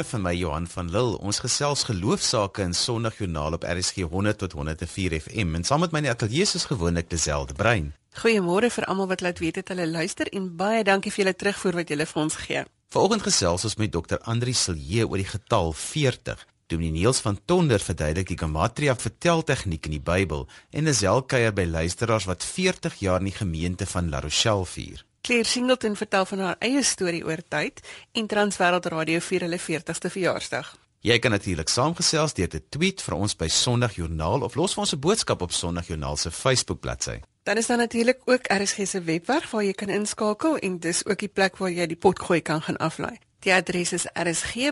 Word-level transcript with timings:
Goeiemôre 0.00 0.16
van 0.16 0.22
my 0.22 0.38
Johan 0.38 0.66
van 0.66 0.88
Lille. 0.90 1.18
Ons 1.20 1.38
gesels 1.44 1.82
geloofsaake 1.84 2.62
in 2.62 2.72
Sondagjoernaal 2.74 3.52
op 3.52 3.64
RSG 3.68 4.06
100 4.08 4.38
tot 4.38 4.52
104 4.52 5.20
FM. 5.20 5.54
En 5.54 5.64
saam 5.64 5.80
met 5.80 5.92
my 5.92 5.98
in 6.00 6.06
die 6.06 6.12
ateljee 6.12 6.46
is 6.56 6.64
gewoonlik 6.64 7.10
Deselde 7.10 7.52
Brein. 7.54 7.90
Goeiemôre 8.22 8.70
vir 8.72 8.86
almal 8.88 9.10
wat 9.10 9.20
laat 9.20 9.38
weet 9.38 9.60
het 9.60 9.68
hulle 9.68 9.84
luister 9.86 10.30
en 10.32 10.46
baie 10.56 10.84
dankie 10.84 11.12
vir 11.12 11.24
julle 11.24 11.36
terugvoer 11.36 11.76
wat 11.82 11.92
julle 11.92 12.06
vir 12.06 12.22
ons 12.22 12.38
gee. 12.46 12.62
Vanoggend 12.96 13.26
gesels 13.28 13.66
ons 13.68 13.76
met 13.76 13.92
Dr. 13.92 14.16
Andri 14.24 14.54
Silje 14.56 15.04
oor 15.04 15.20
die 15.20 15.28
getal 15.28 15.74
40. 15.76 16.46
Dominee 16.72 16.96
Niels 16.96 17.20
van 17.20 17.36
Tonder 17.44 17.84
verduidelik 17.84 18.32
die 18.32 18.40
gematria 18.40 18.96
verteltegniek 18.96 19.84
in 19.84 19.98
die 19.98 20.04
Bybel 20.06 20.48
en 20.70 20.88
Desel 20.88 21.26
kuier 21.28 21.52
by 21.52 21.68
luisteraars 21.68 22.30
wat 22.30 22.46
40 22.46 23.02
jaar 23.04 23.20
in 23.20 23.28
die 23.28 23.36
gemeente 23.36 23.90
van 23.90 24.08
La 24.08 24.24
Rochelle 24.24 24.64
vier. 24.64 25.04
Claire 25.20 25.46
Singleton 25.46 25.96
vertel 25.96 26.24
van 26.24 26.38
haar 26.38 26.56
eie 26.58 26.82
storie 26.82 27.24
oor 27.24 27.42
tyd 27.48 27.80
en 28.12 28.26
Transwêreld 28.26 28.86
Radio 28.86 29.18
vier 29.20 29.40
hulle 29.44 29.58
40ste 29.60 30.08
verjaarsdag. 30.12 30.76
Jy 31.00 31.18
kan 31.18 31.30
natuurlik 31.32 31.68
saamgesels 31.72 32.34
deur 32.36 32.48
te 32.48 32.60
tweet 32.68 33.02
vir 33.04 33.14
ons 33.16 33.36
by 33.36 33.48
Sondagjoernaal 33.48 34.42
of 34.44 34.54
los 34.56 34.74
vir 34.74 34.82
ons 34.84 34.92
'n 34.92 35.00
boodskap 35.00 35.42
op 35.42 35.52
Sondagjoernaal 35.52 36.16
se 36.16 36.30
Facebook 36.30 36.80
bladsy. 36.80 37.20
Dan 37.42 37.56
is 37.56 37.66
daar 37.66 37.76
natuurlik 37.76 38.20
ook 38.24 38.40
RSG 38.52 38.86
se 38.86 39.02
webwerf 39.02 39.50
waar 39.50 39.64
jy 39.64 39.72
kan 39.72 39.88
inskakel 39.88 40.56
en 40.56 40.78
dis 40.78 41.06
ook 41.06 41.18
die 41.18 41.28
plek 41.28 41.56
waar 41.56 41.70
jy 41.70 41.86
die 41.86 41.96
potgooi 41.96 42.40
kan 42.40 42.62
gaan 42.62 42.76
aflaai. 42.76 43.18
Die 43.38 43.54
adres 43.54 43.92
is 43.92 44.06
rsg.co.za. 44.12 44.70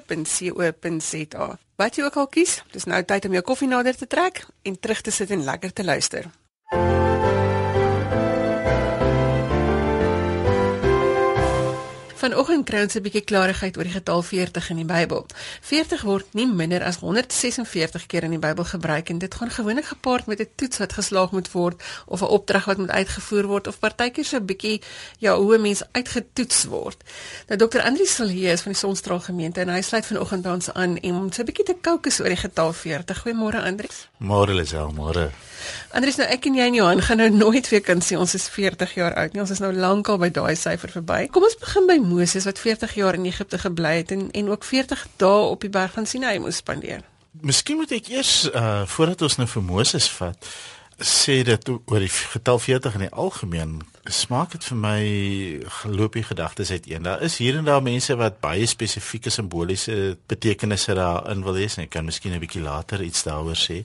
Wat 1.76 1.96
jy 1.96 2.02
ook 2.04 2.16
al 2.16 2.26
kies, 2.26 2.62
dis 2.72 2.84
nou 2.84 3.04
tyd 3.04 3.24
om 3.24 3.32
jou 3.32 3.42
koffie 3.42 3.68
nader 3.68 3.96
te 3.96 4.06
trek 4.06 4.46
en 4.62 4.80
terug 4.80 5.00
te 5.00 5.10
sit 5.10 5.30
en 5.30 5.44
lekker 5.44 5.72
te 5.72 5.84
luister. 5.84 6.30
Vanoggend 12.28 12.66
kry 12.68 12.82
ons 12.84 12.94
'n 12.94 13.00
bietjie 13.00 13.24
klarigheid 13.24 13.76
oor 13.78 13.88
die 13.88 13.92
getal 13.92 14.22
40 14.22 14.66
in 14.70 14.76
die 14.76 14.84
Bybel. 14.84 15.24
40 15.64 16.02
word 16.04 16.34
nie 16.36 16.44
minder 16.46 16.84
as 16.84 16.98
146 17.00 18.04
keer 18.06 18.24
in 18.24 18.34
die 18.36 18.38
Bybel 18.38 18.64
gebruik 18.64 19.08
en 19.08 19.18
dit 19.18 19.34
gaan 19.34 19.50
gewoonlik 19.50 19.84
gepaard 19.84 20.26
met 20.26 20.40
'n 20.40 20.48
toets 20.56 20.78
wat 20.78 20.92
geslaag 20.92 21.32
moet 21.32 21.50
word 21.52 21.82
of 22.06 22.20
'n 22.20 22.24
opdrag 22.24 22.64
wat 22.64 22.78
moet 22.78 22.90
uitgevoer 22.90 23.46
word 23.46 23.66
of 23.66 23.78
partykeer 23.78 24.24
so 24.24 24.36
'n 24.36 24.44
bietjie 24.44 24.82
ja, 25.18 25.36
hoe 25.36 25.56
'n 25.56 25.60
mens 25.60 25.82
uitgetoets 25.92 26.64
word. 26.64 27.02
Nou 27.46 27.68
Dr. 27.68 27.80
Andri 27.80 28.06
Silje 28.06 28.52
is 28.52 28.60
van 28.60 28.72
die 28.72 28.80
Sonstraal 28.80 29.20
gemeente 29.20 29.60
en 29.60 29.68
hy 29.68 29.80
sluit 29.80 30.06
vanoggend 30.06 30.42
by 30.42 30.50
ons 30.50 30.72
aan 30.72 31.00
om 31.02 31.32
so 31.32 31.42
'n 31.42 31.46
bietjie 31.46 31.64
te 31.64 31.76
kookus 31.80 32.20
oor 32.20 32.28
die 32.28 32.36
getal 32.36 32.72
40. 32.72 33.24
Goeiemôre 33.24 33.62
Andri. 33.64 33.88
Môre 34.18 34.54
Lisel, 34.54 34.90
môre. 34.96 35.28
Andries 35.94 36.16
nou 36.18 36.26
ek 36.26 36.48
en 36.48 36.56
jy 36.58 36.64
en 36.66 36.76
Johan 36.76 37.02
gaan 37.06 37.20
nou 37.22 37.28
nooit 37.30 37.68
weer 37.70 37.82
kan 37.86 38.00
sê 38.02 38.16
ons 38.18 38.34
is 38.34 38.48
40 38.50 38.94
jaar 38.98 39.14
oud 39.20 39.34
nie. 39.34 39.42
Ons 39.42 39.52
is 39.54 39.62
nou 39.62 39.70
lankal 39.74 40.18
by 40.18 40.30
daai 40.34 40.56
syfer 40.58 40.90
verby. 40.90 41.28
Kom 41.32 41.46
ons 41.46 41.58
begin 41.60 41.86
by 41.90 41.98
Moses 42.02 42.48
wat 42.48 42.58
40 42.58 42.96
jaar 42.98 43.18
in 43.18 43.28
Egipte 43.30 43.60
gebly 43.62 43.98
het 44.00 44.14
en 44.14 44.28
en 44.34 44.50
ook 44.50 44.66
40 44.66 45.06
dae 45.22 45.44
op 45.52 45.62
die 45.62 45.70
berg 45.70 45.94
van 45.94 46.06
Sinai 46.06 46.38
moes 46.42 46.58
spandeer. 46.62 47.04
Miskien 47.46 47.78
moet 47.78 47.94
ek 47.94 48.10
eers 48.10 48.48
uh 48.50 48.82
voordat 48.90 49.22
ons 49.22 49.38
nou 49.38 49.46
vir 49.54 49.62
Moses 49.62 50.10
vat, 50.18 50.50
sê 50.98 51.42
dit 51.46 51.70
oor 51.78 52.02
die 52.02 52.10
getal 52.10 52.58
40 52.58 52.98
in 52.98 53.06
die 53.06 53.14
algemeen 53.14 53.78
smaak 54.08 54.52
dit 54.52 54.64
vir 54.64 54.76
my 54.76 55.00
geloopie 55.82 56.22
gedagtes 56.22 56.70
uiteen. 56.70 57.02
Daar 57.02 57.22
is 57.22 57.38
hier 57.38 57.56
en 57.56 57.64
daar 57.64 57.82
mense 57.82 58.16
wat 58.16 58.40
baie 58.40 58.66
spesifieke 58.66 59.30
simboliese 59.30 60.16
betekenisse 60.26 60.94
daarin 60.94 61.44
wil 61.44 61.56
hê. 61.56 61.68
Ek 61.78 61.90
kan 61.90 62.04
miskien 62.04 62.32
'n 62.32 62.40
bietjie 62.40 62.62
later 62.62 63.02
iets 63.02 63.22
daaroor 63.22 63.56
sê. 63.56 63.84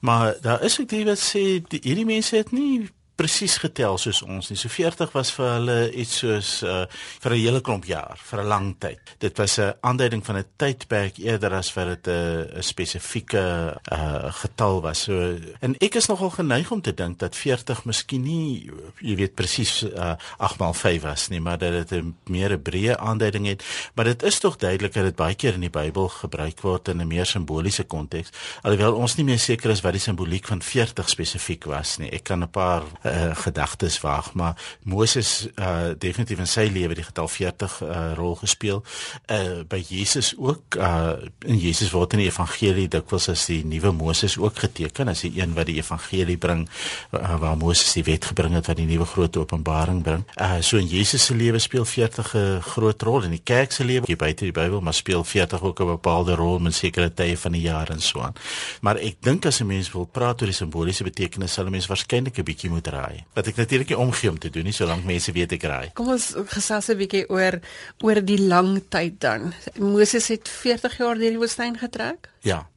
Maar 0.00 0.34
daar 0.40 0.62
is 0.62 0.80
ook 0.80 0.88
die 0.88 1.04
wat 1.04 1.18
sê 1.18 1.62
die, 1.68 1.80
hierdie 1.82 2.06
mense 2.06 2.36
het 2.36 2.52
nie 2.52 2.90
presies 3.20 3.58
getel 3.60 3.98
soos 4.00 4.22
ons 4.24 4.48
nie. 4.50 4.56
So 4.56 4.72
40 4.72 5.12
was 5.12 5.30
vir 5.36 5.48
hulle 5.56 5.78
iets 5.92 6.22
soos 6.22 6.50
uh 6.64 6.86
vir 7.20 7.32
'n 7.34 7.40
hele 7.40 7.60
klomp 7.60 7.84
jaar, 7.84 8.16
vir 8.16 8.40
'n 8.40 8.48
lang 8.48 8.68
tyd. 8.80 9.00
Dit 9.18 9.36
was 9.36 9.58
'n 9.58 9.74
aanduiding 9.80 10.24
van 10.24 10.36
'n 10.38 10.44
tydperk 10.56 11.18
eerder 11.18 11.52
as 11.52 11.72
wat 11.74 11.86
dit 11.86 12.06
'n 12.08 12.56
'n 12.56 12.62
spesifieke 12.62 13.76
uh 13.92 14.32
getal 14.42 14.80
was. 14.80 15.02
So 15.02 15.36
en 15.60 15.74
ek 15.80 15.94
is 15.94 16.08
nogal 16.08 16.30
geneig 16.30 16.70
om 16.70 16.80
te 16.80 16.94
dink 16.94 17.18
dat 17.18 17.36
40 17.36 17.84
miskien 17.84 18.22
nie 18.22 18.70
jy 19.00 19.16
weet 19.16 19.34
presies 19.34 19.82
uh 19.82 20.16
8 20.38 20.58
x 20.72 20.78
5 20.80 21.02
was 21.02 21.28
nie, 21.28 21.40
maar 21.40 21.58
dat 21.58 21.72
dit 21.72 22.02
'n 22.02 22.16
meer 22.24 22.52
'n 22.52 22.62
breë 22.62 22.96
aanduiding 22.96 23.46
het. 23.46 23.64
Maar 23.94 24.04
dit 24.04 24.22
is 24.22 24.38
tog 24.38 24.56
duidelik 24.56 24.92
dat 24.92 25.04
dit 25.04 25.16
baie 25.16 25.34
keer 25.34 25.54
in 25.54 25.60
die 25.60 25.70
Bybel 25.70 26.08
gebruik 26.08 26.60
word 26.60 26.88
in 26.88 27.00
'n 27.00 27.06
meer 27.06 27.26
simboliese 27.26 27.84
konteks. 27.84 28.30
Alhoewel 28.62 28.94
ons 28.94 29.16
nie 29.16 29.24
meer 29.24 29.38
seker 29.38 29.70
is 29.70 29.80
wat 29.80 29.92
die 29.92 30.00
simboliek 30.00 30.46
van 30.46 30.62
40 30.62 31.08
spesifiek 31.08 31.64
was 31.64 31.98
nie. 31.98 32.10
Ek 32.10 32.24
kan 32.24 32.42
'n 32.42 32.50
paar 32.50 32.82
uh, 33.10 33.34
gedagtes 33.34 34.00
waag 34.00 34.32
maar 34.34 34.56
Moses 34.82 35.48
uh, 35.56 35.92
definitief 35.98 36.38
in 36.38 36.46
sy 36.46 36.68
lewe 36.72 36.94
die 36.94 37.04
getal 37.04 37.28
40 37.28 37.80
uh, 37.82 38.12
rol 38.18 38.36
gespeel. 38.40 38.82
Uh, 39.26 39.62
by 39.68 39.80
Jesus 39.88 40.32
ook 40.38 40.76
uh, 40.78 41.18
in 41.46 41.58
Jesus 41.58 41.90
word 41.90 42.14
in 42.16 42.24
die 42.24 42.30
evangelie 42.30 42.88
dikwels 42.88 43.28
as 43.32 43.46
die 43.50 43.60
nuwe 43.66 43.92
Moses 43.92 44.38
ook 44.38 44.62
geteken 44.64 45.10
as 45.12 45.24
die 45.26 45.32
een 45.40 45.54
wat 45.54 45.66
die 45.66 45.78
evangelie 45.80 46.38
bring 46.38 46.66
uh, 47.12 47.36
waar 47.40 47.56
Moses 47.56 47.92
die 47.98 48.04
wet 48.06 48.30
gebring 48.30 48.54
het 48.54 48.70
wat 48.70 48.78
die 48.80 48.88
nuwe 48.88 49.06
groot 49.06 49.36
openbaring 49.36 50.02
bring. 50.06 50.24
Uh, 50.36 50.60
so 50.60 50.78
in 50.80 50.88
Jesus 50.90 51.24
se 51.26 51.34
lewe 51.34 51.58
speel 51.58 51.84
40 51.84 52.34
'n 52.34 52.60
groot 52.62 53.02
rol 53.02 53.22
in 53.26 53.34
die 53.34 53.44
kerk 53.44 53.72
se 53.72 53.84
lewe 53.84 54.16
buite 54.16 54.44
die 54.44 54.52
Bybel 54.52 54.80
maar 54.80 54.94
speel 54.94 55.24
40 55.24 55.62
ook 55.62 55.80
'n 55.80 55.86
bepaalde 55.86 56.34
rol 56.34 56.58
in 56.64 56.72
sekere 56.72 57.14
tye 57.14 57.36
van 57.36 57.52
die 57.52 57.62
jaar 57.62 57.90
en 57.90 58.00
so 58.00 58.20
aan. 58.20 58.34
Maar 58.80 58.96
ek 58.96 59.16
dink 59.20 59.46
as 59.46 59.60
'n 59.60 59.66
mens 59.66 59.92
wil 59.92 60.04
praat 60.04 60.40
oor 60.40 60.46
die 60.48 60.56
simboliese 60.56 61.04
betekenis 61.04 61.52
sal 61.52 61.66
'n 61.66 61.70
mens 61.70 61.86
waarskynlik 61.86 62.38
'n 62.38 62.44
bietjie 62.44 62.70
moet 62.70 62.86
raai. 63.00 63.24
Wat 63.34 63.50
ek 63.50 63.60
natuurlik 63.60 63.92
nie 63.92 64.00
omgee 64.00 64.30
om 64.30 64.38
te 64.38 64.50
doen 64.52 64.68
nie, 64.68 64.76
solank 64.76 65.06
mense 65.08 65.32
weet 65.36 65.56
ek 65.58 65.66
raai. 65.70 65.92
Kom 65.98 66.12
ons 66.14 66.32
gesels 66.54 66.90
'n 66.90 66.98
bietjie 67.00 67.24
oor 67.28 67.60
oor 68.02 68.20
die 68.24 68.40
lang 68.40 68.82
tyd 68.88 69.20
dan. 69.20 69.52
Moses 69.78 70.28
het 70.28 70.48
40 70.48 70.98
jaar 70.98 71.16
deur 71.18 71.30
die 71.30 71.42
woestyn 71.42 71.78
getrek. 71.78 72.28
Ja. 72.42 72.68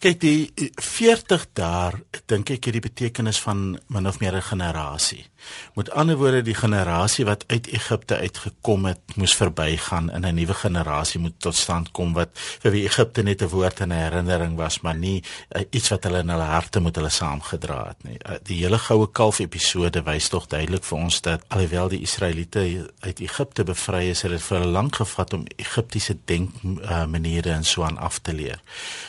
Kyk, 0.00 0.20
die 0.20 0.52
40 0.80 1.46
daar, 1.52 2.00
dink 2.26 2.50
ek 2.50 2.64
het 2.64 2.76
die 2.78 2.88
betekenis 2.88 3.40
van 3.44 3.78
min 3.88 4.06
of 4.06 4.20
meer 4.20 4.36
'n 4.36 4.42
generasie. 4.42 5.26
Met 5.74 5.90
ander 5.90 6.16
woorde, 6.16 6.42
die 6.42 6.54
generasie 6.54 7.24
wat 7.24 7.44
uit 7.46 7.66
Egipte 7.66 8.16
uitgekom 8.16 8.84
het, 8.84 9.16
moes 9.16 9.34
verbygaan 9.34 10.10
en 10.10 10.26
'n 10.26 10.34
nuwe 10.34 10.54
generasie 10.54 11.20
moet 11.20 11.38
tot 11.38 11.54
stand 11.54 11.90
kom 11.90 12.12
wat 12.12 12.28
vir 12.34 12.72
wie 12.72 12.84
Egipte 12.84 13.22
net 13.22 13.42
'n 13.42 13.48
woord 13.48 13.80
en 13.80 13.88
'n 13.88 14.02
herinnering 14.02 14.56
was, 14.56 14.80
maar 14.80 14.96
nie 14.96 15.22
uh, 15.56 15.62
iets 15.70 15.88
wat 15.88 16.04
hulle 16.04 16.18
in 16.18 16.28
hulle 16.28 16.42
harte 16.42 16.80
moet 16.80 16.96
hulle 16.96 17.10
saamgedra 17.10 17.86
het 17.88 18.04
nie. 18.04 18.18
Uh, 18.18 18.36
die 18.42 18.62
hele 18.62 18.78
goue 18.78 19.08
kalf 19.12 19.38
episode 19.38 20.02
wys 20.02 20.28
tog 20.28 20.46
duidelik 20.46 20.84
vir 20.84 20.98
ons 20.98 21.20
dat 21.20 21.44
alhoewel 21.48 21.88
die 21.88 22.00
Israeliete 22.00 22.90
uit 23.00 23.20
Egipte 23.20 23.64
bevry 23.64 24.08
is, 24.10 24.22
het 24.22 24.30
dit 24.30 24.42
vir 24.42 24.58
hulle 24.58 24.72
lank 24.72 24.96
gevat 24.96 25.32
om 25.32 25.44
Egiptiese 25.56 26.16
denkmaniere 26.24 27.48
uh, 27.48 27.56
en 27.56 27.64
so 27.64 27.82
aan 27.82 27.98
af 27.98 28.18
te 28.18 28.32
leer. 28.32 28.60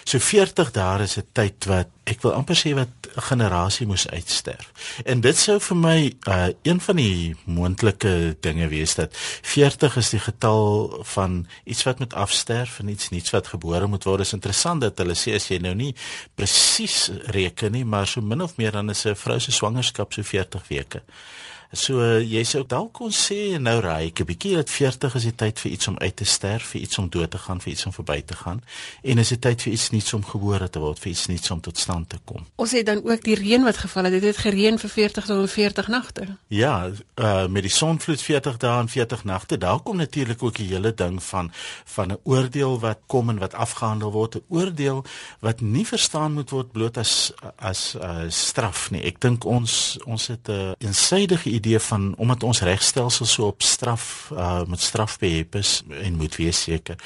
So 0.04 0.20
40 0.20 0.72
daar 0.72 1.02
is 1.02 1.18
'n 1.18 1.28
tyd 1.34 1.66
wat 1.66 1.88
ek 2.04 2.22
wil 2.22 2.34
amper 2.34 2.56
sê 2.56 2.74
wat 2.74 3.01
'n 3.16 3.22
generasie 3.22 3.88
moes 3.88 4.08
uitsterf. 4.10 4.72
En 5.04 5.22
dit 5.22 5.38
sou 5.38 5.60
vir 5.60 5.78
my 5.78 6.14
uh, 6.28 6.48
een 6.62 6.82
van 6.82 6.96
die 6.96 7.36
moontlike 7.44 8.38
dinge 8.40 8.68
wees 8.68 8.96
dat 8.96 9.18
40 9.42 9.96
is 9.96 10.10
die 10.10 10.20
getal 10.20 11.00
van 11.04 11.48
iets 11.64 11.84
wat 11.84 12.00
moet 12.00 12.14
afsterf 12.14 12.80
en 12.80 12.88
iets 12.88 13.10
nuuts 13.10 13.30
wat 13.30 13.48
gebore 13.48 13.88
moet 13.88 14.04
word. 14.04 14.20
Is 14.20 14.34
interessant 14.34 14.82
dat 14.82 14.98
hulle 14.98 15.16
sê 15.16 15.36
as 15.36 15.48
jy 15.48 15.58
nou 15.58 15.76
nie 15.76 15.96
presies 16.36 17.10
reken 17.26 17.72
nie, 17.72 17.86
maar 17.86 18.08
so 18.08 18.22
min 18.22 18.42
of 18.42 18.56
meer 18.58 18.72
dan 18.72 18.90
is 18.90 19.06
'n 19.06 19.16
vrou 19.16 19.40
se 19.40 19.52
swangerskap 19.52 20.14
so 20.14 20.24
40 20.24 20.68
weke. 20.68 21.02
So 21.72 22.04
jy 22.20 22.42
sou 22.44 22.66
dalk 22.68 22.92
kon 23.00 23.14
sê 23.16 23.56
nou 23.56 23.78
raai 23.80 24.12
ek 24.12 24.20
'n 24.20 24.28
bietjie 24.28 24.56
dat 24.56 24.70
40 24.70 25.16
is 25.16 25.24
die 25.24 25.36
tyd 25.36 25.60
vir 25.60 25.72
iets 25.72 25.88
om 25.88 25.96
uit 25.98 26.16
te 26.16 26.26
sterf, 26.26 26.76
vir 26.76 26.82
iets 26.82 26.98
om 26.98 27.08
dood 27.10 27.32
te 27.32 27.38
gaan, 27.38 27.62
vir 27.62 27.72
iets 27.72 27.86
om 27.86 27.94
verby 27.94 28.22
te 28.22 28.36
gaan 28.36 28.62
en 29.04 29.18
is 29.18 29.30
dit 29.30 29.42
tyd 29.42 29.62
vir 29.62 29.74
iets 29.74 29.90
nuuts 29.92 30.14
om 30.14 30.24
gebore 30.24 30.70
te 30.70 30.80
word, 30.80 31.00
vir 31.00 31.12
iets 31.12 31.28
nuuts 31.28 31.52
om 31.52 31.62
tot 31.62 31.78
stand 31.78 32.10
te 32.10 32.20
kom. 32.26 32.46
Ons 32.56 32.72
het 32.72 32.86
dan 32.86 33.00
ook 33.04 33.24
die 33.24 33.36
reën 33.36 33.64
wat 33.64 33.78
geval 33.78 34.04
het. 34.04 34.12
Dit 34.12 34.24
het 34.24 34.38
gereën 34.38 34.78
vir 34.80 34.90
40 34.90 35.26
tot 35.26 35.50
40 35.50 35.88
nagte. 35.88 36.38
Ja, 36.48 36.92
uh, 37.16 37.48
met 37.48 37.64
die 37.64 37.72
sonvloed 37.72 38.22
40 38.22 38.58
dae 38.58 38.80
en 38.80 38.90
40 38.90 39.24
nagte, 39.24 39.58
daar 39.58 39.80
kom 39.80 39.98
natuurlik 39.98 40.44
ook 40.44 40.56
die 40.56 40.68
hele 40.68 40.94
ding 40.94 41.24
van 41.24 41.52
van 41.86 42.12
'n 42.12 42.20
oordeel 42.24 42.80
wat 42.80 43.00
kom 43.08 43.30
en 43.30 43.40
wat 43.40 43.54
afgehandel 43.54 44.12
word, 44.12 44.36
'n 44.36 44.44
oordeel 44.50 45.06
wat 45.40 45.62
nie 45.62 45.88
verstaan 45.88 46.34
moet 46.34 46.50
word 46.50 46.72
bloot 46.72 46.98
as 46.98 47.32
as 47.56 47.96
uh, 47.96 48.28
straf 48.28 48.92
nie. 48.92 49.04
Ek 49.04 49.22
dink 49.22 49.46
ons 49.46 49.98
ons 50.06 50.28
het 50.28 50.48
'n 50.48 50.52
uh, 50.52 50.72
eensidedige 50.78 51.61
idee 51.62 51.80
van 51.80 52.14
omdat 52.18 52.44
ons 52.44 52.62
regstelsel 52.66 53.30
so 53.30 53.52
op 53.54 53.62
straf 53.62 54.32
uh 54.34 54.64
met 54.68 54.82
straf 54.82 55.18
behep 55.22 55.56
is 55.56 55.82
en 56.02 56.18
moet 56.18 56.36
wees 56.36 56.62
seker. 56.68 56.98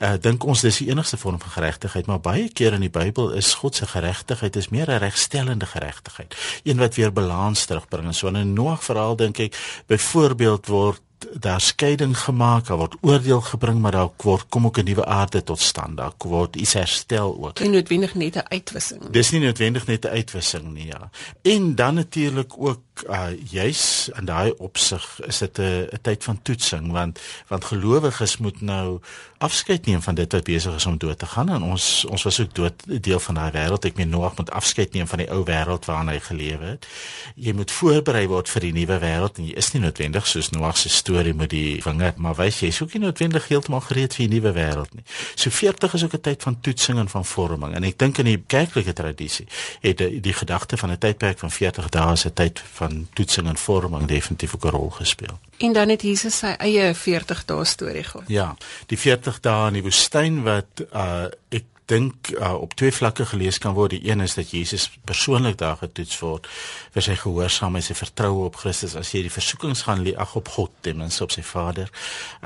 Uh 0.00 0.14
dink 0.20 0.44
ons 0.44 0.62
dis 0.64 0.82
die 0.82 0.90
enigste 0.90 1.18
vorm 1.20 1.40
van 1.42 1.56
geregtigheid, 1.58 2.06
maar 2.06 2.22
baie 2.22 2.48
keer 2.48 2.78
in 2.78 2.86
die 2.86 2.92
Bybel 2.92 3.32
is 3.36 3.54
God 3.62 3.74
se 3.74 3.86
geregtigheid 3.86 4.56
is 4.56 4.70
meer 4.70 4.90
'n 4.90 5.02
regstellende 5.02 5.66
geregtigheid, 5.66 6.36
een 6.64 6.78
wat 6.78 6.94
weer 6.94 7.12
balans 7.12 7.64
terugbring. 7.64 8.14
So 8.14 8.28
in 8.28 8.36
'n 8.36 8.54
Noag 8.56 8.84
verhaal 8.84 9.16
dink 9.16 9.38
ek 9.38 9.82
byvoorbeeld 9.86 10.66
word 10.66 11.00
daar 11.40 11.60
skeiding 11.60 12.18
gemaak, 12.18 12.66
daar 12.66 12.76
word 12.76 12.96
oordeel 13.00 13.40
gebring, 13.40 13.80
maar 13.80 13.92
daar 13.92 14.08
word 14.16 14.46
kom 14.48 14.66
ook 14.66 14.78
'n 14.78 14.84
nuwe 14.84 15.04
aarde 15.04 15.42
tot 15.42 15.60
stand. 15.60 15.96
Daar 15.96 16.12
word 16.18 16.56
iets 16.56 16.72
herstel 16.72 17.44
ook. 17.44 17.60
Nie 17.60 17.68
noodwendig 17.68 18.14
net 18.14 18.36
'n 18.36 18.48
uitwissing. 18.48 19.10
Dis 19.10 19.30
nie 19.30 19.40
noodwendig 19.40 19.86
net 19.86 20.04
'n 20.04 20.08
uitwissing 20.08 20.72
nie, 20.72 20.86
ja. 20.86 21.10
En 21.42 21.74
dan 21.74 21.94
natuurlik 21.94 22.52
ook 22.58 22.80
uh 23.08 23.28
juis 23.50 24.10
in 24.18 24.24
daai 24.24 24.54
opsig 24.58 25.20
is 25.26 25.38
dit 25.38 25.58
'n 25.58 25.88
'n 25.92 25.98
tyd 26.02 26.24
van 26.24 26.42
toetsing 26.42 26.92
want 26.92 27.20
want 27.48 27.64
gelowiges 27.64 28.36
moet 28.36 28.60
nou 28.60 29.00
afskeid 29.38 29.86
neem 29.86 30.02
van 30.02 30.14
dit 30.14 30.32
wat 30.32 30.44
besig 30.44 30.74
is 30.74 30.86
om 30.86 30.98
dood 30.98 31.18
te 31.18 31.26
gaan 31.26 31.48
en 31.48 31.62
ons 31.62 32.04
ons 32.04 32.22
was 32.22 32.40
ook 32.40 32.54
dood 32.54 33.02
deel 33.02 33.20
van 33.20 33.34
daai 33.34 33.50
wêreld. 33.52 33.84
Ek 33.84 33.96
meen 33.96 34.08
Noag 34.08 34.36
moet 34.36 34.50
afskeid 34.50 34.92
neem 34.92 35.06
van 35.06 35.18
die 35.18 35.28
ou 35.30 35.42
wêreld 35.44 35.84
waarin 35.84 36.08
hy 36.08 36.20
geleef 36.20 36.60
het. 36.60 36.86
Jy 37.34 37.52
moet 37.52 37.70
voorberei 37.70 38.26
word 38.26 38.48
vir 38.48 38.60
die 38.60 38.72
nuwe 38.72 38.98
wêreld 39.02 39.38
en 39.38 39.48
jy 39.48 39.56
is 39.60 39.72
nie 39.72 39.82
noodwendig 39.82 40.26
soos 40.26 40.50
Noag 40.50 40.76
se 40.76 40.88
storie 40.88 41.34
met 41.34 41.50
die 41.50 41.82
vinger, 41.82 42.14
maar 42.16 42.34
wys 42.34 42.60
jy, 42.60 42.70
is 42.72 42.82
ook 42.82 42.94
nie 42.94 43.02
noodwendig 43.02 43.48
heeltemal 43.48 43.80
gereed 43.80 44.14
vir 44.14 44.26
die 44.26 44.38
nuwe 44.38 44.52
wêreld 44.56 44.94
nie. 44.94 45.04
So 45.34 45.50
40 45.50 45.94
is 45.94 46.04
ook 46.04 46.14
'n 46.14 46.20
tyd 46.20 46.42
van 46.42 46.60
toetsing 46.60 46.98
en 46.98 47.08
van 47.08 47.24
vorming 47.24 47.74
en 47.74 47.84
ek 47.84 47.98
dink 47.98 48.18
in 48.18 48.24
die 48.24 48.42
kerklike 48.46 48.92
tradisie 48.92 49.46
het 49.80 49.98
die, 49.98 50.20
die 50.20 50.32
gedagte 50.32 50.76
van 50.76 50.90
'n 50.90 50.98
tydperk 50.98 51.38
van 51.38 51.50
40 51.50 51.88
dae 51.88 52.12
as 52.12 52.24
'n 52.24 52.32
tyd 52.32 52.62
van 52.72 52.85
toetsing 53.14 53.48
en 53.48 53.56
vorming 53.56 54.06
definitief 54.06 54.54
ook 54.54 54.64
'n 54.64 54.68
rol 54.68 54.90
gespeel. 54.90 55.38
En 55.58 55.72
dan 55.72 55.88
het 55.88 56.02
Jesus 56.02 56.38
sy 56.38 56.54
eie 56.58 56.94
40 56.94 57.44
dae 57.44 57.64
storie 57.64 58.02
gehad. 58.02 58.28
Ja, 58.28 58.56
die 58.86 58.98
40 58.98 59.40
dae 59.40 59.66
in 59.66 59.72
die 59.72 59.82
woestyn 59.82 60.42
wat 60.42 60.84
uh 60.92 61.24
ek 61.48 61.64
dink 61.86 62.32
uh, 62.34 62.54
op 62.58 62.74
twee 62.74 62.92
vlakke 62.92 63.26
gelees 63.30 63.58
kan 63.62 63.74
word. 63.76 63.94
Die 63.94 64.10
een 64.10 64.20
is 64.20 64.34
dat 64.34 64.50
Jesus 64.50 64.88
persoonlik 65.06 65.58
daar 65.58 65.76
getoets 65.78 66.18
word 66.18 66.48
vir 66.94 67.04
sy 67.04 67.14
gehoorsaamheid, 67.20 67.86
sy 67.86 67.94
vertroue 67.98 68.46
op 68.48 68.58
Christus. 68.58 68.96
As 68.98 69.12
jy 69.14 69.22
die 69.26 69.32
versoekings 69.32 69.84
gaan 69.86 70.02
lees, 70.02 70.18
ag 70.22 70.34
op 70.38 70.50
God, 70.56 70.72
ten 70.82 70.98
minste 70.98 71.22
op 71.26 71.34
sy 71.34 71.44
Vader. 71.46 71.92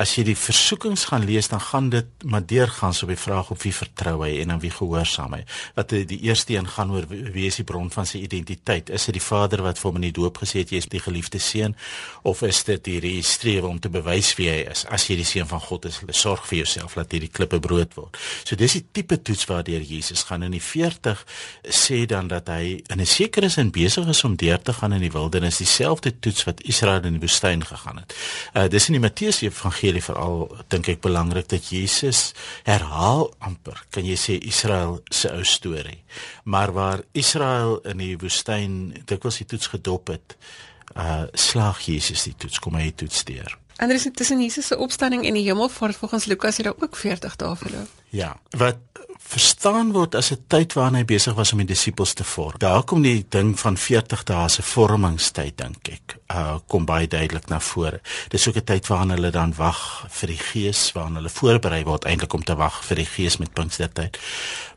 As 0.00 0.12
jy 0.18 0.26
die 0.28 0.36
versoekings 0.36 1.06
gaan 1.10 1.24
lees, 1.28 1.48
dan 1.52 1.62
gaan 1.70 1.88
dit 1.92 2.26
maar 2.28 2.44
deurgaan 2.44 2.94
so 2.96 3.06
op 3.06 3.14
die 3.14 3.20
vraag 3.20 3.52
op 3.54 3.62
wie 3.64 3.72
vertrou 3.74 4.18
hy 4.24 4.34
en 4.42 4.52
aan 4.56 4.62
wie 4.62 4.72
gehoorsaam 4.74 5.38
hy. 5.38 5.42
Wat 5.78 5.94
die 5.94 6.20
eerste 6.28 6.56
een 6.56 6.68
gaan 6.68 6.92
oor 6.92 7.08
wie 7.08 7.46
is 7.48 7.60
die 7.60 7.66
bron 7.66 7.88
van 7.94 8.08
sy 8.08 8.20
identiteit? 8.26 8.92
Is 8.92 9.08
dit 9.08 9.16
die 9.16 9.24
Vader 9.24 9.64
wat 9.64 9.80
vir 9.80 9.88
hom 9.88 10.00
in 10.02 10.08
die 10.10 10.16
doop 10.20 10.42
gesê 10.42 10.64
het 10.64 10.74
jy 10.74 10.82
is 10.84 10.90
die 10.92 11.00
geliefde 11.00 11.40
seun 11.40 11.76
of 12.28 12.42
is 12.46 12.62
dit 12.68 12.92
hierdie 12.92 13.22
strewe 13.24 13.70
om 13.70 13.80
te 13.80 13.88
bewys 13.92 14.34
wie 14.36 14.50
hy 14.52 14.60
is? 14.68 14.84
As 14.92 15.08
jy 15.08 15.16
die 15.20 15.28
seun 15.28 15.48
van 15.48 15.62
God 15.64 15.88
is, 15.88 16.02
sorg 16.20 16.44
vir 16.50 16.62
jouself 16.62 16.98
dat 17.00 17.16
hierdie 17.16 17.32
klippe 17.32 17.60
brood 17.62 17.96
word. 17.96 18.20
So 18.44 18.58
dis 18.60 18.76
die 18.76 18.84
tipe 19.00 19.20
toets 19.30 19.46
waardeur 19.46 19.82
Jesus 19.86 20.24
gaan 20.26 20.42
in 20.42 20.54
die 20.56 20.62
40 20.62 21.22
sê 21.62 22.02
dan 22.10 22.28
dat 22.30 22.50
hy 22.50 22.80
in 22.90 23.00
'n 23.00 23.06
sekere 23.06 23.48
sin 23.48 23.70
besig 23.70 24.06
is 24.08 24.24
om 24.24 24.36
deur 24.36 24.58
te 24.62 24.72
gaan 24.72 24.92
in 24.92 25.00
die 25.00 25.12
wildernis 25.12 25.62
dieselfde 25.62 26.18
toets 26.18 26.44
wat 26.44 26.62
Israel 26.62 27.04
in 27.04 27.18
die 27.18 27.26
woestyn 27.26 27.64
gegaan 27.64 28.02
het. 28.02 28.14
Uh 28.54 28.68
dis 28.68 28.88
in 28.88 28.98
die 28.98 29.00
Matteus 29.06 29.42
Evangelie 29.42 30.02
veral 30.02 30.56
dink 30.68 30.88
ek 30.88 31.00
belangrik 31.00 31.48
dat 31.48 31.70
Jesus 31.70 32.32
herhaal 32.64 33.30
amper 33.38 33.84
kan 33.90 34.04
jy 34.04 34.16
sê 34.16 34.38
Israel 34.42 35.00
se 35.10 35.30
ou 35.30 35.44
storie. 35.44 36.02
Maar 36.44 36.72
waar 36.72 37.00
Israel 37.12 37.80
in 37.84 37.98
die 37.98 38.16
woestyn 38.18 39.04
dikwels 39.06 39.36
die 39.36 39.46
toets 39.46 39.66
gedop 39.66 40.08
het, 40.08 40.36
uh 40.96 41.24
slaag 41.32 41.80
Jesus 41.86 42.22
die 42.22 42.34
toets 42.34 42.58
kom 42.58 42.74
hy 42.74 42.90
toets 42.90 43.24
deur. 43.24 43.58
Anders 43.80 44.06
tussen 44.12 44.40
Jesus 44.40 44.66
se 44.66 44.76
opstanding 44.76 45.24
en 45.24 45.34
die 45.34 45.46
hemelvaart 45.46 45.96
volgens 45.96 46.24
Lukas 46.28 46.56
het 46.56 46.66
daar 46.66 46.74
ook 46.78 46.96
40 46.96 47.36
dae 47.36 47.56
verloop. 47.56 47.88
Ja, 48.12 48.36
wat 48.50 48.76
verstaan 49.30 49.92
word 49.92 50.14
as 50.14 50.30
'n 50.32 50.44
tyd 50.46 50.72
waarin 50.72 50.94
hy 50.94 51.04
besig 51.04 51.34
was 51.34 51.52
om 51.52 51.58
die 51.58 51.66
disippels 51.66 52.12
te 52.12 52.24
vorm. 52.24 52.58
Daar 52.58 52.82
kom 52.82 53.02
die 53.02 53.24
ding 53.28 53.58
van 53.60 53.76
40 53.76 54.24
dae 54.24 54.48
se 54.48 54.62
vormingstyd 54.62 55.56
dink 55.58 55.88
ek. 55.88 56.16
Uh 56.28 56.58
kom 56.66 56.84
baie 56.84 57.06
duidelik 57.08 57.48
na 57.48 57.60
vore. 57.60 58.00
Dis 58.28 58.48
ook 58.48 58.56
'n 58.56 58.64
tyd 58.64 58.86
waarin 58.86 59.10
hulle 59.10 59.30
dan 59.30 59.54
wag 59.56 60.06
vir 60.08 60.26
die 60.26 60.38
Gees, 60.38 60.92
waarin 60.92 61.14
hulle 61.14 61.28
voorberei 61.28 61.84
word 61.84 62.04
eintlik 62.04 62.32
om 62.32 62.44
te 62.44 62.56
wag 62.56 62.84
vir 62.84 62.96
die 62.96 63.06
Gees 63.06 63.36
met 63.36 63.52
Pinkstertyd. 63.52 64.18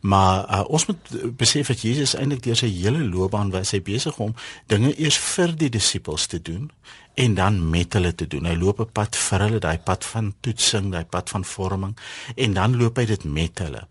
Maar 0.02 0.50
uh, 0.50 0.64
ons 0.70 0.86
moet 0.86 1.36
besef 1.38 1.68
dat 1.68 1.82
Jesus 1.82 2.16
eintlik 2.16 2.44
deur 2.44 2.56
sy 2.56 2.68
hele 2.68 3.04
loopbaan 3.04 3.52
was 3.52 3.72
hy 3.72 3.82
besig 3.82 4.18
om 4.18 4.36
dinge 4.68 5.00
eers 5.00 5.18
vir 5.18 5.56
die 5.56 5.70
disippels 5.70 6.28
te 6.28 6.42
doen 6.42 6.72
en 7.14 7.34
dan 7.34 7.70
met 7.70 7.94
hulle 7.94 8.16
te 8.16 8.28
doen. 8.28 8.46
Hy 8.46 8.56
loop 8.58 8.80
'n 8.80 8.92
pad 8.92 9.16
vir 9.16 9.40
hulle, 9.40 9.60
daai 9.60 9.78
pad 9.78 10.06
van 10.06 10.34
toetsing, 10.40 10.92
daai 10.92 11.06
pad 11.06 11.30
van 11.30 11.46
vorming 11.46 11.98
en 12.36 12.54
dan 12.54 12.78
loop 12.78 12.98
hy 12.98 13.06
dit 13.06 13.24
met 13.24 13.60
hulle. 13.60 13.88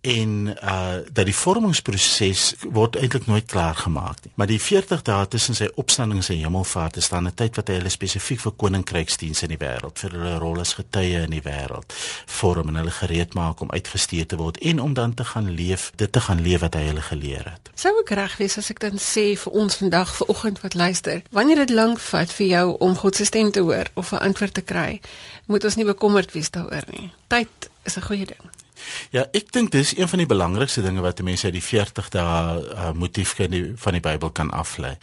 En 0.00 0.56
uh 0.62 0.90
dat 1.12 1.24
die 1.24 1.34
vormingsproses 1.34 2.54
word 2.70 2.96
eintlik 2.96 3.26
nooit 3.26 3.46
klaar 3.46 3.74
gemaak 3.74 4.24
nie. 4.24 4.32
Maar 4.34 4.46
die 4.46 4.60
40 4.60 5.02
dae 5.02 5.28
tussen 5.28 5.54
sy 5.54 5.68
opstanding 5.74 6.18
en 6.20 6.24
sy 6.24 6.34
hemelvaart 6.34 6.96
is 6.96 7.08
dan 7.08 7.26
'n 7.26 7.34
tyd 7.34 7.56
wat 7.56 7.68
hy 7.68 7.74
hulle 7.74 7.88
spesifiek 7.88 8.40
vir 8.40 8.52
koninkryksdiens 8.52 9.42
in 9.42 9.48
die 9.48 9.58
wêreld, 9.58 9.98
vir 9.98 10.10
hulle 10.10 10.38
rol 10.38 10.60
as 10.60 10.74
getuie 10.74 11.22
in 11.22 11.30
die 11.30 11.42
wêreld 11.42 11.92
vorm 12.26 12.68
en 12.68 12.74
hulle 12.74 12.90
gereed 12.90 13.34
maak 13.34 13.60
om 13.60 13.70
uitgestuur 13.70 14.26
te 14.26 14.36
word 14.36 14.58
en 14.58 14.80
om 14.80 14.94
dan 14.94 15.14
te 15.14 15.24
gaan 15.24 15.50
leef, 15.50 15.92
dit 15.96 16.12
te 16.12 16.20
gaan 16.20 16.40
leef 16.40 16.60
wat 16.60 16.74
hy 16.74 16.84
hulle 16.86 17.02
geleer 17.02 17.44
het. 17.44 17.70
Sou 17.74 17.92
ek 18.00 18.10
reg 18.10 18.36
wees 18.36 18.58
as 18.58 18.70
ek 18.70 18.80
dan 18.80 18.98
sê 18.98 19.36
vir 19.36 19.52
ons 19.52 19.76
vandag 19.76 20.14
vir 20.16 20.26
oggend 20.28 20.60
wat 20.60 20.74
luister, 20.74 21.22
wanneer 21.30 21.56
dit 21.56 21.70
lank 21.70 21.98
vat 21.98 22.32
vir 22.32 22.46
jou 22.46 22.61
jou 22.62 22.72
om 22.84 22.96
God 22.96 23.16
se 23.18 23.26
stem 23.28 23.50
te 23.52 23.60
hoor 23.60 23.90
of 23.94 24.12
'n 24.12 24.24
antwoord 24.28 24.54
te 24.54 24.62
kry, 24.62 25.00
moet 25.46 25.64
ons 25.64 25.76
nie 25.76 25.84
bekommerd 25.84 26.32
wees 26.32 26.50
daaroor 26.50 26.84
nie. 26.90 27.12
Tyd 27.28 27.70
is 27.84 27.96
'n 27.96 28.08
goeie 28.08 28.26
ding. 28.26 28.50
Ja, 29.10 29.26
ek 29.32 29.52
dink 29.52 29.70
dis 29.70 29.96
een 29.96 30.08
van 30.08 30.18
die 30.18 30.26
belangrikste 30.26 30.82
dinge 30.82 31.00
wat 31.00 31.22
mense 31.22 31.44
uit 31.44 31.54
die 31.54 31.62
40 31.62 32.08
dae 32.08 32.62
uh, 32.74 32.92
motief 32.92 33.34
kan 33.34 33.50
die, 33.50 33.72
van 33.76 33.92
die 33.92 34.00
Bybel 34.00 34.30
kan 34.30 34.50
aflei. 34.50 34.96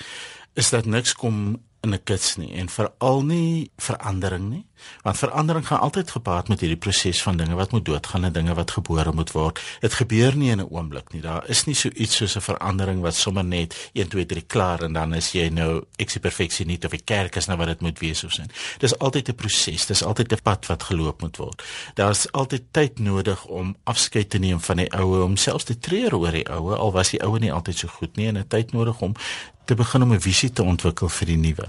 Is 0.53 0.69
dat 0.69 0.85
niks 0.85 1.13
kom 1.13 1.59
in 1.81 1.93
'n 1.93 2.03
kits 2.03 2.35
nie 2.35 2.53
en 2.53 2.69
veral 2.69 3.23
nie 3.23 3.71
verandering 3.77 4.49
nie 4.49 4.65
want 5.01 5.17
verandering 5.17 5.67
gaan 5.67 5.79
altyd 5.79 6.11
gepaard 6.11 6.47
met 6.47 6.59
hierdie 6.59 6.77
proses 6.77 7.21
van 7.21 7.37
dinge 7.37 7.55
wat 7.55 7.71
moet 7.71 7.85
doodgaan 7.85 8.23
en 8.23 8.33
dinge 8.33 8.53
wat 8.53 8.71
gebore 8.71 9.11
moet 9.11 9.31
word. 9.31 9.59
Dit 9.79 9.93
gebeur 9.93 10.35
nie 10.35 10.51
in 10.51 10.59
'n 10.59 10.69
oomblik 10.69 11.13
nie. 11.13 11.21
Daar 11.21 11.43
is 11.47 11.65
nie 11.65 11.75
so 11.75 11.89
iets 11.93 12.15
soos 12.15 12.35
'n 12.35 12.41
verandering 12.41 13.01
wat 13.01 13.15
sommer 13.15 13.43
net 13.43 13.89
1 13.93 14.07
2 14.07 14.25
3 14.25 14.41
klaar 14.41 14.83
en 14.83 14.93
dan 14.93 15.13
is 15.13 15.31
jy 15.31 15.49
nou 15.49 15.85
ek 15.97 16.11
sê 16.11 16.19
perfeksie 16.19 16.65
nie 16.65 16.79
of 16.83 16.91
die 16.91 17.03
kerk 17.03 17.35
is 17.35 17.45
nou 17.45 17.57
wat 17.57 17.67
dit 17.67 17.81
moet 17.81 17.99
wees 17.99 18.23
of 18.23 18.31
sin 18.31 18.51
dis 18.77 18.99
altyd 18.99 19.29
'n 19.29 19.35
proses. 19.35 19.85
Dis 19.85 20.03
altyd 20.03 20.31
'n 20.31 20.41
pad 20.43 20.65
wat 20.65 20.83
geloop 20.83 21.21
moet 21.21 21.37
word. 21.37 21.63
Daar's 21.93 22.31
altyd 22.31 22.63
tyd 22.71 22.99
nodig 22.99 23.45
om 23.45 23.75
afskeid 23.83 24.29
te 24.29 24.37
neem 24.37 24.59
van 24.59 24.77
die 24.77 24.91
ou 24.91 25.23
om 25.23 25.35
selfs 25.35 25.63
te 25.63 25.79
treur 25.79 26.15
oor 26.15 26.31
die 26.31 26.49
ou 26.49 26.75
al 26.75 26.91
was 26.91 27.09
die 27.09 27.23
ou 27.23 27.39
nie 27.39 27.53
altyd 27.53 27.77
so 27.77 27.87
goed 27.87 28.15
nie 28.15 28.27
en 28.27 28.37
'n 28.37 28.47
tyd 28.47 28.71
nodig 28.71 29.01
om 29.01 29.13
te 29.69 29.75
begin 29.75 30.01
om 30.01 30.13
'n 30.13 30.21
visie 30.21 30.51
te 30.51 30.63
ontwikkel 30.63 31.09
vir 31.09 31.27
die 31.27 31.37
nuwe. 31.37 31.65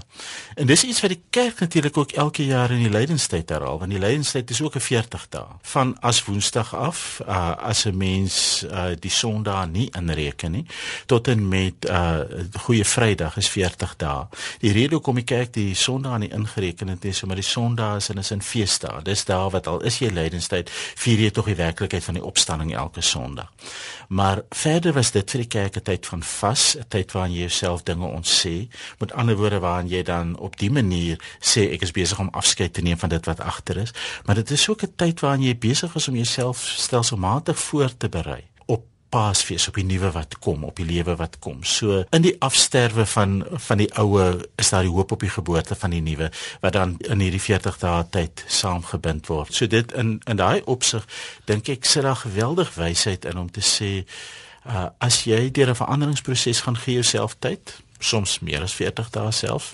En 0.55 0.67
dis 0.67 0.83
iets 0.83 1.01
wat 1.01 1.09
die 1.09 1.23
kerk 1.29 1.59
natuurlik 1.59 1.97
ook 1.97 2.11
elke 2.11 2.45
jaar 2.45 2.71
in 2.71 2.81
die 2.81 2.89
lydenstyd 3.01 3.49
herhaal, 3.49 3.79
want 3.81 3.91
die 3.91 3.99
lydenstyd 3.99 4.49
is 4.49 4.61
ook 4.61 4.75
'n 4.75 4.79
40 4.79 5.25
dae. 5.29 5.45
Van 5.61 5.97
as 5.99 6.23
Woensdag 6.25 6.75
af, 6.75 7.21
uh, 7.27 7.51
as 7.57 7.85
'n 7.85 7.97
mens 7.97 8.65
uh, 8.71 8.85
die 8.99 9.09
Sondag 9.09 9.67
nie 9.67 9.89
inreken 9.91 10.51
nie, 10.51 10.65
tot 11.05 11.27
en 11.27 11.47
met 11.47 11.73
uh, 11.89 12.19
Goeie 12.59 12.85
Vrydag 12.85 13.37
is 13.37 13.49
40 13.49 13.95
dae. 13.95 14.25
Die 14.59 14.71
rede 14.71 14.95
hoekom 14.95 15.15
die 15.15 15.23
kerk 15.23 15.53
die 15.53 15.75
Sondag 15.75 16.17
nie 16.17 16.31
ingereken 16.31 16.87
het 16.87 17.03
nie, 17.03 17.11
is 17.11 17.23
omdat 17.23 17.37
die 17.37 17.49
Sondag 17.49 17.95
is 17.95 18.09
en 18.09 18.17
is 18.17 18.31
'n 18.31 18.41
feesdag. 18.41 19.01
Dis 19.01 19.25
daar 19.25 19.49
wat 19.49 19.67
al 19.67 19.81
is 19.81 19.99
jy 19.99 20.09
lydenstyd, 20.09 20.69
vier 20.95 21.19
jy 21.19 21.29
tog 21.29 21.45
die 21.45 21.55
werklikheid 21.55 22.03
van 22.03 22.13
die 22.13 22.23
opstanding 22.23 22.75
elke 22.75 23.01
Sondag. 23.01 23.51
Maar 24.07 24.41
verder 24.49 24.93
was 24.93 25.11
dit 25.11 25.31
vir 25.31 25.39
die 25.39 25.47
kerk 25.47 25.75
'n 25.75 25.81
tyd 25.81 26.05
van 26.05 26.23
vas, 26.23 26.75
'n 26.77 26.85
tyd 26.87 27.11
waarin 27.11 27.33
jy 27.33 27.39
jouself 27.39 27.83
dinge 27.83 28.07
ontsê. 28.07 28.67
Met 28.99 29.13
ander 29.13 29.35
woorde 29.35 29.59
waarin 29.59 29.87
jy 29.87 30.03
dan 30.03 30.37
op 30.37 30.57
die 30.57 30.71
manier 30.71 31.19
sê 31.39 31.71
ek 31.71 31.81
is 31.81 31.91
besig 31.91 32.19
om 32.19 32.29
afskeid 32.31 32.73
te 32.73 32.81
neem 32.81 32.90
van 32.97 33.09
dit 33.09 33.25
wat 33.25 33.39
agter 33.39 33.77
is, 33.77 33.93
maar 34.25 34.35
dit 34.35 34.51
is 34.51 34.69
ook 34.69 34.83
'n 34.83 34.93
tyd 34.95 35.19
waarin 35.19 35.43
jy 35.43 35.57
besig 35.57 35.95
is 35.95 36.07
om 36.07 36.15
jouself 36.15 36.57
stelselmatig 36.57 37.59
voor 37.59 37.97
te 37.97 38.09
berei 38.09 38.43
op 38.65 38.85
Paasfees 39.09 39.67
op 39.67 39.75
die 39.75 39.83
nuwe 39.83 40.11
wat 40.11 40.37
kom, 40.39 40.63
op 40.63 40.75
die 40.75 40.85
lewe 40.85 41.15
wat 41.15 41.39
kom. 41.39 41.63
So 41.63 42.03
in 42.09 42.21
die 42.21 42.35
afsterwe 42.39 43.05
van 43.05 43.43
van 43.49 43.77
die 43.77 43.89
oue 43.93 44.47
is 44.55 44.69
daar 44.69 44.81
die 44.81 44.91
hoop 44.91 45.11
op 45.11 45.19
die 45.19 45.29
geboorte 45.29 45.75
van 45.75 45.89
die 45.89 46.01
nuwe 46.01 46.31
wat 46.59 46.73
dan 46.73 46.95
in 46.99 47.19
hierdie 47.19 47.41
40 47.41 47.77
dae 47.77 48.05
tyd 48.09 48.43
saamgebind 48.47 49.27
word. 49.27 49.53
So 49.53 49.67
dit 49.67 49.91
in 49.91 50.21
in 50.25 50.37
daai 50.37 50.61
opsig 50.63 51.07
dink 51.45 51.67
ek 51.67 51.85
sit 51.85 52.03
daar 52.03 52.15
geweldig 52.15 52.75
wysheid 52.75 53.25
in 53.25 53.37
om 53.37 53.51
te 53.51 53.61
sê 53.61 54.05
uh, 54.65 54.87
as 54.97 55.23
jy 55.23 55.51
deur 55.51 55.69
'n 55.69 55.75
veranderingsproses 55.75 56.61
gaan 56.61 56.77
gee 56.77 56.93
jouself 56.93 57.35
tyd, 57.39 57.81
soms 57.99 58.39
meer 58.39 58.61
as 58.61 58.73
40 58.73 59.09
dae 59.09 59.31
self, 59.31 59.73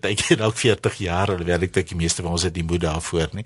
baie 0.00 0.14
keer 0.14 0.36
dalk 0.36 0.56
40 0.56 0.98
jaar, 0.98 1.30
alhoewel 1.30 1.62
ek 1.62 1.72
dink 1.72 1.88
die 1.88 1.96
meeste 1.96 2.22
van 2.22 2.32
ons 2.32 2.42
het 2.42 2.54
nie 2.56 2.64
moed 2.64 2.80
daarvoor 2.80 3.28
nie. 3.32 3.44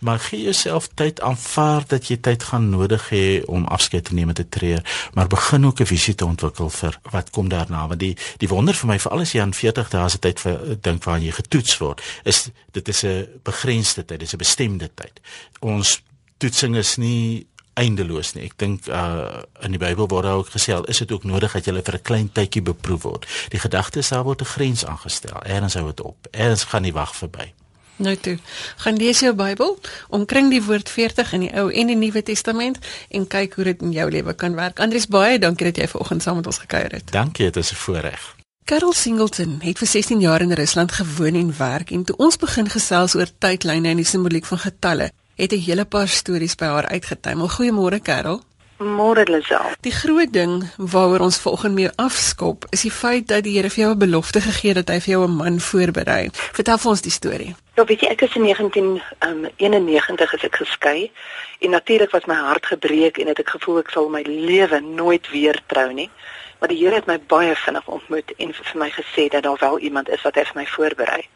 Maar 0.00 0.18
gee 0.18 0.42
jouself 0.42 0.88
tyd, 0.94 1.20
aanvaar 1.20 1.86
dat 1.88 2.08
jy 2.08 2.16
tyd 2.16 2.42
gaan 2.42 2.70
nodig 2.70 3.08
hê 3.10 3.42
om 3.46 3.66
afskeid 3.66 4.04
te 4.04 4.14
neem 4.14 4.26
met 4.26 4.40
'n 4.40 4.48
treur, 4.48 4.82
maar 5.14 5.26
begin 5.26 5.66
ook 5.66 5.80
'n 5.80 5.86
visie 5.86 6.14
te 6.14 6.24
ontwikkel 6.24 6.70
vir 6.70 7.00
wat 7.10 7.30
kom 7.30 7.48
daarna, 7.48 7.86
want 7.88 8.00
die 8.00 8.16
die 8.38 8.48
wonder 8.48 8.74
vir 8.74 8.88
my 8.88 8.98
vir 8.98 9.12
alles 9.12 9.32
jy 9.32 9.40
aan 9.40 9.54
40 9.54 9.88
dae 9.90 10.08
se 10.08 10.18
tyd 10.18 10.40
vir 10.40 10.76
dink 10.80 11.04
waarin 11.04 11.24
jy 11.24 11.32
getoets 11.32 11.78
word, 11.78 12.00
is 12.24 12.50
dit 12.72 12.88
is 12.88 13.04
'n 13.04 13.26
begrensde 13.42 14.04
tyd, 14.04 14.18
dit 14.18 14.28
is 14.28 14.34
'n 14.34 14.38
bestemde 14.38 14.90
tyd. 14.94 15.20
Ons 15.60 16.02
toetsing 16.38 16.76
is 16.76 16.96
nie 16.96 17.46
eindeloos 17.78 18.34
nie. 18.34 18.48
Ek 18.48 18.56
dink 18.60 18.88
uh 18.88 19.42
in 19.62 19.74
die 19.74 19.80
Bybel 19.80 20.08
word 20.10 20.26
daar 20.26 20.40
ook 20.42 20.50
gesê 20.54 20.74
al 20.74 20.84
is 20.90 20.98
dit 20.98 21.12
ook 21.12 21.24
nodig 21.24 21.52
dat 21.52 21.66
jy 21.66 21.72
vir 21.72 21.94
'n 21.94 22.02
klein 22.02 22.32
tydjie 22.32 22.62
beproef 22.62 23.02
word. 23.02 23.26
Die 23.50 23.60
gedagte 23.60 24.02
daar 24.10 24.24
word 24.24 24.42
'n 24.42 24.52
grens 24.56 24.84
aangestel. 24.86 25.40
Eers 25.46 25.74
hou 25.74 25.86
dit 25.86 26.00
op. 26.00 26.26
Eers 26.30 26.64
gaan 26.64 26.82
die 26.82 26.92
wag 26.92 27.16
verby. 27.16 27.52
Nou 27.98 28.16
toe, 28.16 28.38
gaan 28.76 28.96
lees 28.96 29.20
jou 29.20 29.34
Bybel, 29.34 29.78
omkring 30.08 30.50
die 30.50 30.62
woord 30.62 30.88
40 30.88 31.32
in 31.32 31.40
die 31.40 31.52
Ou 31.58 31.70
en 31.70 31.86
die 31.86 31.96
Nuwe 31.96 32.22
Testament 32.22 32.78
en 33.10 33.26
kyk 33.26 33.54
hoe 33.54 33.64
dit 33.64 33.82
in 33.82 33.92
jou 33.92 34.10
lewe 34.10 34.34
kan 34.34 34.54
werk. 34.54 34.78
Andries 34.78 35.08
baie 35.10 35.38
dankie 35.38 35.66
dat 35.66 35.76
jy 35.76 35.88
vanoggend 35.88 36.22
saam 36.22 36.36
met 36.36 36.46
ons 36.46 36.58
gekuier 36.58 36.94
het. 36.94 37.10
Dankie, 37.10 37.50
dit 37.50 37.56
is 37.56 37.72
'n 37.72 37.74
voorreg. 37.74 38.36
Carol 38.64 38.92
Singleton 38.92 39.58
het 39.64 39.78
vir 39.78 39.86
16 39.86 40.20
jaar 40.20 40.40
in 40.40 40.52
Rusland 40.52 40.92
gewoon 40.92 41.34
en 41.34 41.54
werk 41.58 41.90
en 41.90 42.04
toe 42.04 42.16
ons 42.16 42.36
begin 42.36 42.68
gesels 42.70 43.14
oor 43.14 43.30
tydlyne 43.38 43.88
en 43.88 43.96
die 43.96 44.04
simboliek 44.04 44.44
van 44.44 44.58
getalle, 44.58 45.10
het 45.38 45.52
'n 45.52 45.64
hele 45.66 45.84
paar 45.84 46.08
stories 46.08 46.54
by 46.54 46.64
haar 46.64 46.86
uitgetuimel. 46.86 47.48
Goeiemôre 47.48 48.00
Carol. 48.02 48.40
Môre 48.78 49.24
Lisel. 49.24 49.70
Die 49.80 49.92
groot 49.92 50.32
ding 50.32 50.70
waaroor 50.76 51.20
ons 51.20 51.38
volgens 51.38 51.74
mee 51.74 51.90
afskop, 51.96 52.66
is 52.70 52.82
die 52.82 52.90
feit 52.90 53.28
dat 53.28 53.42
die 53.42 53.56
Here 53.56 53.70
vir 53.70 53.82
jou 53.84 53.94
'n 53.94 53.98
belofte 53.98 54.40
gegee 54.40 54.74
het 54.74 54.86
dat 54.86 54.94
hy 54.94 55.00
vir 55.00 55.12
jou 55.12 55.24
'n 55.26 55.36
man 55.36 55.60
voorberei. 55.60 56.28
Vertel 56.32 56.78
vir 56.78 56.90
ons 56.90 57.00
die 57.00 57.10
storie. 57.10 57.54
Ja, 57.74 57.84
weet 57.84 58.00
jy, 58.00 58.06
ek 58.06 58.20
is 58.20 58.34
in 58.34 58.42
1991 58.42 60.32
um, 60.32 60.38
is 60.38 60.44
ek 60.44 60.56
geskei 60.56 61.10
en 61.58 61.70
natuurlik 61.70 62.10
was 62.10 62.24
my 62.26 62.34
hart 62.34 62.66
gebreek 62.66 63.18
en 63.18 63.26
het 63.26 63.38
ek 63.38 63.48
gevoel 63.48 63.78
ek 63.78 63.90
sal 63.90 64.08
my 64.08 64.22
lewe 64.22 64.80
nooit 64.80 65.30
weer 65.30 65.60
trou 65.66 65.92
nie. 65.92 66.10
Maar 66.58 66.68
die 66.68 66.78
Here 66.78 66.94
het 66.94 67.06
my 67.06 67.18
baie 67.26 67.54
vinnig 67.56 67.86
ontmoet 67.86 68.32
en 68.36 68.54
vir 68.54 68.78
my 68.78 68.90
gesê 68.90 69.28
dat 69.28 69.42
daar 69.42 69.58
wel 69.60 69.78
iemand 69.78 70.08
is 70.08 70.22
wat 70.22 70.34
hy 70.34 70.44
vir 70.44 70.54
my 70.54 70.66
voorberei. 70.66 71.28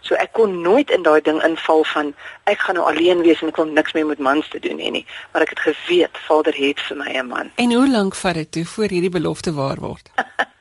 So 0.00 0.14
ek 0.14 0.32
kon 0.32 0.60
nooit 0.62 0.90
in 0.90 1.02
daai 1.02 1.20
ding 1.20 1.42
inval 1.42 1.84
van 1.84 2.14
ek 2.44 2.58
gaan 2.58 2.78
nou 2.78 2.86
alleen 2.86 3.20
wees 3.26 3.42
en 3.42 3.48
ek 3.48 3.56
wil 3.56 3.66
niks 3.66 3.92
meer 3.92 4.06
met 4.06 4.18
mans 4.18 4.48
te 4.48 4.60
doen 4.60 4.78
hê 4.78 4.90
nie, 4.90 5.06
maar 5.32 5.42
ek 5.42 5.54
het 5.56 5.64
geweet 5.66 6.18
Vader 6.26 6.54
het 6.56 6.80
vir 6.80 6.96
my 6.96 7.12
'n 7.18 7.26
man. 7.26 7.50
En 7.54 7.72
hoe 7.72 7.88
lank 7.88 8.14
vat 8.14 8.34
dit 8.34 8.52
toe 8.52 8.66
voor 8.66 8.88
hierdie 8.88 9.10
belofte 9.10 9.52
waar 9.52 9.80
word? 9.80 10.10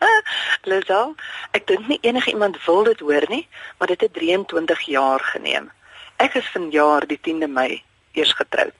Lisel, 0.69 1.15
ek 1.51 1.67
dink 1.67 1.87
nie 1.87 1.99
enige 2.01 2.31
iemand 2.31 2.57
wil 2.65 2.83
dit 2.83 2.99
hoor 2.99 3.25
nie, 3.29 3.47
maar 3.77 3.87
dit 3.87 4.01
het 4.01 4.13
23 4.13 4.81
jaar 4.81 5.19
geneem. 5.19 5.71
Ek 6.17 6.33
is 6.35 6.49
vanjaar 6.49 7.07
die 7.07 7.19
10de 7.21 7.47
Mei 7.47 7.83
eers 8.17 8.33
getroud. 8.33 8.73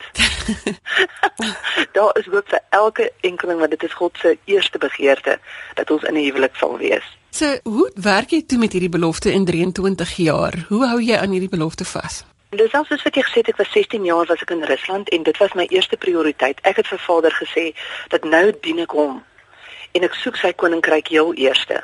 Daar 1.97 2.17
is 2.17 2.25
hoop 2.25 2.49
vir 2.49 2.61
elke 2.69 3.11
enkeling 3.21 3.59
want 3.59 3.71
dit 3.71 3.83
is 3.83 3.93
God 3.93 4.17
se 4.17 4.37
eerste 4.45 4.77
begeerte 4.77 5.39
dat 5.73 5.91
ons 5.91 6.03
in 6.03 6.13
'n 6.13 6.25
huwelik 6.25 6.55
sal 6.55 6.77
wees. 6.77 7.16
So, 7.29 7.57
hoe 7.63 7.91
werk 7.95 8.31
jy 8.31 8.41
toe 8.47 8.57
met 8.57 8.71
hierdie 8.71 8.89
belofte 8.89 9.31
in 9.31 9.45
23 9.45 10.15
jaar? 10.15 10.55
Hoe 10.69 10.85
hou 10.87 10.99
jy 11.03 11.17
aan 11.17 11.33
hierdie 11.35 11.51
belofte 11.51 11.85
vas? 11.85 12.23
Dis 12.55 12.71
selfs 12.71 12.93
as 12.95 13.03
wat 13.03 13.17
jy 13.19 13.23
gesê 13.27 13.41
het 13.43 13.49
ek 13.51 13.57
was 13.59 13.71
16 13.75 14.05
jaar 14.07 14.29
was 14.29 14.41
ek 14.41 14.53
in 14.55 14.63
Rusland 14.63 15.09
en 15.11 15.23
dit 15.27 15.37
was 15.37 15.53
my 15.59 15.65
eerste 15.67 15.97
prioriteit. 15.99 16.61
Ek 16.63 16.79
het 16.79 16.87
vir 16.87 17.01
Vader 17.03 17.35
gesê 17.35 17.65
dat 18.13 18.23
nou 18.23 18.45
dien 18.63 18.79
ek 18.79 18.95
hom 18.95 19.19
en 19.91 20.07
ek 20.07 20.15
soek 20.15 20.39
sy 20.39 20.53
koninkryk 20.55 21.11
heel 21.11 21.33
eerste. 21.35 21.81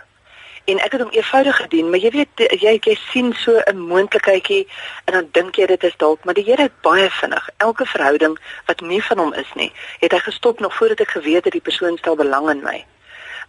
En 0.72 0.80
ek 0.80 0.96
het 0.96 1.04
hom 1.04 1.12
eenvoudig 1.12 1.60
gedien, 1.66 1.90
maar 1.92 2.00
jy 2.00 2.14
weet 2.16 2.46
jy 2.64 2.78
jy 2.80 2.96
sien 3.12 3.34
so 3.44 3.60
'n 3.60 3.84
moontlikheidjie 3.92 4.64
en 5.06 5.14
dan 5.14 5.28
dink 5.32 5.60
jy 5.60 5.68
dit 5.68 5.84
is 5.84 5.98
dalk, 5.98 6.24
maar 6.24 6.40
die 6.40 6.48
Here 6.48 6.72
het 6.72 6.82
baie 6.82 7.10
vinnig 7.10 7.50
elke 7.58 7.86
verhouding 7.86 8.40
wat 8.66 8.82
nie 8.82 9.04
van 9.04 9.20
hom 9.20 9.34
is 9.34 9.52
nie, 9.56 9.72
het 10.00 10.12
hy 10.12 10.20
gestop 10.20 10.60
nog 10.60 10.76
voordat 10.76 11.02
ek 11.02 11.20
geweet 11.20 11.44
het 11.44 11.54
die 11.54 11.68
persoon 11.68 11.98
stel 11.98 12.16
belang 12.16 12.50
in 12.50 12.64
my 12.64 12.86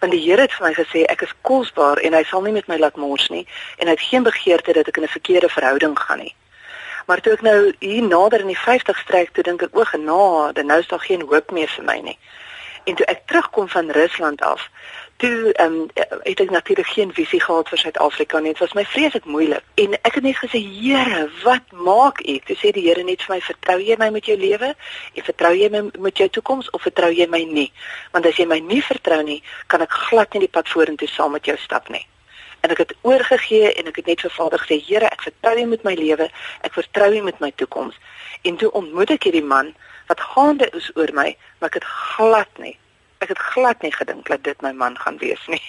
want 0.00 0.12
die 0.12 0.20
Here 0.20 0.40
het 0.40 0.52
vir 0.52 0.66
my 0.66 0.72
gesê 0.74 1.04
ek 1.08 1.22
is 1.22 1.34
kosbaar 1.42 1.98
en 1.98 2.14
hy 2.14 2.22
sal 2.24 2.42
nie 2.42 2.52
met 2.52 2.68
my 2.68 2.78
laat 2.78 2.96
mors 2.96 3.28
nie 3.28 3.46
en 3.78 3.86
hy 3.86 3.94
het 3.96 4.08
geen 4.10 4.22
begeerte 4.22 4.72
dat 4.72 4.88
ek 4.88 4.96
in 4.96 5.04
'n 5.04 5.16
verkeerde 5.16 5.48
verhouding 5.48 5.98
gaan 5.98 6.18
nie. 6.18 6.34
Maar 7.06 7.20
toe 7.20 7.32
ek 7.32 7.42
nou 7.42 7.72
hier 7.78 8.02
nader 8.02 8.40
in 8.40 8.52
die 8.52 8.58
50 8.58 8.98
strek 8.98 9.32
toe 9.32 9.44
dink 9.44 9.62
ek 9.62 9.76
o 9.76 9.84
genade, 9.84 10.62
nou 10.64 10.78
is 10.80 10.88
daar 10.88 11.04
geen 11.04 11.20
hoop 11.20 11.50
meer 11.50 11.68
vir 11.68 11.84
my 11.84 11.98
nie. 12.00 12.18
En 12.84 12.94
toe 12.94 13.06
ek 13.06 13.26
terugkom 13.26 13.68
van 13.68 13.90
Rusland 13.90 14.42
af, 14.42 14.68
toe 15.16 15.52
ehm 15.52 15.72
um, 15.72 15.88
het 16.22 16.40
ek 16.40 16.50
natuurlik 16.50 16.86
geen 16.86 17.12
visie 17.12 17.40
gehad 17.40 17.68
vir 17.68 17.78
Suid-Afrika 17.78 18.38
nie. 18.38 18.52
Dit 18.52 18.58
was 18.58 18.72
my 18.72 18.84
vreeslik 18.84 19.24
moeilik. 19.24 19.62
En 19.74 19.94
ek 20.02 20.14
het 20.18 20.22
net 20.22 20.36
gesê, 20.36 20.60
Here, 20.60 21.28
wat 21.42 21.72
maak 21.72 22.20
U? 22.28 22.38
Toe 22.44 22.56
sê 22.56 22.72
die 22.76 22.84
Here 22.88 23.04
net 23.04 23.22
vir 23.22 23.36
my, 23.36 23.40
vertrou 23.40 23.78
jy 23.80 23.96
my 23.98 24.10
met 24.10 24.26
jou 24.28 24.36
lewe? 24.36 24.74
En 25.14 25.28
vertrou 25.28 25.52
jy 25.56 25.70
my 25.70 25.84
met 25.98 26.18
jou 26.18 26.28
toekoms 26.28 26.70
of 26.70 26.82
vertrou 26.82 27.12
jy 27.12 27.26
my 27.30 27.44
nie? 27.48 27.70
Want 28.12 28.26
as 28.26 28.36
jy 28.36 28.46
my 28.50 28.58
nie 28.60 28.82
vertrou 28.82 29.22
nie, 29.22 29.40
kan 29.66 29.84
ek 29.86 29.96
glad 30.08 30.34
nie 30.34 30.44
die 30.44 30.52
pad 30.58 30.68
vorentoe 30.68 31.08
saam 31.08 31.32
met 31.38 31.48
jou 31.48 31.56
stap 31.62 31.88
nie. 31.88 32.04
En 32.64 32.72
ek 32.72 32.84
het 32.84 32.94
oorgegee 33.04 33.72
en 33.72 33.88
ek 33.88 34.02
het 34.02 34.06
net 34.12 34.20
vir 34.24 34.32
Vader 34.32 34.60
gesê, 34.60 34.80
Here, 34.80 35.08
ek 35.08 35.24
vertrou 35.30 35.56
U 35.62 35.66
met 35.72 35.88
my 35.88 35.94
lewe. 35.96 36.28
Ek 36.64 36.76
vertrou 36.76 37.10
U 37.12 37.24
met 37.24 37.40
my 37.40 37.52
toekoms. 37.56 37.96
En 38.44 38.56
toe 38.60 38.70
ontmoet 38.76 39.16
ek 39.16 39.28
hierdie 39.28 39.44
man 39.44 39.72
wat 40.06 40.20
gaande 40.20 40.68
is 40.72 40.90
oor 40.94 41.10
my, 41.12 41.36
maar 41.58 41.68
ek 41.68 41.82
het 41.82 41.90
glad 42.16 42.58
nie 42.58 42.78
ek 43.24 43.32
het 43.32 43.38
glad 43.54 43.82
nie 43.82 43.92
gedink 43.94 44.28
dat 44.28 44.44
dit 44.44 44.60
my 44.64 44.72
man 44.76 44.98
gaan 45.00 45.16
wees 45.22 45.40
nie. 45.48 45.62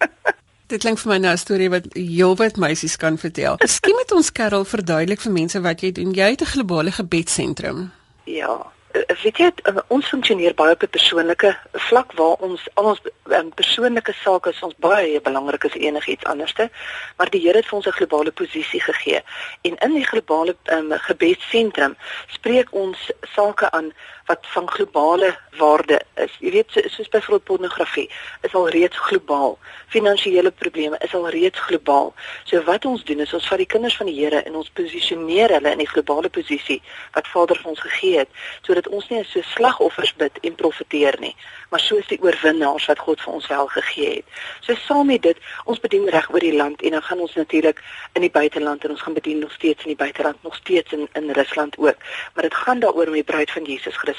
dit 0.72 0.82
klink 0.82 1.00
vir 1.02 1.12
my 1.12 1.18
nou 1.22 1.34
'n 1.34 1.42
storie 1.42 1.70
wat 1.70 1.88
heelwat 1.94 2.56
meisies 2.56 2.96
kan 2.96 3.18
vertel. 3.18 3.60
Miskien 3.60 3.98
moet 3.98 4.12
ons 4.12 4.32
Karel 4.32 4.64
verduidelik 4.64 5.20
vir 5.20 5.32
mense 5.32 5.60
wat 5.60 5.84
jy 5.84 5.92
doen. 5.92 6.14
Jy 6.16 6.30
het 6.34 6.42
'n 6.42 6.52
globale 6.54 6.92
gebedsentrum. 6.92 7.92
Ja, 8.24 8.72
weet 9.22 9.38
jy 9.38 9.50
eh, 9.62 9.76
ons 9.88 10.08
funksioneer 10.08 10.54
baie 10.54 10.72
op 10.72 10.82
'n 10.82 10.94
persoonlike 10.96 11.56
vlak 11.88 12.12
waar 12.12 12.36
ons 12.48 12.68
al 12.74 12.84
ons 12.92 13.00
um, 13.24 13.50
persoonlike 13.54 14.12
sake 14.12 14.50
is 14.50 14.62
ons 14.62 14.74
baie 14.78 15.20
belangrik 15.20 15.64
as 15.64 15.74
enigiets 15.74 16.24
anderste 16.24 16.70
maar 17.16 17.30
die 17.30 17.40
Here 17.40 17.56
het 17.56 17.66
vir 17.66 17.76
ons 17.76 17.86
'n 17.86 17.98
globale 17.98 18.32
posisie 18.32 18.80
gegee. 18.80 19.20
En 19.62 19.76
in 19.76 19.94
die 19.94 20.06
globale 20.06 20.56
um, 20.64 20.92
gebedsentrum 20.92 21.96
spreek 22.26 22.68
ons 22.70 23.10
sake 23.34 23.70
aan 23.70 23.92
wat 24.26 24.46
van 24.54 24.70
globale 24.70 25.34
waarde 25.58 26.00
is 26.14 26.32
jy 26.40 26.50
weet 26.58 26.72
so, 26.72 26.80
soos 26.88 27.08
byvoorbeeld 27.08 27.44
pornografie 27.44 28.08
is 28.42 28.54
al 28.54 28.68
reeds 28.68 28.98
globaal 29.08 29.58
finansiële 29.92 30.50
probleme 30.50 30.98
is 31.04 31.14
al 31.14 31.28
reeds 31.28 31.60
globaal 31.68 32.14
so 32.44 32.62
wat 32.70 32.84
ons 32.84 33.04
doen 33.04 33.20
is 33.20 33.34
ons 33.36 33.48
vat 33.48 33.62
die 33.62 33.70
kinders 33.76 33.96
van 33.96 34.10
die 34.10 34.16
Here 34.16 34.42
en 34.48 34.54
ons 34.56 34.72
posisioneer 34.72 35.52
hulle 35.58 35.76
in 35.76 35.84
die 35.84 35.90
globale 35.92 36.32
posisie 36.32 36.80
wat 37.12 37.28
Vader 37.28 37.58
vir 37.60 37.74
ons 37.74 37.84
gegee 37.84 38.24
het 38.24 38.32
sodat 38.62 38.86
dat 38.86 38.92
ons 38.94 39.08
nie 39.10 39.24
so 39.24 39.42
slagoffers 39.42 40.12
bid 40.20 40.38
en 40.46 40.54
profeteer 40.54 41.16
nie, 41.20 41.34
maar 41.70 41.82
soos 41.82 42.06
die 42.10 42.18
oorwinnaars 42.22 42.86
wat 42.90 43.02
God 43.02 43.22
vir 43.24 43.34
ons 43.38 43.48
wel 43.50 43.68
gegee 43.74 44.10
het. 44.18 44.40
So 44.64 44.76
saam 44.86 45.10
met 45.10 45.24
dit, 45.26 45.40
ons 45.64 45.80
bedien 45.82 46.06
reg 46.14 46.28
oor 46.32 46.44
die 46.44 46.54
land 46.54 46.82
en 46.82 46.96
dan 46.96 47.04
gaan 47.08 47.22
ons 47.24 47.34
natuurlik 47.38 47.82
in 48.14 48.24
die 48.26 48.32
buiteland 48.32 48.84
en 48.84 48.94
ons 48.94 49.02
gaan 49.02 49.16
bedien 49.18 49.42
nog 49.42 49.52
steeds 49.52 49.84
in 49.84 49.94
die 49.94 50.00
buiteland, 50.02 50.42
nog 50.46 50.56
steeds 50.56 50.92
in 50.96 51.08
in 51.18 51.30
Rusland 51.36 51.78
ook. 51.78 51.98
Maar 52.34 52.48
dit 52.48 52.54
gaan 52.54 52.80
daaroor 52.80 53.12
om 53.12 53.18
die 53.18 53.26
bruid 53.26 53.50
van 53.50 53.64
Jesus 53.64 53.96
Christus 53.96 54.15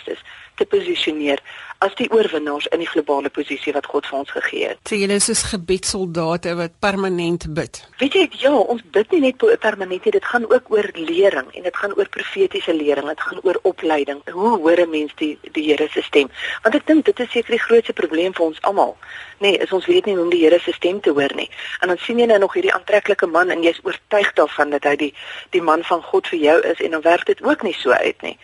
te 0.57 0.65
posisioneer 0.65 1.41
as 1.85 1.93
die 1.99 2.07
oorwinnaars 2.09 2.65
in 2.73 2.81
die 2.81 2.89
globale 2.89 3.29
posisie 3.29 3.73
wat 3.75 3.85
God 3.91 4.07
vir 4.09 4.17
ons 4.17 4.31
gegee 4.33 4.71
het. 4.71 4.79
So 4.89 4.97
julle 4.97 5.19
is 5.19 5.27
soos 5.29 5.43
gebedssoldate 5.51 6.55
wat 6.57 6.79
permanent 6.81 7.45
bid. 7.57 7.83
Weet 8.01 8.17
jy, 8.17 8.23
ja, 8.41 8.53
ons 8.57 8.81
bid 8.95 9.13
nie 9.13 9.21
net 9.27 9.45
permanent 9.61 10.07
nie, 10.07 10.13
dit 10.15 10.29
gaan 10.31 10.47
ook 10.49 10.71
oor 10.73 10.89
lering 10.97 11.51
en 11.53 11.67
dit 11.67 11.77
gaan 11.81 11.93
oor 11.99 12.09
profetiese 12.09 12.73
lering, 12.73 13.09
dit 13.11 13.25
gaan 13.29 13.43
oor 13.45 13.59
opleiding. 13.69 14.23
Hoe 14.33 14.55
hoor 14.57 14.81
'n 14.81 14.89
mens 14.89 15.13
die 15.21 15.37
die 15.51 15.65
Here 15.67 15.87
se 15.91 16.01
stem? 16.01 16.29
Want 16.63 16.75
ek 16.75 16.87
dink 16.87 17.05
dit 17.05 17.19
is 17.19 17.31
seker 17.31 17.51
die 17.51 17.65
grootste 17.67 17.93
probleem 17.93 18.33
vir 18.33 18.45
ons 18.45 18.61
almal. 18.61 18.97
Nee, 19.39 19.57
is 19.57 19.71
ons 19.71 19.85
weet 19.85 20.05
nie 20.05 20.15
hoe 20.15 20.23
om 20.23 20.29
die 20.29 20.43
Here 20.43 20.59
se 20.59 20.73
stem 20.73 20.99
te 21.01 21.11
hoor 21.11 21.35
nie. 21.35 21.49
En 21.81 21.87
dan 21.87 21.97
sien 21.97 22.19
jy 22.19 22.25
nou 22.25 22.39
nog 22.39 22.53
hierdie 22.53 22.73
aantreklike 22.73 23.27
man 23.27 23.49
en 23.49 23.61
jy's 23.63 23.79
oortuig 23.83 24.33
daarvan 24.33 24.69
dat 24.69 24.83
hy 24.83 24.95
die 24.95 25.13
die 25.49 25.61
man 25.61 25.83
van 25.83 26.01
God 26.01 26.27
vir 26.27 26.39
jou 26.39 26.61
is 26.61 26.81
en 26.81 26.91
dan 26.91 27.01
werk 27.01 27.25
dit 27.25 27.43
ook 27.43 27.61
nie 27.61 27.73
so 27.73 27.91
uit 27.91 28.21
nie. 28.21 28.37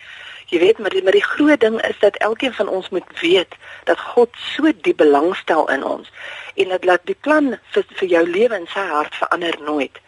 Jy 0.54 0.60
weet, 0.60 0.78
maar 0.78 0.90
die, 0.94 1.02
maar 1.02 1.16
die 1.16 1.24
groot 1.24 1.60
ding 1.60 1.80
is 1.82 1.98
dat 1.98 2.16
elkeen 2.16 2.52
van 2.54 2.68
ons 2.68 2.88
moet 2.88 3.20
weet 3.20 3.54
dat 3.84 3.98
God 4.00 4.30
so 4.54 4.70
diep 4.86 4.96
belangstel 4.96 5.66
in 5.68 5.84
ons 5.84 6.10
en 6.54 6.68
dat 6.68 6.84
laat 6.84 7.02
die 7.10 7.16
plan 7.26 7.56
vir 7.74 7.86
vir 8.00 8.08
jou 8.08 8.20
lewe 8.28 8.60
in 8.62 8.68
sy 8.70 8.84
hart 8.86 9.16
verander 9.18 9.56
nooit. 9.66 9.98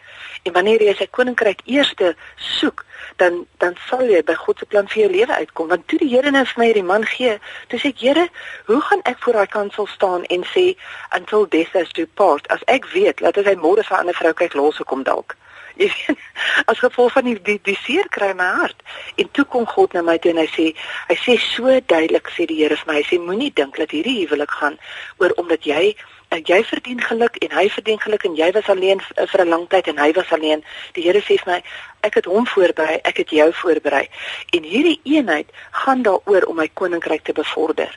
En 0.47 0.53
wanneer 0.55 0.85
jy 0.85 0.93
sy 0.95 1.07
koninkryk 1.11 1.65
eerste 1.65 2.13
soek, 2.35 2.85
dan 3.19 3.41
dan 3.59 3.75
sal 3.89 4.05
jy 4.07 4.21
by 4.23 4.37
God 4.39 4.63
se 4.63 4.69
plan 4.71 4.87
vir 4.87 5.01
jou 5.01 5.09
lewe 5.17 5.35
uitkom. 5.41 5.67
Want 5.73 5.83
toe 5.91 5.99
die 5.99 6.07
Here 6.13 6.31
net 6.31 6.47
vir 6.53 6.61
my 6.61 6.67
hierdie 6.69 6.85
man 6.93 7.03
gee, 7.15 7.33
toe 7.67 7.79
sê 7.83 7.91
ek, 7.91 7.99
Here, 8.05 8.27
hoe 8.71 8.79
gaan 8.87 9.03
ek 9.11 9.19
voor 9.25 9.41
daai 9.41 9.51
kansel 9.57 9.89
staan 9.91 10.23
en 10.37 10.47
sê 10.53 10.65
until 11.19 11.43
death 11.57 11.75
us 11.75 11.91
do 11.99 12.07
part? 12.21 12.47
As 12.55 12.63
ek 12.71 12.87
weet 12.95 13.19
dat 13.19 13.43
hy 13.43 13.57
môre 13.59 13.83
vir 13.83 13.97
'n 13.97 13.99
ander 13.99 14.19
vrou 14.21 14.33
kyk 14.33 14.55
los 14.55 14.79
hoekom 14.79 15.03
dalk 15.03 15.35
jy 15.81 15.87
weet 15.93 16.17
as 16.65 16.79
gevolg 16.81 17.13
van 17.13 17.27
die 17.27 17.35
die, 17.45 17.57
die 17.63 17.77
seer 17.83 18.07
kry 18.13 18.31
my 18.37 18.47
hart. 18.59 18.83
En 19.21 19.29
toe 19.31 19.45
kom 19.45 19.65
God 19.69 19.93
na 19.93 20.01
my 20.01 20.17
toe 20.21 20.31
en 20.33 20.41
hy 20.41 20.47
sê 20.53 20.67
hy 21.09 21.17
sê 21.23 21.37
so 21.43 21.73
duidelik 21.93 22.31
sê 22.35 22.47
die 22.49 22.57
Here 22.61 22.77
vir 22.81 22.89
my 22.89 22.99
hy 22.99 23.05
sê 23.09 23.19
moenie 23.21 23.51
dink 23.53 23.77
dat 23.77 23.93
hierdie 23.93 24.23
huwelik 24.23 24.53
gaan 24.59 24.79
oor 25.21 25.35
omdat 25.37 25.67
jy 25.69 25.93
en 26.35 26.41
jy 26.43 26.59
verdien 26.67 26.99
geluk 26.99 27.37
en 27.45 27.53
hy 27.55 27.67
verdien 27.71 28.01
geluk 28.03 28.25
en 28.27 28.35
jy 28.35 28.49
was 28.57 28.71
alleen 28.73 29.03
vir 29.03 29.41
'n 29.45 29.49
lang 29.49 29.67
tyd 29.69 29.87
en 29.87 30.01
hy 30.05 30.11
was 30.17 30.31
alleen. 30.31 30.63
Die 30.95 31.05
Here 31.05 31.21
sê 31.21 31.37
vir 31.43 31.53
my 31.53 31.61
ek 32.01 32.19
het 32.21 32.25
hom 32.25 32.45
voorberei 32.45 32.99
ek 33.03 33.23
het 33.23 33.29
jou 33.29 33.51
voorberei. 33.53 34.07
En 34.53 34.63
hierdie 34.63 34.99
eenheid 35.03 35.47
gaan 35.71 36.03
daaroor 36.03 36.49
om 36.49 36.55
my 36.55 36.67
koninkryk 36.73 37.23
te 37.23 37.33
bevorder 37.33 37.93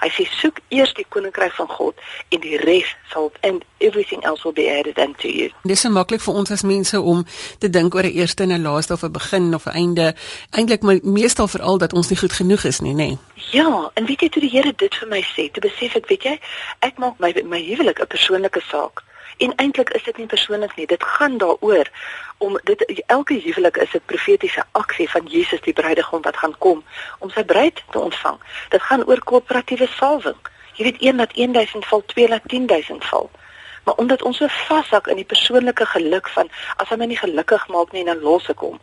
Hy 0.00 0.08
sê 0.08 0.26
soek 0.40 0.60
eers 0.68 0.94
die 0.94 1.06
koninkryk 1.08 1.52
van 1.52 1.68
God 1.68 1.94
en 2.28 2.40
die 2.40 2.56
res 2.56 2.90
sal 3.12 3.32
and 3.42 3.64
everything 3.80 4.24
else 4.24 4.44
will 4.44 4.52
be 4.52 4.68
added 4.70 4.98
unto 4.98 5.28
you. 5.28 5.50
Dis 5.64 5.80
so 5.80 5.90
maklik 5.90 6.20
vir 6.20 6.34
ons 6.34 6.50
as 6.50 6.62
mense 6.62 7.00
om 7.00 7.24
te 7.58 7.70
dink 7.70 7.94
oor 7.94 8.04
'n 8.04 8.12
eerste 8.12 8.42
en 8.42 8.52
'n 8.52 8.62
laaste 8.62 8.92
of 8.92 9.02
'n 9.02 9.12
begin 9.12 9.54
of 9.54 9.66
'n 9.66 9.76
einde. 9.82 10.14
Eintlik 10.50 10.82
maar 10.82 10.98
meestal 11.02 11.48
veral 11.48 11.78
dat 11.78 11.92
ons 11.92 12.08
nie 12.08 12.18
goed 12.18 12.32
genoeg 12.32 12.64
is 12.64 12.80
nie, 12.80 12.94
nê. 12.94 12.96
Nee. 12.96 13.18
Ja, 13.50 13.90
en 13.94 14.06
weet 14.06 14.20
jy 14.20 14.28
toe 14.28 14.42
die 14.42 14.50
Here 14.50 14.72
dit 14.76 14.94
vir 14.94 15.08
my 15.08 15.22
sê, 15.22 15.50
toe 15.52 15.62
besef 15.62 15.94
ek, 15.94 16.08
weet 16.08 16.22
jy, 16.22 16.38
ek 16.80 16.98
maak 16.98 17.18
my 17.18 17.32
my 17.44 17.60
huwelik 17.62 18.00
'n 18.00 18.06
persoonlike 18.06 18.60
saak. 18.70 19.02
En 19.36 19.54
eintlik 19.56 19.90
is 19.90 20.02
dit 20.02 20.16
nie 20.16 20.26
persoonlik 20.26 20.76
nie. 20.76 20.86
Dit 20.86 21.04
gaan 21.04 21.38
daaroor 21.38 21.88
om 22.38 22.58
dit 22.64 23.02
elke 23.06 23.34
huwelik 23.34 23.76
is 23.76 23.94
'n 23.94 24.00
profetiese 24.04 24.64
aksie 24.72 25.10
van 25.10 25.26
Jesus 25.26 25.60
die 25.60 25.72
bruidegom 25.72 26.22
wat 26.22 26.36
gaan 26.36 26.58
kom 26.58 26.84
om 27.18 27.30
sy 27.30 27.44
bruid 27.44 27.82
te 27.90 27.98
ontvang. 27.98 28.38
Dit 28.68 28.82
gaan 28.82 29.04
oor 29.04 29.20
korporatiewe 29.24 29.86
salwing. 29.86 30.36
Jy 30.74 30.84
weet 30.84 31.02
een 31.02 31.16
dat 31.16 31.34
1000 31.34 31.86
val, 31.86 32.02
twee 32.06 32.28
dat 32.28 32.42
10000 32.44 33.04
val. 33.04 33.30
Maar 33.84 33.94
omdat 33.94 34.22
ons 34.22 34.36
so 34.36 34.46
vashak 34.46 35.06
in 35.06 35.16
die 35.16 35.24
persoonlike 35.24 35.86
geluk 35.86 36.28
van 36.28 36.48
as 36.76 36.88
hy 36.88 36.96
my 36.96 37.06
nie 37.06 37.18
gelukkig 37.18 37.68
maak 37.68 37.92
nie, 37.92 38.04
dan 38.04 38.20
los 38.20 38.48
ek 38.48 38.58
hom. 38.58 38.80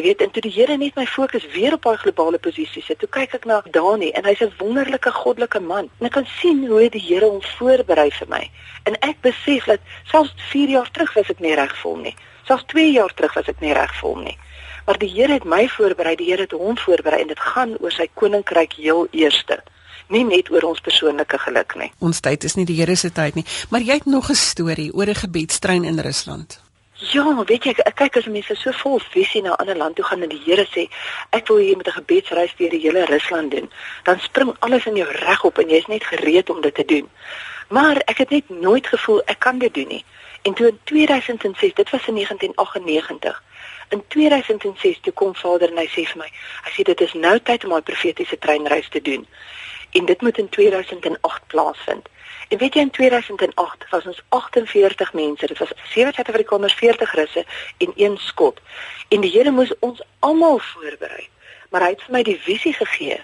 Jy 0.00 0.06
weet, 0.06 0.22
en 0.24 0.30
toe 0.32 0.40
die 0.40 0.52
Here 0.54 0.78
net 0.80 0.94
my 0.96 1.04
fokus 1.04 1.42
weer 1.52 1.74
op 1.76 1.82
daai 1.84 1.98
globale 2.00 2.38
posisie 2.40 2.80
sit, 2.80 2.96
toe 3.02 3.08
kyk 3.12 3.34
ek 3.36 3.42
na 3.44 3.58
Dani 3.68 4.06
en 4.16 4.24
hy's 4.24 4.40
'n 4.40 4.54
wonderlike 4.56 5.10
goddelike 5.12 5.60
man. 5.60 5.90
En 6.00 6.06
ek 6.06 6.12
kan 6.12 6.26
sien 6.40 6.64
hoe 6.66 6.88
die 6.88 7.02
Here 7.08 7.28
hom 7.28 7.42
voorberei 7.42 8.08
vir 8.10 8.28
my. 8.28 8.50
En 8.88 8.96
ek 9.00 9.20
besef 9.20 9.66
dat 9.66 9.80
selfs 10.10 10.32
4 10.52 10.68
jaar 10.68 10.90
terug 10.90 11.12
was 11.12 11.28
ek 11.28 11.40
nie 11.40 11.54
reg 11.54 11.76
vir 11.76 11.90
hom 11.90 12.00
nie. 12.02 12.16
Selfs 12.46 12.64
2 12.72 12.92
jaar 12.92 13.14
terug 13.14 13.34
was 13.34 13.48
ek 13.48 13.60
nie 13.60 13.74
reg 13.74 13.92
vir 14.00 14.08
hom 14.08 14.24
nie. 14.24 14.38
Maar 14.86 14.98
die 14.98 15.12
Here 15.12 15.32
het 15.32 15.44
my 15.44 15.68
voorberei, 15.68 16.16
die 16.16 16.30
Here 16.30 16.42
het 16.48 16.52
hom 16.52 16.78
voorberei 16.78 17.20
en 17.20 17.28
dit 17.28 17.40
gaan 17.40 17.76
oor 17.80 17.92
sy 17.92 18.08
koninkryk 18.14 18.72
heel 18.72 19.06
eerste 19.12 19.60
nie 20.08 20.24
net 20.24 20.50
oor 20.50 20.62
ons 20.62 20.80
persoonlike 20.80 21.38
geluk 21.38 21.76
nie. 21.76 21.92
Ons 21.98 22.20
tyd 22.20 22.44
is 22.44 22.56
nie 22.56 22.64
die 22.64 22.80
Here 22.80 22.96
se 22.96 23.10
tyd 23.10 23.34
nie, 23.34 23.44
maar 23.68 23.80
jy 23.80 23.94
het 24.00 24.06
nog 24.06 24.30
'n 24.30 24.34
storie 24.34 24.92
oor 24.94 25.06
'n 25.06 25.14
gebedstrein 25.14 25.84
in 25.84 25.98
Rusland. 25.98 26.69
Ja, 27.00 27.24
weet 27.44 27.64
jy, 27.64 27.72
ek 27.88 27.94
kyk 27.96 28.18
as 28.20 28.26
mense 28.28 28.52
so 28.60 28.74
vol 28.76 28.98
visie 29.14 29.40
na 29.40 29.54
'n 29.54 29.60
ander 29.62 29.76
land 29.76 29.96
toe 29.96 30.04
gaan 30.04 30.22
en 30.22 30.28
die 30.28 30.42
Here 30.44 30.66
sê, 30.68 30.84
ek 31.32 31.48
wil 31.48 31.56
hier 31.56 31.76
met 31.76 31.86
'n 31.86 31.96
gebedsreis 32.00 32.52
deur 32.56 32.70
die 32.70 32.80
hele 32.80 33.04
Rusland 33.04 33.50
doen, 33.50 33.70
dan 34.04 34.20
spring 34.20 34.56
alles 34.60 34.86
in 34.86 34.96
jou 34.96 35.08
reg 35.08 35.44
op 35.44 35.58
en 35.58 35.68
jy's 35.68 35.86
net 35.86 36.04
gereed 36.04 36.50
om 36.50 36.60
dit 36.60 36.74
te 36.74 36.84
doen. 36.84 37.08
Maar 37.68 37.96
ek 38.04 38.18
het 38.18 38.30
net 38.30 38.48
nooit 38.48 38.86
gevoel 38.86 39.22
ek 39.24 39.38
kan 39.38 39.58
dit 39.58 39.74
doen 39.74 39.88
nie. 39.88 40.04
En 40.42 40.54
toe 40.54 40.66
in 40.68 40.78
2006, 40.84 41.74
dit 41.74 41.90
was 41.90 42.06
in 42.06 42.14
1998, 42.14 43.42
in 43.88 44.04
2006 44.08 45.00
toe 45.00 45.12
kom 45.12 45.34
Vader 45.34 45.70
en 45.70 45.78
hy 45.78 45.86
sê 45.86 46.04
vir 46.04 46.16
my, 46.16 46.30
hy 46.64 46.70
sê 46.70 46.82
dit 46.82 47.00
is 47.00 47.12
nou 47.12 47.38
tyd 47.38 47.64
om 47.64 47.74
'n 47.74 47.82
profetiese 47.82 48.38
treinreis 48.38 48.88
te 48.88 49.00
doen 49.00 49.26
en 49.90 50.04
dit 50.04 50.20
moet 50.20 50.38
in 50.38 50.48
2008 50.48 51.46
plaasvind. 51.46 52.08
En 52.50 52.58
weet 52.58 52.74
jy 52.74 52.80
in 52.80 52.90
2008 52.90 53.88
was 53.90 54.06
ons 54.10 54.22
48 54.28 55.12
mense. 55.12 55.46
Dit 55.46 55.58
was 55.58 55.72
7 55.94 56.12
Suid-Afrikaners, 56.12 56.74
40 56.74 57.14
Russe 57.14 57.44
en 57.78 57.92
1 57.96 58.16
Skot. 58.18 58.60
En 59.08 59.20
die 59.20 59.30
Here 59.30 59.50
moes 59.50 59.70
ons 59.78 60.02
almal 60.18 60.58
voorberei. 60.58 61.28
Maar 61.70 61.86
hy 61.86 61.90
het 61.94 62.02
vir 62.02 62.16
my 62.16 62.22
die 62.26 62.40
visie 62.42 62.74
gegee 62.74 63.20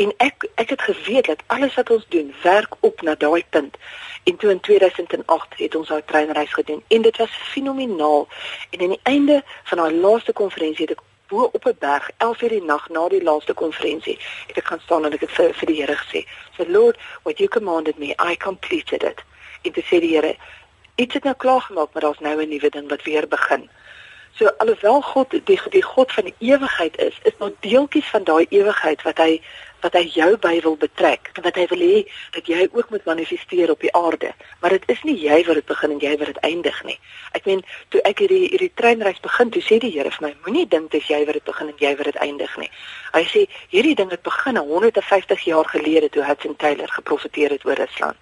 en 0.00 0.12
ek 0.24 0.46
ek 0.54 0.70
het 0.72 0.82
geweet 0.82 1.26
dat 1.28 1.42
alles 1.46 1.74
wat 1.74 1.90
ons 1.90 2.06
doen 2.08 2.34
werk 2.42 2.74
op 2.80 3.02
na 3.02 3.14
daai 3.14 3.44
punt. 3.48 3.76
En 4.24 4.36
toe 4.36 4.50
in 4.50 4.60
2008 4.60 5.56
het 5.56 5.74
ons 5.74 5.88
daai 5.88 6.02
treinreis 6.04 6.52
gedoen 6.52 6.82
en 6.88 7.02
dit 7.02 7.16
was 7.16 7.30
fenomenaal. 7.52 8.28
En 8.70 8.80
aan 8.80 8.96
die 8.96 9.00
einde 9.02 9.42
van 9.62 9.78
daai 9.78 9.94
laaste 9.94 10.32
konferensie 10.32 10.86
het 10.88 10.96
ek 10.96 11.04
bo 11.32 11.48
op 11.52 11.66
'n 11.66 11.76
berg 11.78 12.10
11:00 12.18 12.48
die 12.54 12.62
nag 12.62 12.88
na 12.88 13.08
die 13.08 13.22
laaste 13.22 13.54
konferensie 13.54 14.18
het 14.46 14.56
ek 14.56 14.66
gaan 14.70 14.80
staan 14.86 15.04
en 15.04 15.12
ek 15.12 15.24
het 15.26 15.34
vir, 15.38 15.54
vir 15.58 15.66
die 15.66 15.80
Here 15.80 15.96
gesê 15.96 16.20
so 16.56 16.64
Lord 16.68 16.96
what 17.22 17.38
you 17.38 17.48
commanded 17.48 17.98
me 17.98 18.08
I 18.30 18.36
completed 18.36 19.02
it. 19.02 19.20
En 19.62 19.72
dit 19.72 19.84
sê 19.84 20.00
die 20.00 20.14
Here 20.16 20.36
iets 20.94 21.14
het 21.14 21.24
nou 21.24 21.34
klaar 21.34 21.60
gemaak 21.60 21.92
maar 21.92 22.02
daar's 22.02 22.24
nou 22.26 22.36
'n 22.42 22.48
nuwe 22.48 22.70
ding 22.70 22.88
wat 22.88 23.02
weer 23.02 23.28
begin 23.28 23.70
so 24.38 24.50
alhoewel 24.58 25.02
God 25.02 25.30
die 25.30 25.60
die 25.70 25.82
God 25.82 26.12
van 26.12 26.30
die 26.30 26.34
ewigheid 26.52 26.96
is 26.96 27.18
is 27.22 27.36
daar 27.38 27.52
deeltjies 27.60 28.08
van 28.14 28.24
daai 28.24 28.46
ewigheid 28.48 29.02
wat 29.02 29.18
hy 29.18 29.42
wat 29.82 29.96
hy 29.98 30.02
jou 30.14 30.36
by 30.38 30.52
wil 30.62 30.76
betrek 30.78 31.30
en 31.34 31.44
wat 31.46 31.58
hy 31.58 31.66
wil 31.72 31.82
hê 31.82 32.02
dat 32.36 32.48
jy 32.48 32.68
ook 32.70 32.90
moet 32.94 33.04
manifesteer 33.08 33.70
op 33.74 33.82
die 33.82 33.92
aarde. 33.98 34.30
Maar 34.62 34.76
dit 34.78 34.88
is 34.94 35.02
nie 35.08 35.16
jy 35.18 35.40
wat 35.48 35.58
dit 35.58 35.66
begin 35.66 35.94
en 35.96 36.02
jy 36.02 36.12
wat 36.20 36.30
dit 36.30 36.40
eindig 36.48 36.78
nie. 36.86 36.98
Ek 37.38 37.46
meen, 37.50 37.64
toe 37.90 38.02
ek 38.08 38.22
hierdie 38.22 38.44
hierdie 38.46 38.70
treinreis 38.78 39.20
begin, 39.24 39.50
toe 39.50 39.62
sê 39.66 39.80
die 39.82 39.90
Here 39.92 40.10
vir 40.14 40.28
my, 40.28 40.32
moenie 40.46 40.66
dink 40.70 40.92
dis 40.94 41.10
jy 41.10 41.24
wat 41.26 41.38
dit 41.38 41.48
begin 41.50 41.72
en 41.72 41.80
jy 41.82 41.94
wat 41.98 42.10
dit 42.12 42.20
eindig 42.24 42.58
nie. 42.62 42.70
Hy 43.12 43.24
sê 43.34 43.46
hierdie 43.74 43.96
ding 43.98 44.12
het 44.14 44.22
begin 44.22 44.60
150 44.62 45.48
jaar 45.50 45.68
gelede 45.74 46.12
toe 46.14 46.24
Hudson 46.24 46.56
Taylor 46.62 46.88
geprofeteer 47.00 47.58
het 47.58 47.66
oor 47.66 47.82
Rusland. 47.82 48.16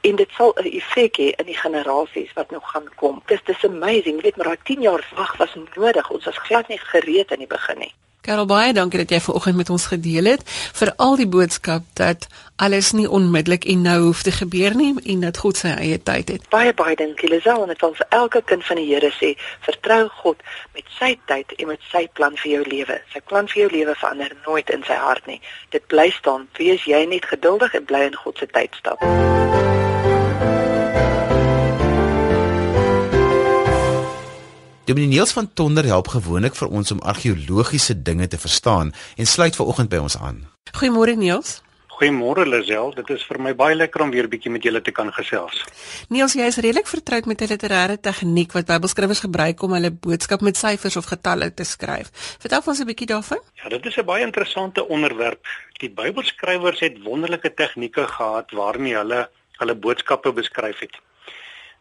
En 0.00 0.16
dit 0.16 0.30
sal 0.30 0.54
'n 0.56 0.70
effek 0.80 1.16
hê 1.16 1.28
in 1.40 1.46
die 1.46 1.56
generasies 1.56 2.32
wat 2.32 2.50
nog 2.50 2.70
gaan 2.70 2.88
kom. 2.94 3.22
Dis 3.26 3.42
dis 3.44 3.64
amazing, 3.64 4.22
weet 4.22 4.36
maar 4.36 4.46
daai 4.46 4.62
10 4.62 4.80
jaar 4.80 5.08
wag 5.14 5.36
was 5.36 5.54
nodig. 5.74 6.10
Ons 6.10 6.24
was 6.24 6.38
glad 6.38 6.68
nie 6.68 6.78
gereed 6.78 7.32
aan 7.32 7.38
die 7.38 7.46
begin 7.46 7.78
nie. 7.78 7.94
Karel 8.22 8.46
baie 8.46 8.70
dankie 8.72 9.00
dat 9.00 9.10
jy 9.10 9.18
vanoggend 9.20 9.56
met 9.56 9.70
ons 9.74 9.88
gedeel 9.90 10.28
het 10.30 10.42
vir 10.78 10.92
al 11.02 11.16
die 11.18 11.26
boodskap 11.26 11.82
dat 11.98 12.28
alles 12.62 12.92
nie 12.94 13.08
onmiddellik 13.10 13.64
en 13.64 13.82
nou 13.82 13.96
hoef 14.04 14.22
te 14.22 14.30
gebeur 14.30 14.76
nie 14.78 14.94
en 15.14 15.24
dat 15.26 15.40
God 15.42 15.58
sy 15.58 15.72
eie 15.74 15.98
tyd 15.98 16.30
het. 16.30 16.46
Baie 16.54 16.70
baie 16.70 16.94
dankie 16.96 17.32
Lisel 17.32 17.66
en 17.66 17.74
dit 17.74 17.82
wil 17.82 17.96
vir 17.98 18.06
elke 18.20 18.44
kind 18.46 18.62
van 18.70 18.78
die 18.78 18.86
Here 18.92 19.10
sê, 19.18 19.32
vertrou 19.66 20.06
God 20.22 20.46
met 20.78 20.86
sy 21.00 21.16
tyd 21.26 21.50
en 21.58 21.72
met 21.74 21.90
sy 21.90 22.06
plan 22.14 22.38
vir 22.44 22.52
jou 22.52 22.64
lewe. 22.70 23.02
Sy 23.10 23.26
plan 23.26 23.50
vir 23.50 23.64
jou 23.64 23.70
lewe 23.74 23.98
verander 23.98 24.38
nooit 24.46 24.70
in 24.70 24.86
sy 24.86 25.02
hart 25.02 25.26
nie. 25.26 25.40
Dit 25.74 25.90
bly 25.90 26.12
staan. 26.14 26.46
Wees 26.62 26.86
jy 26.86 27.02
net 27.10 27.26
geduldig 27.26 27.74
en 27.74 27.90
bly 27.90 28.06
in 28.12 28.20
God 28.22 28.38
se 28.38 28.46
tydstap. 28.46 29.02
Dominee 34.84 35.08
Niels 35.08 35.32
van 35.32 35.52
Tonder 35.52 35.84
help 35.84 36.08
gewoonlik 36.10 36.56
vir 36.58 36.72
ons 36.74 36.90
om 36.90 37.00
argeologiese 37.06 37.94
dinge 38.02 38.26
te 38.28 38.38
verstaan 38.38 38.88
en 39.16 39.26
sluit 39.30 39.54
ver 39.54 39.68
oggend 39.70 39.90
by 39.92 40.00
ons 40.02 40.16
aan. 40.18 40.40
Goeiemôre 40.74 41.14
Niels. 41.14 41.60
Goeiemôre 41.92 42.42
Lisel, 42.48 42.90
dit 42.96 43.12
is 43.14 43.22
vir 43.28 43.38
my 43.46 43.52
baie 43.54 43.76
lekker 43.76 44.02
om 44.02 44.10
weer 44.10 44.26
bietjie 44.26 44.50
met 44.50 44.66
julle 44.66 44.80
te 44.82 44.90
kan 44.90 45.12
gesels. 45.14 45.60
Niels, 46.10 46.34
jy 46.34 46.48
is 46.50 46.58
redelik 46.58 46.90
vertroud 46.90 47.28
met 47.30 47.44
'n 47.46 47.52
literêre 47.52 48.00
tegniek 48.00 48.52
wat 48.58 48.66
Bybelskrywers 48.66 49.22
gebruik 49.22 49.62
om 49.62 49.72
hulle 49.78 49.92
boodskap 49.92 50.42
met 50.42 50.56
syfers 50.56 50.96
of 50.96 51.06
getalle 51.06 51.54
te 51.54 51.64
skryf. 51.64 52.10
Vertel 52.42 52.62
ons 52.66 52.80
'n 52.80 52.86
bietjie 52.86 53.06
daarvan. 53.06 53.38
Ja, 53.62 53.68
dit 53.68 53.86
is 53.86 53.96
'n 53.96 54.04
baie 54.04 54.24
interessante 54.24 54.88
onderwerp. 54.88 55.46
Die 55.78 55.90
Bybelskrywers 55.90 56.80
het 56.80 57.02
wonderlike 57.02 57.54
tegnieke 57.54 58.06
gehad 58.06 58.50
waarmee 58.50 58.96
hulle 58.96 59.30
hulle 59.58 59.74
boodskappe 59.74 60.32
beskryf 60.32 60.78
het. 60.78 60.98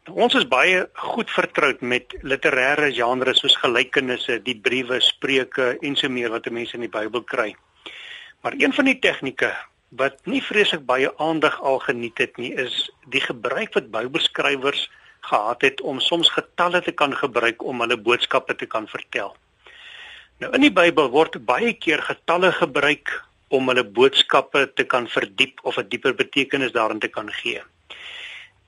Ons 0.09 0.33
is 0.33 0.47
baie 0.49 0.87
goed 0.97 1.29
vertroud 1.29 1.81
met 1.85 2.15
literêre 2.25 2.87
genres 2.89 3.37
soos 3.43 3.53
gelykenisse, 3.61 4.39
die 4.41 4.55
briewe, 4.57 4.97
spreuke 4.97 5.75
en 5.77 5.95
so 5.95 6.09
meer 6.09 6.31
wat 6.33 6.49
mense 6.49 6.73
in 6.73 6.81
die 6.81 6.89
Bybel 6.89 7.21
kry. 7.21 7.51
Maar 8.41 8.55
een 8.57 8.73
van 8.73 8.85
die 8.89 8.97
tegnieke 8.97 9.51
wat 9.93 10.17
nie 10.25 10.41
vreeslik 10.41 10.87
baie 10.87 11.11
aandag 11.21 11.59
al 11.61 11.77
geniet 11.85 12.17
het 12.17 12.37
nie, 12.41 12.49
is 12.49 12.89
die 13.13 13.21
gebruik 13.21 13.75
wat 13.77 13.91
Bybelskrywers 13.93 14.87
gehad 15.21 15.61
het 15.61 15.81
om 15.81 15.99
soms 15.99 16.31
getalle 16.33 16.81
te 16.81 16.91
kan 16.91 17.13
gebruik 17.13 17.61
om 17.61 17.85
hulle 17.85 17.97
boodskappe 17.97 18.55
te 18.55 18.65
kan 18.65 18.87
vertel. 18.87 19.35
Nou 20.41 20.49
in 20.57 20.65
die 20.65 20.73
Bybel 20.73 21.11
word 21.13 21.37
baie 21.45 21.75
keer 21.77 22.01
getalle 22.01 22.49
gebruik 22.57 23.13
om 23.53 23.69
hulle 23.69 23.85
boodskappe 23.85 24.65
te 24.73 24.83
kan 24.83 25.05
verdiep 25.07 25.61
of 25.61 25.77
'n 25.77 25.89
dieper 25.93 26.15
betekenis 26.15 26.73
daarin 26.73 26.99
te 26.99 27.07
kan 27.07 27.29
gee. 27.29 27.61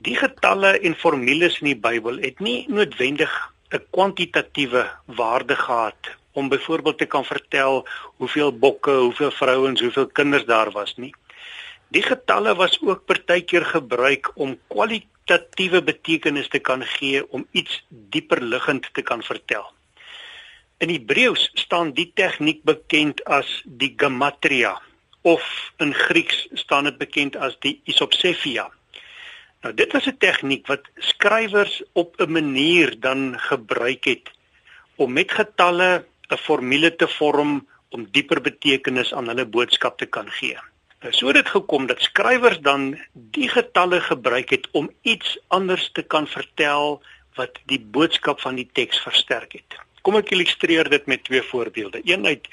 Die 0.04 0.16
getalle 0.20 0.74
en 0.84 0.92
formules 1.00 1.54
in 1.62 1.70
die 1.70 1.80
Bybel 1.80 2.18
het 2.20 2.40
nie 2.44 2.66
noodwendig 2.68 3.32
'n 3.72 3.80
kwantitatiewe 3.96 4.82
waarde 5.20 5.56
gehad 5.56 6.10
om 6.32 6.48
byvoorbeeld 6.48 6.98
te 6.98 7.06
kan 7.06 7.24
vertel 7.24 7.86
hoeveel 8.20 8.52
bokke, 8.58 8.90
hoeveel 8.90 9.30
vrouens, 9.30 9.80
hoeveel 9.80 10.06
kinders 10.06 10.44
daar 10.44 10.70
was 10.70 10.92
nie. 10.96 11.14
Die 11.88 12.02
getalle 12.02 12.54
was 12.54 12.76
ook 12.82 13.06
partykeer 13.06 13.64
gebruik 13.64 14.30
om 14.34 14.58
kwalitatiewe 14.68 15.82
betekenis 15.82 16.48
te 16.48 16.58
kan 16.58 16.84
gee 16.84 17.24
om 17.32 17.46
iets 17.50 17.84
dieper 17.88 18.42
liggend 18.42 18.88
te 18.92 19.02
kan 19.02 19.22
vertel. 19.22 19.72
In 20.78 20.88
Hebreëus 20.88 21.50
staan 21.54 21.92
die 21.92 22.10
tegniek 22.14 22.62
bekend 22.62 23.24
as 23.24 23.62
die 23.64 23.94
gematria 23.96 24.80
of 25.22 25.72
in 25.76 25.94
Grieks 25.94 26.48
staan 26.52 26.84
dit 26.84 26.98
bekend 26.98 27.36
as 27.36 27.56
die 27.60 27.80
isopsefia. 27.84 28.70
Nou 29.64 29.72
dit 29.74 29.92
was 29.92 30.06
'n 30.06 30.16
tegniek 30.18 30.66
wat 30.66 30.84
skrywers 31.10 31.82
op 31.92 32.20
'n 32.20 32.32
manier 32.32 33.00
dan 33.00 33.40
gebruik 33.40 34.04
het 34.04 34.30
om 34.94 35.12
met 35.12 35.32
getalle 35.32 36.04
'n 36.28 36.36
formule 36.36 36.96
te 36.96 37.08
vorm 37.08 37.68
om 37.88 38.08
dieper 38.10 38.40
betekenis 38.40 39.14
aan 39.14 39.28
hulle 39.28 39.46
boodskap 39.46 39.98
te 39.98 40.06
kan 40.06 40.30
gee. 40.30 40.58
Nou 41.00 41.12
so 41.12 41.26
het 41.26 41.34
dit 41.34 41.48
gekom 41.48 41.86
dat 41.86 42.02
skrywers 42.02 42.58
dan 42.60 42.98
die 43.12 43.48
getalle 43.48 44.00
gebruik 44.00 44.50
het 44.50 44.68
om 44.70 44.90
iets 45.02 45.38
anders 45.48 45.90
te 45.92 46.02
kan 46.02 46.26
vertel 46.26 47.02
wat 47.34 47.58
die 47.64 47.80
boodskap 47.80 48.40
van 48.40 48.54
die 48.54 48.68
teks 48.72 48.98
versterk 48.98 49.52
het. 49.52 49.80
Kom 50.02 50.16
ek 50.16 50.30
illustreer 50.30 50.88
dit 50.88 51.06
met 51.06 51.24
twee 51.24 51.42
voorbeelde. 51.42 52.00
Een 52.04 52.26
uit 52.26 52.48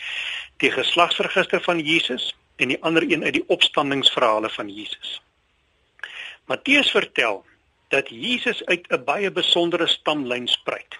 die 0.57 0.71
geslagsregister 0.71 1.61
van 1.61 1.79
Jesus 1.79 2.35
en 2.55 2.67
die 2.67 2.83
ander 2.83 3.03
een 3.11 3.23
uit 3.23 3.33
die 3.33 3.47
opstandingsverhale 3.47 4.49
van 4.49 4.69
Jesus. 4.69 5.21
Matteus 6.51 6.91
vertel 6.91 7.45
dat 7.95 8.09
Jesus 8.09 8.59
uit 8.65 8.87
'n 8.91 9.03
baie 9.07 9.31
besondere 9.31 9.87
stamlyn 9.87 10.47
spruit. 10.47 10.97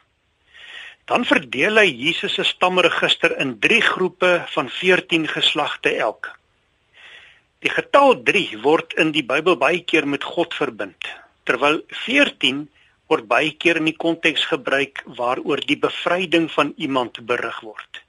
Dan 1.06 1.26
verdeel 1.26 1.76
hy 1.76 1.90
Jesus 1.92 2.34
se 2.34 2.44
stamregister 2.44 3.38
in 3.38 3.60
3 3.60 3.82
groepe 3.82 4.32
van 4.48 4.70
14 4.70 5.28
geslagte 5.28 5.90
elk. 5.96 6.30
Die 7.60 7.70
getal 7.70 8.24
3 8.24 8.62
word 8.62 8.94
in 8.94 9.12
die 9.12 9.26
Bybel 9.26 9.58
baie 9.58 9.84
keer 9.84 10.08
met 10.08 10.24
God 10.24 10.54
verbind, 10.54 11.10
terwyl 11.44 11.82
14 12.06 12.70
word 13.12 13.28
baie 13.28 13.52
keer 13.52 13.76
in 13.76 13.90
die 13.92 13.98
konteks 14.06 14.46
gebruik 14.54 15.04
waaroor 15.20 15.60
die 15.68 15.80
bevryding 15.80 16.52
van 16.52 16.74
iemand 16.78 17.26
berig 17.26 17.60
word. 17.60 18.02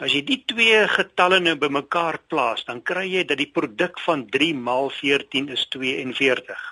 As 0.00 0.14
jy 0.14 0.22
die 0.24 0.40
twee 0.48 0.78
getalle 0.88 1.40
nou 1.40 1.52
bymekaar 1.60 2.16
plaas, 2.32 2.64
dan 2.64 2.80
kry 2.80 3.04
jy 3.10 3.24
dat 3.28 3.36
die 3.36 3.50
produk 3.52 3.98
van 4.00 4.24
3 4.32 4.54
maal 4.56 4.88
14 4.90 5.50
is 5.52 5.66
42. 5.74 6.62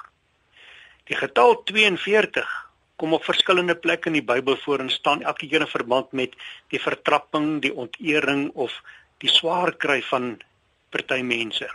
Die 1.11 1.19
getal 1.19 1.59
42 1.69 2.49
kom 2.97 3.13
op 3.17 3.25
verskillende 3.25 3.77
plekke 3.77 4.09
in 4.09 4.19
die 4.19 4.25
Bybel 4.25 4.57
voor 4.65 4.81
en 4.81 4.91
staan 4.93 5.23
elke 5.23 5.49
keer 5.49 5.65
in 5.65 5.73
verband 5.73 6.13
met 6.17 6.37
die 6.73 6.81
vertrapping, 6.81 7.61
die 7.65 7.75
ontering 7.75 8.51
of 8.55 8.73
die 9.21 9.29
swaar 9.29 9.73
kry 9.77 10.01
van 10.09 10.35
party 10.93 11.21
mense. 11.21 11.69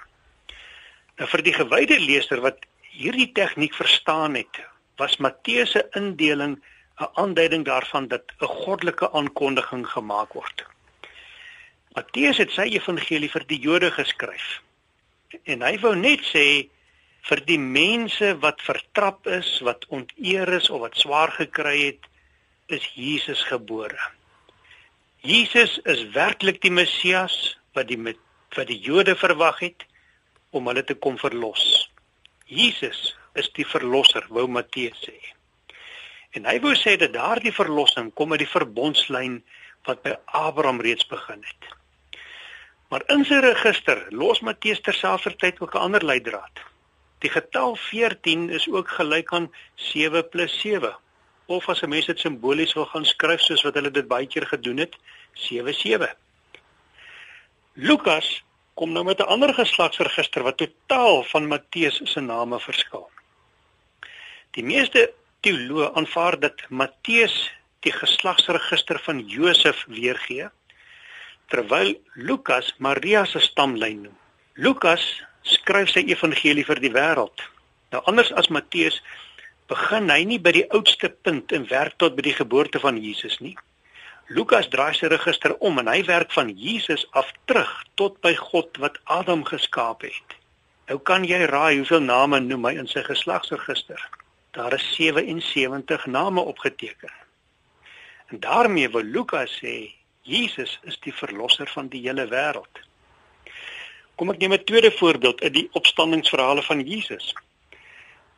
Nou 1.17 1.29
vir 1.29 1.45
die 1.45 1.55
gewyde 1.55 1.99
leser 2.01 2.41
wat 2.41 2.65
hierdie 2.89 3.31
tegniek 3.37 3.73
verstaan 3.77 4.37
het, 4.39 4.61
was 4.97 5.19
Matteus 5.21 5.71
se 5.77 5.85
indeling 5.93 6.57
'n 6.99 7.11
aanduiding 7.21 7.65
daarvan 7.65 8.07
dat 8.07 8.31
'n 8.41 8.45
goddelike 8.45 9.11
aankondiging 9.11 9.85
gemaak 9.87 10.33
word. 10.33 10.74
Matteus 11.95 12.41
het 12.41 12.51
sy 12.51 12.65
evangelie 12.75 13.29
vir 13.31 13.45
die 13.47 13.61
Jode 13.63 13.87
geskryf. 13.95 14.47
En 15.47 15.61
hy 15.63 15.77
wou 15.79 15.93
net 15.95 16.25
sê 16.27 16.67
vir 17.29 17.41
die 17.47 17.59
mense 17.59 18.33
wat 18.43 18.59
vertrap 18.65 19.29
is, 19.31 19.47
wat 19.63 19.85
onteer 19.95 20.51
is 20.57 20.67
of 20.69 20.83
wat 20.83 20.97
swaar 20.99 21.31
gekry 21.37 21.77
het, 21.85 22.09
is 22.67 22.83
Jesus 22.99 23.43
gebore. 23.47 24.11
Jesus 25.23 25.77
is 25.87 26.03
werklik 26.17 26.59
die 26.65 26.73
Messias 26.73 27.55
wat 27.77 27.87
die 27.87 27.99
wat 28.03 28.67
die 28.67 28.79
Jode 28.83 29.15
verwag 29.15 29.63
het 29.63 29.87
om 30.51 30.67
hulle 30.67 30.83
te 30.83 30.97
kom 30.99 31.15
verlos. 31.19 31.63
Jesus 32.45 33.15
is 33.39 33.47
die 33.55 33.65
verlosser, 33.67 34.27
wou 34.29 34.45
Matteus 34.51 34.99
sê. 35.07 35.15
En 36.35 36.43
hy 36.47 36.59
wou 36.59 36.75
sê 36.75 36.97
dat 36.99 37.15
daardie 37.15 37.55
verlossing 37.55 38.11
kom 38.19 38.35
uit 38.35 38.43
die 38.43 38.51
verbondslyn 38.51 39.39
wat 39.87 40.03
by 40.03 40.15
Abraham 40.43 40.83
reeds 40.83 41.07
begin 41.07 41.39
het. 41.39 41.75
Maar 42.95 43.03
in 43.11 43.25
sy 43.27 43.41
register 43.43 44.05
los 44.15 44.39
Matteus 44.47 44.79
terselfdertyd 44.79 45.57
ook 45.59 45.73
'n 45.75 45.83
ander 45.85 46.05
leidraad. 46.05 46.59
Die 47.19 47.29
getal 47.29 47.75
14 47.75 48.49
is 48.49 48.69
ook 48.71 48.89
gelyk 48.89 49.33
aan 49.33 49.51
7 49.75 50.23
+ 50.31 50.61
7. 50.61 50.95
Of 51.45 51.67
as 51.69 51.81
'n 51.81 51.89
mens 51.89 52.05
dit 52.05 52.19
simbolies 52.19 52.73
wil 52.73 52.85
gaan 52.85 53.05
skryf 53.05 53.41
soos 53.41 53.63
wat 53.63 53.73
hulle 53.73 53.91
dit 53.91 54.07
baie 54.07 54.27
keer 54.27 54.47
gedoen 54.47 54.77
het, 54.77 54.95
77. 55.33 56.15
Lukas 57.73 58.43
kom 58.73 58.91
nou 58.91 59.05
met 59.05 59.19
'n 59.19 59.27
ander 59.27 59.53
geslagsregister 59.53 60.43
wat 60.43 60.57
totaal 60.57 61.23
van 61.23 61.47
Matteus 61.47 62.01
se 62.03 62.19
name 62.19 62.59
verskil. 62.59 63.09
Die 64.51 64.63
meeste 64.63 65.13
teoloë 65.39 65.93
aanvaar 65.93 66.39
dat 66.39 66.69
Matteus 66.69 67.51
die 67.79 67.91
geslagsregister 67.91 68.99
van 68.99 69.19
Josef 69.19 69.85
weergee 69.87 70.49
terwyl 71.51 71.95
Lukas 72.15 72.73
Maria 72.77 73.25
se 73.25 73.39
stamlyn 73.39 74.05
noem. 74.05 74.17
Lukas 74.55 75.03
skryf 75.43 75.91
sy 75.91 76.05
evangelie 76.09 76.65
vir 76.65 76.81
die 76.81 76.93
wêreld. 76.93 77.43
Nou 77.93 78.01
anders 78.09 78.31
as 78.39 78.49
Matteus 78.49 79.01
begin 79.69 80.09
hy 80.13 80.23
nie 80.29 80.39
by 80.41 80.53
die 80.55 80.67
oudste 80.77 81.09
punt 81.25 81.53
en 81.55 81.67
werk 81.69 81.97
tot 82.01 82.15
by 82.17 82.25
die 82.25 82.37
geboorte 82.37 82.81
van 82.81 82.97
Jesus 83.01 83.39
nie. 83.41 83.55
Lukas 84.29 84.69
draai 84.73 84.93
sy 84.97 85.09
register 85.11 85.53
om 85.61 85.77
en 85.81 85.89
hy 85.89 85.99
werk 86.07 86.31
van 86.33 86.49
Jesus 86.49 87.05
af 87.13 87.29
terug 87.49 87.71
tot 87.99 88.17
by 88.25 88.33
God 88.39 88.79
wat 88.81 88.97
Adam 89.05 89.43
geskaap 89.45 90.01
het. 90.07 90.37
Nou 90.89 90.97
kan 91.01 91.25
jy 91.25 91.43
raai 91.49 91.77
hoeveel 91.77 92.01
name 92.05 92.39
noem 92.41 92.65
hy 92.69 92.73
in 92.81 92.89
sy 92.89 93.03
geslagsregister. 93.05 94.01
Daar 94.57 94.73
is 94.77 94.85
77 94.95 96.05
name 96.05 96.41
opgeteken. 96.41 97.13
En 98.29 98.39
daarmee 98.39 98.89
wil 98.89 99.03
Lukas 99.03 99.59
sê 99.61 99.94
Jesus 100.25 100.79
is 100.89 100.95
die 101.05 101.13
verlosser 101.13 101.69
van 101.69 101.85
die 101.93 101.99
hele 102.07 102.23
wêreld. 102.25 102.79
Kom 104.17 104.31
ek 104.33 104.39
neem 104.41 104.55
'n 104.57 104.63
tweede 104.65 104.89
voorbeeld 104.91 105.41
uit 105.41 105.53
die 105.53 105.67
opstandingsverhale 105.77 106.63
van 106.65 106.81
Jesus. 106.81 107.33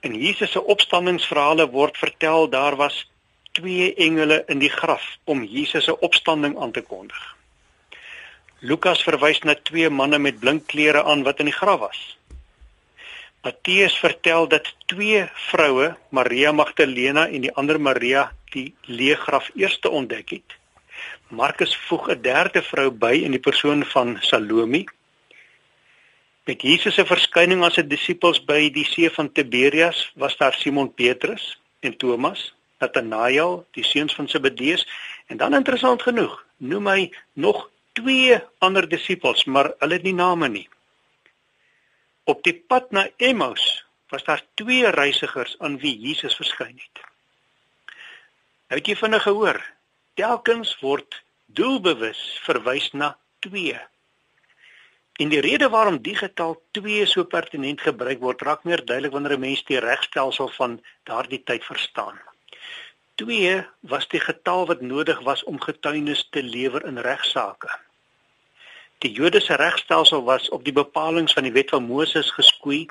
In 0.02 0.18
Jesus 0.20 0.52
se 0.52 0.64
opstandingsverhale 0.64 1.70
word 1.72 1.98
vertel 1.98 2.50
daar 2.50 2.76
was 2.76 3.08
twee 3.52 3.94
engele 3.96 4.44
in 4.48 4.60
die 4.60 4.70
graf 4.70 5.06
om 5.24 5.44
Jesus 5.44 5.86
se 5.86 6.00
opstanding 6.00 6.60
aan 6.60 6.72
te 6.72 6.82
kondig. 6.82 7.36
Lukas 8.60 9.04
verwys 9.04 9.40
na 9.40 9.56
twee 9.56 9.90
manne 9.90 10.20
met 10.20 10.40
blink 10.40 10.68
klere 10.68 11.04
aan 11.04 11.24
wat 11.24 11.40
in 11.40 11.46
die 11.46 11.60
graf 11.62 11.80
was. 11.80 12.18
Matteus 13.44 13.98
vertel 13.98 14.48
dat 14.48 14.76
twee 14.86 15.30
vroue, 15.34 15.96
Maria 16.10 16.52
Magdalena 16.52 17.28
en 17.28 17.42
die 17.42 17.56
ander 17.56 17.80
Maria, 17.80 18.32
die 18.52 18.74
leë 18.82 19.16
graf 19.16 19.52
eers 19.56 19.80
ontdek 19.80 20.30
het 20.30 20.58
Markus 21.30 21.76
voeg 21.76 22.08
'n 22.10 22.22
derde 22.22 22.62
vrou 22.64 22.92
by 22.92 23.20
in 23.24 23.32
die 23.32 23.40
persoon 23.40 23.86
van 23.86 24.18
Salome. 24.22 24.84
Met 26.44 26.62
Jesus 26.62 26.94
se 26.94 27.06
verskyning 27.06 27.64
aan 27.64 27.72
sy 27.72 27.84
disippels 27.84 28.40
by 28.46 28.70
die 28.72 28.86
see 28.86 29.10
van 29.10 29.32
Tiberias 29.32 30.12
was 30.16 30.38
daar 30.38 30.54
Simon 30.54 30.94
Petrus 30.94 31.60
en 31.80 31.98
Thomas, 31.98 32.56
Nathanael, 32.80 33.68
die 33.72 33.84
seuns 33.84 34.16
van 34.16 34.30
Zebedeus 34.30 34.88
en 35.28 35.38
dan 35.38 35.54
interessant 35.54 36.02
genoeg, 36.02 36.46
noem 36.58 36.88
hy 36.88 37.12
nog 37.34 37.70
twee 37.92 38.40
ander 38.58 38.88
disippels, 38.88 39.46
maar 39.46 39.74
hulle 39.80 39.94
het 39.94 40.04
nie 40.04 40.14
name 40.14 40.48
nie. 40.48 40.70
Op 42.24 42.44
die 42.44 42.56
pad 42.68 42.92
na 42.92 43.10
Emmaus 43.18 43.86
was 44.10 44.24
daar 44.24 44.44
twee 44.54 44.90
reisigers 44.90 45.56
aan 45.60 45.78
wie 45.78 46.00
Jesus 46.00 46.36
verskyn 46.36 46.80
het. 46.80 47.04
Nou 48.68 48.80
het 48.80 48.88
jy 48.88 48.96
vinnig 48.96 49.24
gehoor, 49.24 49.77
telkens 50.18 50.74
word 50.82 51.20
doelbewus 51.46 52.20
verwys 52.46 52.90
na 52.98 53.14
2. 53.46 53.78
En 55.22 55.30
die 55.30 55.42
rede 55.42 55.70
waarom 55.70 56.00
die 56.02 56.16
getal 56.18 56.56
2 56.78 57.06
so 57.10 57.26
pertinent 57.26 57.82
gebruik 57.82 58.22
word, 58.22 58.42
raak 58.42 58.66
meer 58.66 58.82
duidelik 58.86 59.14
wanneer 59.14 59.38
'n 59.38 59.46
mens 59.46 59.64
die 59.66 59.80
regstelsel 59.80 60.50
van 60.58 60.82
daardie 61.10 61.44
tyd 61.44 61.64
verstaan. 61.66 62.18
2 63.16 63.66
was 63.80 64.08
die 64.08 64.20
getal 64.20 64.66
wat 64.66 64.82
nodig 64.82 65.20
was 65.20 65.44
om 65.44 65.62
getuienis 65.62 66.28
te 66.30 66.44
lewer 66.44 66.86
in 66.86 66.98
regsaake. 66.98 67.70
Die 68.98 69.12
Joodse 69.12 69.56
regstelsel 69.56 70.24
was 70.24 70.50
op 70.50 70.64
die 70.64 70.74
bepalinge 70.74 71.34
van 71.34 71.44
die 71.44 71.52
wet 71.52 71.70
van 71.70 71.84
Moses 71.84 72.32
geskoei 72.32 72.86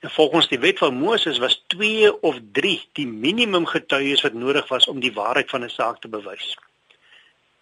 volgens 0.00 0.48
die 0.48 0.58
wet 0.58 0.78
van 0.78 0.94
Moses 0.94 1.38
was 1.38 1.64
2 1.66 2.22
of 2.22 2.38
3 2.52 2.88
die 2.92 3.06
minimum 3.06 3.66
getuies 3.66 4.22
wat 4.22 4.32
nodig 4.32 4.68
was 4.68 4.86
om 4.86 5.00
die 5.00 5.12
waarheid 5.12 5.50
van 5.50 5.64
'n 5.64 5.70
saak 5.70 6.00
te 6.00 6.08
bewys. 6.08 6.56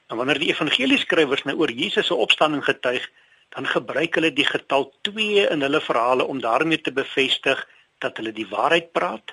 En 0.06 0.16
wanneer 0.16 0.38
die 0.38 0.48
evangelieskrywers 0.48 1.42
nou 1.42 1.56
oor 1.56 1.70
Jesus 1.70 2.06
se 2.06 2.14
opstanding 2.14 2.64
getuig, 2.64 3.10
dan 3.48 3.66
gebruik 3.66 4.14
hulle 4.14 4.32
die 4.32 4.44
getal 4.44 4.92
2 5.00 5.48
in 5.48 5.60
hulle 5.60 5.80
verhale 5.80 6.24
om 6.24 6.40
daarmee 6.40 6.80
te 6.80 6.92
bevestig 6.92 7.68
dat 7.98 8.16
hulle 8.16 8.32
die 8.32 8.48
waarheid 8.48 8.92
praat. 8.92 9.32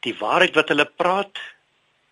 Die 0.00 0.16
waarheid 0.18 0.54
wat 0.54 0.68
hulle 0.68 0.84
praat 0.84 1.38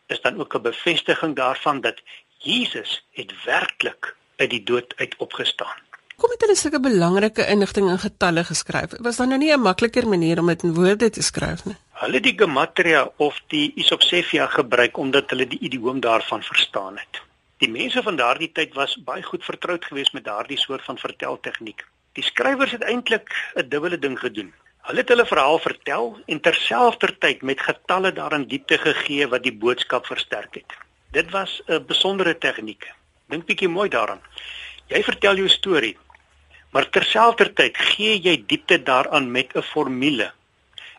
is 0.07 0.21
dan 0.21 0.41
ook 0.41 0.55
'n 0.55 0.63
bevestiging 0.63 1.37
daarvan 1.37 1.81
dat 1.81 2.01
Jesus 2.39 3.05
het 3.11 3.45
werklik 3.45 4.17
uit 4.37 4.51
die 4.51 4.63
dood 4.63 4.97
uit 4.97 5.17
opgestaan. 5.17 5.88
Kom 6.18 6.33
het 6.35 6.40
hulle 6.42 6.57
sulke 6.59 6.78
belangrike 6.83 7.44
inligting 7.46 7.87
in 7.92 8.00
getalle 8.02 8.42
geskryf? 8.46 8.96
Was 9.07 9.20
daar 9.20 9.28
nou 9.31 9.37
nie 9.38 9.52
'n 9.54 9.61
makliker 9.62 10.09
manier 10.09 10.40
om 10.40 10.46
dit 10.46 10.62
in 10.62 10.74
woorde 10.74 11.11
te 11.11 11.22
skryf 11.22 11.64
nie? 11.64 11.76
Hulle 11.92 12.20
die 12.20 12.35
gematria 12.37 13.11
of 13.16 13.40
die 13.46 13.72
isopsefia 13.74 14.46
gebruik 14.46 14.96
omdat 14.96 15.31
hulle 15.31 15.46
die 15.46 15.59
idioom 15.59 16.00
daarvan 16.00 16.42
verstaan 16.42 16.98
het. 16.98 17.22
Die 17.59 17.70
mense 17.70 18.02
van 18.02 18.16
daardie 18.16 18.50
tyd 18.52 18.74
was 18.74 18.96
baie 19.04 19.22
goed 19.22 19.44
vertroud 19.44 19.85
geweest 19.85 20.12
met 20.12 20.24
daardie 20.24 20.59
soort 20.59 20.85
van 20.85 20.98
verteltegniek. 20.98 21.87
Die 22.12 22.24
skrywers 22.24 22.70
het 22.70 22.83
eintlik 22.83 23.31
'n 23.54 23.68
dubbele 23.68 23.98
ding 23.98 24.18
gedoen. 24.18 24.52
Hulle 24.83 24.98
het 24.98 25.09
hulle 25.09 25.26
verhaal 25.26 25.59
vertel 25.59 26.18
en 26.26 26.40
terselfdertyd 26.40 27.42
met 27.42 27.61
getalle 27.61 28.12
daarin 28.12 28.48
diepte 28.48 28.78
gegee 28.78 29.28
wat 29.28 29.42
die 29.42 29.54
boodskap 29.54 30.07
versterk 30.07 30.54
het. 30.54 30.72
Dit 31.12 31.31
was 31.31 31.62
'n 31.66 31.85
besondere 31.87 32.38
tegniek. 32.38 32.92
Dink 33.28 33.46
bietjie 33.46 33.68
mooi 33.68 33.88
daaraan. 33.88 34.20
Jy 34.88 35.02
vertel 35.02 35.37
jou 35.37 35.48
storie, 35.48 35.96
maar 36.70 36.88
terselfdertyd 36.90 37.76
gee 37.76 38.18
jy 38.20 38.44
diepte 38.46 38.83
daaraan 38.83 39.31
met 39.31 39.54
'n 39.54 39.62
formule. 39.62 40.33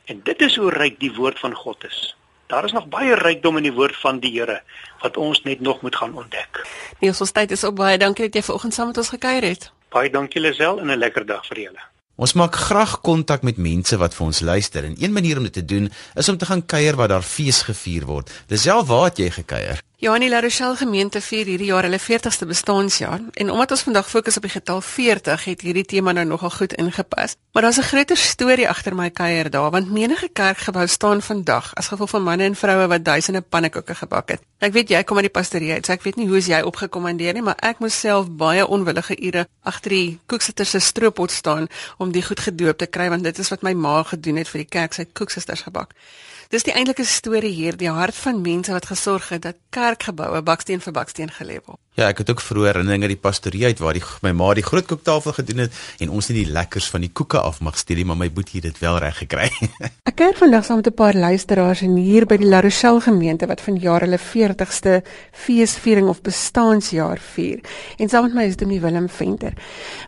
En 0.05 0.21
dit 0.23 0.41
is 0.41 0.55
hoe 0.55 0.69
ryk 0.69 0.99
die 0.99 1.13
woord 1.13 1.39
van 1.39 1.53
God 1.53 1.83
is. 1.83 2.15
Daar 2.47 2.65
is 2.65 2.71
nog 2.71 2.87
baie 2.87 3.15
rykdom 3.15 3.57
in 3.57 3.63
die 3.63 3.73
woord 3.73 3.95
van 3.95 4.19
die 4.19 4.31
Here 4.39 4.61
wat 5.01 5.17
ons 5.17 5.43
net 5.43 5.59
nog 5.59 5.81
moet 5.81 5.95
gaan 5.95 6.15
ontdek. 6.17 6.65
Niels, 6.99 7.21
ons 7.21 7.31
tyd 7.31 7.51
is 7.51 7.63
op 7.63 7.75
baie 7.75 7.97
dankie 7.97 8.25
dat 8.25 8.33
jy 8.33 8.41
vanoggend 8.41 8.73
saam 8.73 8.87
met 8.87 8.97
ons 8.97 9.09
gekuier 9.09 9.43
het. 9.43 9.71
Baie 9.93 10.09
dankie 10.09 10.41
Lisel 10.41 10.79
en 10.79 10.89
'n 10.89 10.97
lekker 10.97 11.25
dag 11.25 11.45
vir 11.45 11.59
julle. 11.59 11.83
Ons 12.15 12.33
maak 12.33 12.55
graag 12.55 13.01
kontak 13.01 13.41
met 13.41 13.57
mense 13.57 13.97
wat 13.97 14.15
vir 14.15 14.25
ons 14.25 14.39
luister 14.39 14.83
en 14.83 14.95
een 14.99 15.13
manier 15.13 15.37
om 15.37 15.43
dit 15.43 15.53
te 15.53 15.65
doen 15.65 15.91
is 16.15 16.29
om 16.29 16.37
te 16.37 16.45
gaan 16.45 16.65
kuier 16.65 16.95
waar 16.95 17.07
daar 17.07 17.21
fees 17.21 17.61
gevier 17.61 18.05
word. 18.05 18.31
Dis 18.47 18.61
self 18.61 18.87
waar 18.87 19.03
het 19.03 19.17
jy 19.17 19.29
gekuier? 19.29 19.79
Ja, 19.99 20.13
in 20.15 20.23
die 20.23 20.29
La 20.29 20.39
Rochelle 20.39 20.77
gemeente 20.79 21.19
vier 21.19 21.49
hierdie 21.51 21.65
jaar 21.73 21.83
hulle 21.83 21.97
40ste 21.99 22.45
bestaanjaar 22.47 23.19
en 23.41 23.49
omdat 23.51 23.73
ons 23.75 23.81
vandag 23.83 24.05
fokus 24.07 24.37
op 24.39 24.45
die 24.45 24.51
getal 24.53 24.79
40, 24.79 25.41
het 25.43 25.65
hierdie 25.67 25.83
tema 25.83 26.13
nou 26.15 26.23
nogal 26.29 26.53
goed 26.55 26.71
ingepas. 26.79 27.35
Maar 27.51 27.65
daar's 27.67 27.79
'n 27.81 27.89
groter 27.89 28.17
storie 28.17 28.69
agter 28.69 28.95
my 28.95 29.09
kuier 29.09 29.49
daar, 29.49 29.71
want 29.71 29.91
menige 29.91 30.29
kerkgebou 30.29 30.87
staan 30.87 31.21
vandag 31.21 31.75
as 31.75 31.87
gevolg 31.87 32.09
van 32.09 32.23
manne 32.23 32.43
en 32.43 32.55
vroue 32.55 32.87
wat 32.87 33.03
duisende 33.03 33.41
pannekoeke 33.41 33.95
gebak 33.95 34.29
het. 34.29 34.41
Ek 34.59 34.73
weet 34.73 34.89
jy 34.89 35.03
kom 35.03 35.17
uit 35.17 35.25
die 35.25 35.41
pastorie 35.41 35.71
uit, 35.73 35.85
so 35.85 35.91
ek 35.91 36.01
weet 36.01 36.15
nie 36.15 36.27
hoe 36.27 36.37
is 36.37 36.47
jy 36.47 36.61
opgekommandeer 36.61 37.33
nie, 37.33 37.41
maar 37.41 37.57
ek 37.59 37.79
moes 37.79 37.99
self 37.99 38.29
baie 38.29 38.67
onwillige 38.67 39.21
ure 39.21 39.47
agter 39.63 39.89
die 39.89 40.19
koeksitter 40.25 40.65
se 40.65 40.79
stroopot 40.79 41.31
staan 41.31 41.67
om 41.97 42.11
die 42.11 42.23
goed 42.23 42.39
gedoop 42.39 42.77
te 42.77 42.85
kry 42.85 43.09
want 43.09 43.23
dit 43.23 43.39
is 43.39 43.49
wat 43.49 43.61
my 43.61 43.73
ma 43.73 44.03
gedoen 44.03 44.35
het 44.35 44.47
vir 44.47 44.59
die 44.61 44.69
kerk, 44.69 44.93
sy 44.93 45.05
koeksisters 45.13 45.61
gebak. 45.61 45.93
Dis 46.49 46.63
die 46.65 46.73
eintlike 46.73 47.03
storie 47.05 47.51
hier, 47.53 47.75
die 47.77 47.91
hart 47.93 48.15
van 48.17 48.39
mense 48.41 48.73
wat 48.73 48.87
gesorg 48.89 49.27
het 49.29 49.43
dat 49.43 49.57
kerkgeboue 49.69 50.41
baksteen 50.41 50.81
vir 50.81 50.95
baksteen 50.95 51.29
gelê 51.35 51.59
word. 51.61 51.77
Ja, 51.99 52.07
ek 52.13 52.21
het 52.21 52.29
ook 52.31 52.39
vroeër 52.39 52.77
herinneringe 52.77 53.09
die 53.11 53.19
pastorie 53.19 53.65
uit 53.67 53.79
waar 53.83 53.97
die 53.97 54.03
my 54.23 54.31
ma 54.31 54.53
die 54.55 54.63
groot 54.63 54.85
koektafel 54.87 55.33
gedoen 55.35 55.65
het 55.65 55.79
en 55.99 56.13
ons 56.15 56.29
het 56.31 56.37
die 56.37 56.47
lekkers 56.47 56.87
van 56.93 57.03
die 57.03 57.09
koeke 57.11 57.41
af 57.43 57.59
mag 57.59 57.75
steel, 57.75 58.05
maar 58.07 58.15
my 58.15 58.29
boetie 58.31 58.61
het 58.61 58.69
dit 58.69 58.79
wel 58.79 59.01
reg 59.03 59.17
gekry. 59.19 59.49
ek 60.09 60.15
kuier 60.21 60.37
vandag 60.39 60.63
saam 60.63 60.79
met 60.79 60.87
'n 60.87 60.95
paar 60.95 61.19
luisteraars 61.19 61.83
en 61.83 61.99
hier 61.99 62.23
by 62.25 62.37
die 62.39 62.47
La 62.47 62.63
Rochelle 62.63 63.03
gemeente 63.03 63.51
wat 63.51 63.59
vanjaar 63.59 64.07
hulle 64.07 64.21
40ste 64.29 65.01
feesviering 65.33 66.07
of 66.07 66.23
bestaanjaar 66.23 67.19
vier. 67.35 67.59
En 67.97 68.07
saam 68.07 68.23
met 68.23 68.33
my 68.33 68.47
is 68.47 68.55
Dominee 68.55 68.79
Willem 68.79 69.09
Venter. 69.09 69.53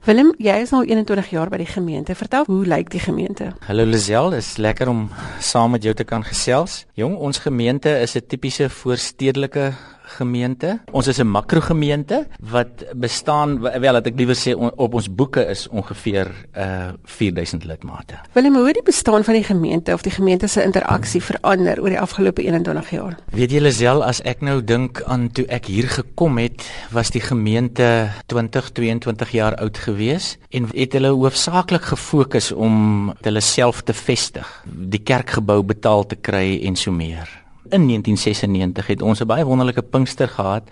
Willem, 0.05 0.31
jy 0.37 0.61
is 0.63 0.71
nou 0.71 0.85
21 0.85 1.29
jaar 1.29 1.49
by 1.49 1.57
die 1.57 1.71
gemeente. 1.75 2.15
Vertel, 2.15 2.47
hoe 2.47 2.65
lyk 2.65 2.89
die 2.89 3.03
gemeente? 3.03 3.51
Hallo 3.67 3.83
Lisel, 3.83 4.31
is 4.33 4.55
lekker 4.57 4.87
om 4.87 5.09
saam 5.39 5.71
met 5.71 5.83
jou 5.83 5.93
te 5.93 6.07
kan 6.07 6.23
gesels. 6.23 6.85
Jong, 6.93 7.17
ons 7.17 7.37
gemeente 7.37 7.99
is 7.99 8.15
'n 8.15 8.23
tipiese 8.27 8.69
voorstedelike 8.69 9.73
gemeente. 10.17 10.79
Ons 10.91 11.07
is 11.07 11.19
'n 11.19 11.27
makrogemeente 11.27 12.27
wat 12.39 12.85
bestaan 12.95 13.59
wel 13.59 13.93
dat 13.93 14.07
ek 14.07 14.17
liewer 14.17 14.35
sê 14.35 14.55
on, 14.55 14.71
op 14.75 14.93
ons 14.93 15.07
boeke 15.15 15.45
is 15.45 15.67
ongeveer 15.69 16.27
uh 16.57 16.89
4000 17.03 17.63
lidmate. 17.63 18.15
Willem, 18.33 18.55
hoe 18.55 18.65
het 18.65 18.73
die 18.73 18.83
bestaan 18.83 19.23
van 19.23 19.33
die 19.33 19.43
gemeente 19.43 19.93
of 19.93 20.01
die 20.01 20.11
gemeente 20.11 20.47
se 20.47 20.63
interaksie 20.63 21.21
verander 21.21 21.81
oor 21.81 21.89
die 21.89 21.99
afgelope 21.99 22.41
21 22.41 22.89
jaar? 22.89 23.17
Weet 23.31 23.51
julle 23.51 23.71
self 23.71 24.03
as 24.03 24.21
ek 24.21 24.41
nou 24.41 24.63
dink 24.63 25.03
aan 25.03 25.29
toe 25.31 25.45
ek 25.47 25.65
hier 25.65 25.87
gekom 25.87 26.37
het, 26.37 26.63
was 26.91 27.09
die 27.09 27.21
gemeente 27.21 28.09
20 28.25 28.71
22 28.71 29.31
jaar 29.31 29.55
oud 29.55 29.77
gewees 29.77 30.37
en 30.49 30.69
het 30.73 30.93
hulle 30.93 31.07
hoofsaaklik 31.07 31.81
gefokus 31.81 32.51
om 32.51 33.13
hulle 33.21 33.41
self 33.41 33.81
te 33.81 33.93
vestig, 33.93 34.47
die 34.65 35.03
kerkgebou 35.03 35.63
betaal 35.63 36.05
te 36.05 36.15
kry 36.15 36.59
en 36.63 36.75
so 36.75 36.91
meer 36.91 37.40
in 37.71 37.87
1996 37.87 38.87
het 38.87 39.01
ons 39.01 39.21
'n 39.21 39.25
baie 39.25 39.45
wonderlike 39.45 39.81
Pinkster 39.81 40.27
gehad 40.27 40.63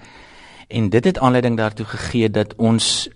en 0.68 0.90
dit 0.90 1.04
het 1.04 1.20
aanleiding 1.20 1.58
daartoe 1.58 1.86
gegee 1.86 2.30
dat 2.30 2.56
ons 2.56 3.10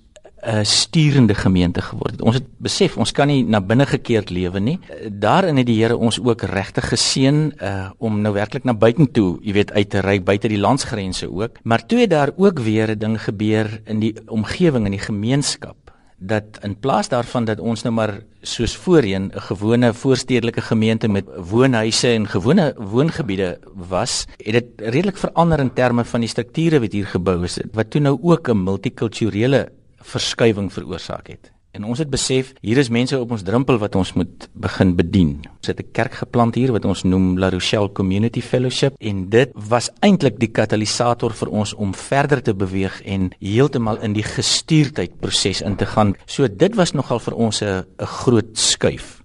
'n 0.43 0.65
sturende 0.65 1.36
gemeente 1.36 1.82
geword 1.82 2.12
het. 2.12 2.22
Ons 2.22 2.36
het 2.36 2.48
besef 2.58 2.98
ons 2.98 3.12
kan 3.12 3.28
nie 3.28 3.43
na 3.43 3.62
binne 3.62 3.86
gekeerd 3.86 4.30
lewe 4.30 4.60
nie. 4.60 4.80
Daarin 5.12 5.58
het 5.58 5.65
die 5.65 5.82
Here 5.82 5.98
ons 5.98 6.19
ook 6.19 6.41
regtig 6.41 6.88
geseën 6.88 7.54
uh 7.62 7.89
om 7.98 8.22
nou 8.22 8.34
werklik 8.34 8.63
na 8.63 8.74
buitentoe, 8.74 9.39
jy 9.41 9.54
weet, 9.54 9.72
uit 9.72 9.89
te 9.89 10.00
reik 10.00 10.24
buite 10.24 10.48
die 10.48 10.60
landsgrense 10.60 11.32
ook. 11.32 11.58
Maar 11.63 11.86
toe 11.86 12.00
het 12.00 12.10
daar 12.10 12.32
ook 12.36 12.60
weer 12.60 12.89
'n 12.89 13.00
ding 13.00 13.24
gebeur 13.24 13.82
in 13.86 14.00
die 14.00 14.15
omgewing 14.28 14.86
in 14.86 14.91
die 14.91 15.00
gemeenskap 15.00 15.83
dat 16.23 16.59
in 16.63 16.75
plaas 16.79 17.09
daarvan 17.12 17.45
dat 17.45 17.59
ons 17.59 17.83
nou 17.83 17.93
maar 17.95 18.13
soos 18.41 18.75
voorheen 18.75 19.31
'n 19.31 19.41
gewone 19.49 19.93
voorstedelike 19.93 20.62
gemeente 20.62 21.07
met 21.07 21.25
woonhuise 21.49 22.07
en 22.07 22.27
gewone 22.27 22.75
woongebiede 22.77 23.59
was, 23.89 24.25
het 24.38 24.53
dit 24.53 24.65
redelik 24.77 25.17
verander 25.17 25.59
in 25.59 25.73
terme 25.73 26.05
van 26.05 26.19
die 26.19 26.29
strukture 26.29 26.79
wat 26.79 26.91
hier 26.91 27.07
gebou 27.07 27.43
is 27.43 27.59
wat 27.71 27.89
toe 27.89 28.01
nou 28.01 28.19
ook 28.21 28.49
'n 28.49 28.63
multikulturele 28.63 29.71
verskywing 29.97 30.73
veroorsaak 30.73 31.27
het. 31.27 31.53
En 31.73 31.88
ons 31.89 31.97
het 31.97 32.09
besef 32.09 32.51
hier 32.62 32.77
is 32.77 32.91
mense 32.93 33.17
op 33.17 33.31
ons 33.33 33.41
drempel 33.41 33.79
wat 33.81 33.95
ons 33.97 34.12
moet 34.13 34.45
begin 34.62 34.91
bedien. 34.93 35.31
Ons 35.57 35.71
het 35.71 35.79
'n 35.81 35.91
kerk 35.91 36.13
geplant 36.21 36.55
hier 36.55 36.71
wat 36.71 36.86
ons 36.86 37.01
noem 37.03 37.39
La 37.39 37.49
Rochelle 37.49 37.91
Community 37.91 38.41
Fellowship 38.41 38.93
en 38.99 39.29
dit 39.29 39.49
was 39.53 39.89
eintlik 39.99 40.38
die 40.39 40.51
katalisator 40.51 41.33
vir 41.33 41.49
ons 41.49 41.73
om 41.73 41.93
verder 41.93 42.41
te 42.41 42.53
beweeg 42.53 43.01
en 43.01 43.31
heeltemal 43.39 43.97
in 44.01 44.13
die 44.13 44.23
gestuurdheid 44.23 45.19
proses 45.19 45.62
in 45.62 45.75
te 45.75 45.86
gaan. 45.86 46.15
So 46.25 46.47
dit 46.47 46.75
was 46.75 46.91
nogal 46.91 47.19
vir 47.19 47.33
ons 47.33 47.62
'n 47.62 47.65
'n 47.65 48.05
groot 48.05 48.57
skuif 48.57 49.23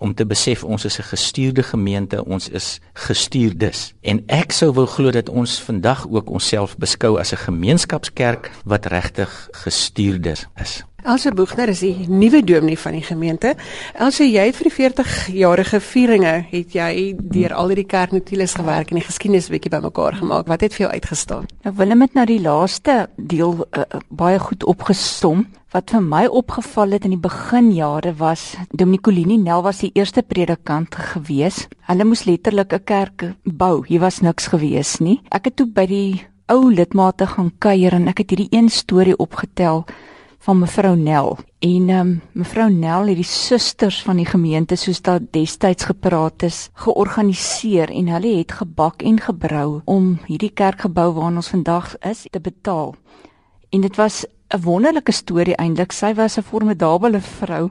om 0.00 0.14
te 0.14 0.24
besef 0.26 0.64
ons 0.64 0.84
is 0.84 0.98
'n 0.98 1.02
gestuurde 1.02 1.62
gemeente, 1.62 2.24
ons 2.24 2.48
is 2.48 2.80
gestuurdes. 2.92 3.94
En 4.00 4.22
ek 4.26 4.52
sou 4.52 4.72
wil 4.72 4.86
glo 4.86 5.10
dat 5.10 5.28
ons 5.28 5.60
vandag 5.60 6.06
ook 6.08 6.30
onsself 6.30 6.76
beskou 6.76 7.18
as 7.18 7.32
'n 7.32 7.36
gemeenskapskerk 7.36 8.50
wat 8.64 8.86
regtig 8.86 9.48
gestuurdes 9.52 10.46
is. 10.56 10.84
Elsie 11.00 11.32
Boegner 11.32 11.70
is 11.72 11.80
die 11.80 12.08
nuwe 12.12 12.42
dominee 12.44 12.78
van 12.78 12.92
die 12.92 13.04
gemeente. 13.04 13.54
Elsie, 13.96 14.26
jy 14.34 14.42
het 14.50 14.58
vir 14.58 14.68
die 14.68 14.74
40-jarige 14.74 15.80
vieringe 15.80 16.32
het 16.50 16.74
jy 16.76 17.14
deur 17.16 17.54
al 17.56 17.72
hierdie 17.72 17.86
kerknotules 17.88 18.56
gewerk 18.58 18.92
en 18.92 19.00
die 19.00 19.06
geskiedenis 19.06 19.48
bietjie 19.52 19.72
bymekaar 19.72 20.18
gemaak. 20.20 20.50
Wat 20.50 20.60
het 20.66 20.76
vir 20.76 20.84
jou 20.86 20.90
uitgestaan? 20.92 21.48
Nou 21.64 21.72
Willem 21.78 22.04
het 22.04 22.18
nou 22.18 22.26
die 22.28 22.40
laaste 22.44 22.98
deel 23.16 23.64
uh, 23.64 23.86
baie 24.10 24.42
goed 24.42 24.66
opgesom. 24.68 25.46
Wat 25.72 25.94
vir 25.94 26.04
my 26.04 26.26
opgeval 26.26 26.96
het 26.98 27.06
in 27.08 27.14
die 27.14 27.22
beginjare 27.22 28.12
was 28.18 28.58
Dominicolini 28.74 29.38
Nel 29.40 29.64
was 29.64 29.80
die 29.80 29.92
eerste 29.94 30.20
predikant 30.26 30.98
gewees. 31.14 31.64
Hulle 31.88 32.04
moes 32.04 32.26
letterlik 32.28 32.74
'n 32.74 32.84
kerk 32.84 33.24
bou. 33.44 33.86
Hier 33.86 34.00
was 34.00 34.20
niks 34.20 34.52
gewees 34.52 34.98
nie. 35.00 35.20
Ek 35.30 35.44
het 35.44 35.56
toe 35.56 35.66
by 35.66 35.86
die 35.86 36.26
ou 36.48 36.68
lidmate 36.68 37.26
gaan 37.26 37.52
kuier 37.58 37.94
en 37.94 38.08
ek 38.08 38.18
het 38.18 38.30
hierdie 38.30 38.50
een 38.50 38.68
storie 38.68 39.16
opgetel 39.16 39.86
van 40.40 40.58
mevrou 40.58 40.96
Nel. 40.96 41.38
En 41.58 41.88
um, 41.92 42.12
mevrou 42.32 42.70
Nel 42.72 43.10
het 43.12 43.20
die 43.20 43.28
susters 43.28 44.00
van 44.02 44.16
die 44.16 44.26
gemeente 44.26 44.76
soos 44.80 45.02
daar 45.04 45.20
destyds 45.20 45.84
gepraat 45.84 46.42
is, 46.48 46.70
georganiseer 46.74 47.92
en 47.92 48.08
hulle 48.14 48.36
het 48.38 48.56
gebak 48.62 49.04
en 49.04 49.20
gebrou 49.20 49.80
om 49.84 50.14
hierdie 50.26 50.52
kerkgebou 50.52 51.10
waarna 51.18 51.44
ons 51.44 51.52
vandag 51.52 51.92
is 52.08 52.24
te 52.30 52.40
betaal. 52.40 52.94
En 53.70 53.80
dit 53.80 53.96
was 53.96 54.24
'n 54.48 54.60
wonderlike 54.60 55.12
storie 55.12 55.56
eintlik. 55.56 55.92
Sy 55.92 56.14
was 56.14 56.38
'n 56.38 56.42
formidable 56.42 57.20
vrou 57.20 57.70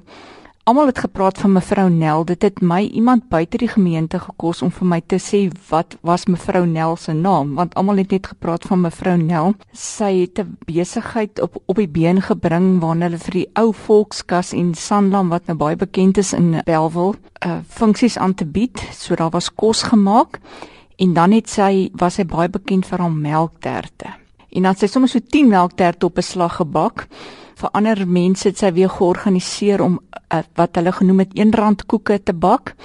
Almal 0.69 0.85
het 0.85 0.99
gepraat 0.99 1.37
van 1.37 1.51
mevrou 1.51 1.89
Nel. 1.89 2.25
Dit 2.29 2.41
het 2.41 2.59
my 2.61 2.83
iemand 2.93 3.23
buite 3.29 3.57
die 3.57 3.67
gemeente 3.67 4.19
gekos 4.21 4.59
om 4.61 4.69
vir 4.69 4.85
my 4.91 4.99
te 5.01 5.17
sê 5.17 5.39
wat 5.69 5.95
was 6.05 6.27
mevrou 6.29 6.61
Nel 6.69 6.93
se 7.01 7.15
naam, 7.17 7.55
want 7.57 7.73
almal 7.73 7.97
het 8.03 8.13
net 8.13 8.29
gepraat 8.29 8.67
van 8.69 8.83
mevrou 8.83 9.15
Nel. 9.17 9.55
Sy 9.73 10.11
het 10.19 10.39
'n 10.39 10.57
besigheid 10.69 11.41
op 11.41 11.57
op 11.65 11.75
die 11.75 11.87
been 11.87 12.21
gebring 12.21 12.79
waarna 12.81 13.05
hulle 13.05 13.17
vir 13.17 13.33
die 13.33 13.49
ou 13.55 13.73
volkskas 13.73 14.53
en 14.53 14.75
Sanlam 14.75 15.29
wat 15.29 15.47
nou 15.47 15.57
baie 15.57 15.75
bekend 15.75 16.17
is 16.17 16.33
in 16.33 16.61
Belwel, 16.65 17.15
uh 17.45 17.59
funksies 17.67 18.17
aan 18.17 18.33
te 18.33 18.45
bied. 18.45 18.77
So 18.91 19.15
daar 19.15 19.31
was 19.31 19.49
kos 19.49 19.83
gemaak 19.83 20.39
en 20.97 21.13
dan 21.13 21.31
het 21.31 21.49
sy 21.49 21.89
was 21.93 22.13
sy 22.13 22.25
baie 22.25 22.49
bekend 22.49 22.85
vir 22.85 22.99
haar 22.99 23.11
melkterte. 23.11 24.28
En 24.49 24.63
dan 24.63 24.75
sy 24.75 24.87
sommer 24.87 25.09
so 25.09 25.19
10 25.19 25.47
melkterte 25.47 26.05
op 26.05 26.17
'n 26.17 26.21
slag 26.21 26.55
gebak 26.55 27.07
vir 27.59 27.69
ander 27.75 28.07
mense 28.07 28.47
het 28.47 28.57
sy 28.57 28.71
weer 28.71 28.89
georganiseer 28.89 29.81
om 29.81 29.99
uh, 30.33 30.41
wat 30.55 30.75
hulle 30.79 30.91
genoem 30.95 31.25
het 31.25 31.35
R1 31.35 31.85
koeke 31.85 32.23
te 32.23 32.33
bak. 32.33 32.75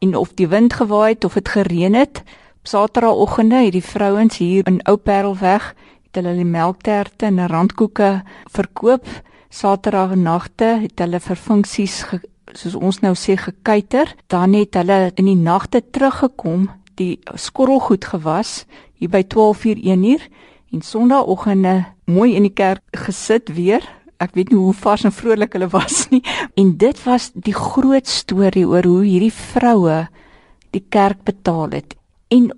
En 0.00 0.16
of 0.16 0.34
die 0.34 0.48
wind 0.48 0.72
gewaai 0.72 1.14
het 1.14 1.24
of 1.24 1.34
dit 1.34 1.48
gereën 1.48 1.94
het, 1.94 2.22
op 2.60 2.66
Saterdagoggende 2.66 3.62
het 3.64 3.72
die 3.72 3.84
vrouens 3.84 4.38
hier 4.38 4.66
in 4.66 4.80
Ou 4.88 4.96
Parelweg 4.96 5.74
het 6.10 6.18
hulle 6.18 6.34
die 6.34 6.44
melkterte 6.48 7.26
en 7.26 7.46
randkoeke 7.48 8.22
verkoop. 8.50 9.06
Saterdagnaagte 9.50 10.76
het 10.82 10.98
hulle 10.98 11.20
vir 11.20 11.36
funksies 11.36 12.04
soos 12.52 12.74
ons 12.74 13.00
nou 13.00 13.14
sê 13.14 13.36
gekuiter. 13.38 14.10
Dan 14.26 14.54
het 14.58 14.74
hulle 14.74 15.12
in 15.14 15.30
die 15.30 15.38
nagte 15.38 15.82
teruggekom, 15.90 16.68
die 16.98 17.20
skorrelgoed 17.34 18.04
gewas 18.04 18.64
hier 18.98 19.08
by 19.08 19.22
12:00 19.22 19.80
1uur 19.86 20.26
en 20.70 20.82
Sondagoggende 20.82 21.84
mooi 22.06 22.34
in 22.34 22.42
die 22.42 22.54
kerk 22.54 22.82
gesit 23.06 23.50
weer 23.54 23.82
ek 24.20 24.36
weet 24.36 24.50
nie 24.52 24.60
hoe 24.60 24.76
vars 24.76 25.06
en 25.08 25.14
vrolik 25.14 25.54
hulle 25.56 25.70
was 25.72 26.04
nie. 26.12 26.22
En 26.60 26.74
dit 26.80 27.04
was 27.06 27.30
die 27.34 27.56
groot 27.56 28.08
storie 28.08 28.66
oor 28.68 28.86
hoe 28.86 29.04
hierdie 29.04 29.34
vroue 29.34 30.04
die 30.74 30.84
kerk 30.92 31.24
betaal 31.26 31.72
het. 31.74 31.96
En 32.30 32.50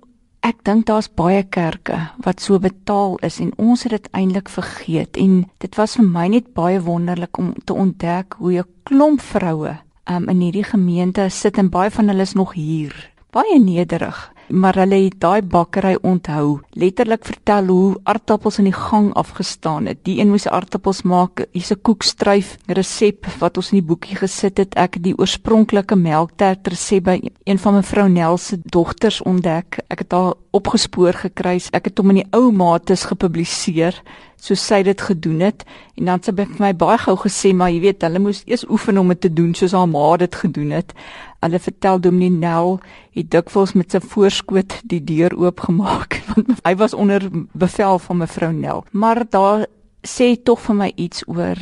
ek 0.43 0.65
dink 0.67 0.89
daar's 0.91 1.07
baie 1.09 1.45
kerke 1.47 1.97
wat 2.25 2.43
so 2.43 2.59
betaal 2.59 3.15
is 3.23 3.39
en 3.41 3.53
ons 3.63 3.87
het 3.87 3.95
dit 3.95 4.11
eintlik 4.19 4.51
vergeet. 4.51 5.17
En 5.17 5.45
dit 5.63 5.79
was 5.79 5.97
vir 6.01 6.09
my 6.09 6.27
net 6.35 6.51
baie 6.57 6.83
wonderlik 6.83 7.39
om 7.39 7.55
te 7.65 7.75
ontdek 7.79 8.35
hoe 8.43 8.59
'n 8.59 8.69
klomp 8.83 9.21
vroue 9.21 9.79
um, 10.11 10.29
in 10.29 10.41
hierdie 10.41 10.67
gemeente 10.67 11.31
sit 11.31 11.59
en 11.59 11.71
baie 11.71 11.91
van 11.91 12.09
hulle 12.09 12.23
is 12.23 12.35
nog 12.35 12.53
hier. 12.53 12.93
Baie 13.31 13.61
nederig 13.61 14.32
maar 14.49 14.77
hulle 14.81 14.99
het 15.05 15.19
daai 15.21 15.43
bakkery 15.43 15.97
onthou. 16.03 16.61
Letterlik 16.79 17.25
vertel 17.25 17.67
hoe 17.67 18.01
aardappels 18.03 18.59
in 18.59 18.69
die 18.71 18.77
gang 18.77 19.13
afgestaan 19.15 19.87
het. 19.87 20.03
Die 20.05 20.19
een 20.21 20.31
moes 20.31 20.49
aardappels 20.49 21.03
maak, 21.03 21.47
hier's 21.53 21.73
'n 21.73 21.83
koekstryf 21.83 22.57
resep 22.67 23.27
wat 23.39 23.57
ons 23.57 23.73
in 23.73 23.79
die 23.79 23.87
boekie 23.87 24.17
gesit 24.17 24.59
het. 24.59 24.75
Ek 24.75 24.95
het 24.95 25.03
die 25.03 25.19
oorspronklike 25.19 25.97
melktert 25.97 26.69
resep 26.69 27.05
by 27.05 27.21
een 27.45 27.59
van 27.59 27.75
mevrou 27.75 28.09
Nel 28.09 28.37
se 28.37 28.59
dogters 28.65 29.23
ontdek. 29.23 29.79
Ek 29.89 29.99
het 29.99 30.13
haar 30.13 30.35
opgespoor 30.51 31.13
gekry. 31.13 31.61
Ek 31.73 31.85
het 31.85 31.99
hom 31.99 32.11
in 32.11 32.17
die 32.23 32.31
ou 32.31 32.53
mates 32.53 33.05
gepubliseer 33.05 34.03
soos 34.43 34.63
sy 34.67 34.83
dit 34.83 35.01
gedoen 35.01 35.41
het 35.41 35.65
en 35.97 36.09
dan 36.09 36.19
het 36.19 36.25
sy 36.25 36.33
vir 36.35 36.59
my 36.59 36.73
baie 36.75 36.99
gou 36.99 37.15
gesê 37.17 37.53
maar 37.55 37.71
jy 37.71 37.81
weet 37.85 38.03
hulle 38.03 38.19
moes 38.19 38.43
eers 38.47 38.65
oefen 38.69 38.99
om 38.99 39.09
dit 39.09 39.21
te 39.21 39.31
doen 39.31 39.55
soos 39.55 39.75
haar 39.77 39.89
ma 39.89 40.17
dit 40.17 40.35
gedoen 40.35 40.71
het. 40.71 40.95
Hulle 41.43 41.59
vertel 41.59 42.01
Dominee 42.01 42.31
Nel 42.31 42.77
het 43.17 43.31
dikwels 43.35 43.75
met 43.75 43.91
sy 43.91 44.01
voorskoot 44.01 44.79
die 44.89 45.01
deur 45.03 45.35
oopgemaak 45.35 46.21
want 46.31 46.53
hy 46.63 46.75
was 46.79 46.95
onder 46.95 47.27
bevel 47.53 47.99
van 47.99 48.23
mevrou 48.23 48.53
Nel. 48.55 48.85
Maar 48.93 49.25
daar 49.31 49.67
sê 50.07 50.35
tog 50.39 50.63
vir 50.67 50.79
my 50.79 50.93
iets 50.97 51.27
oor 51.27 51.59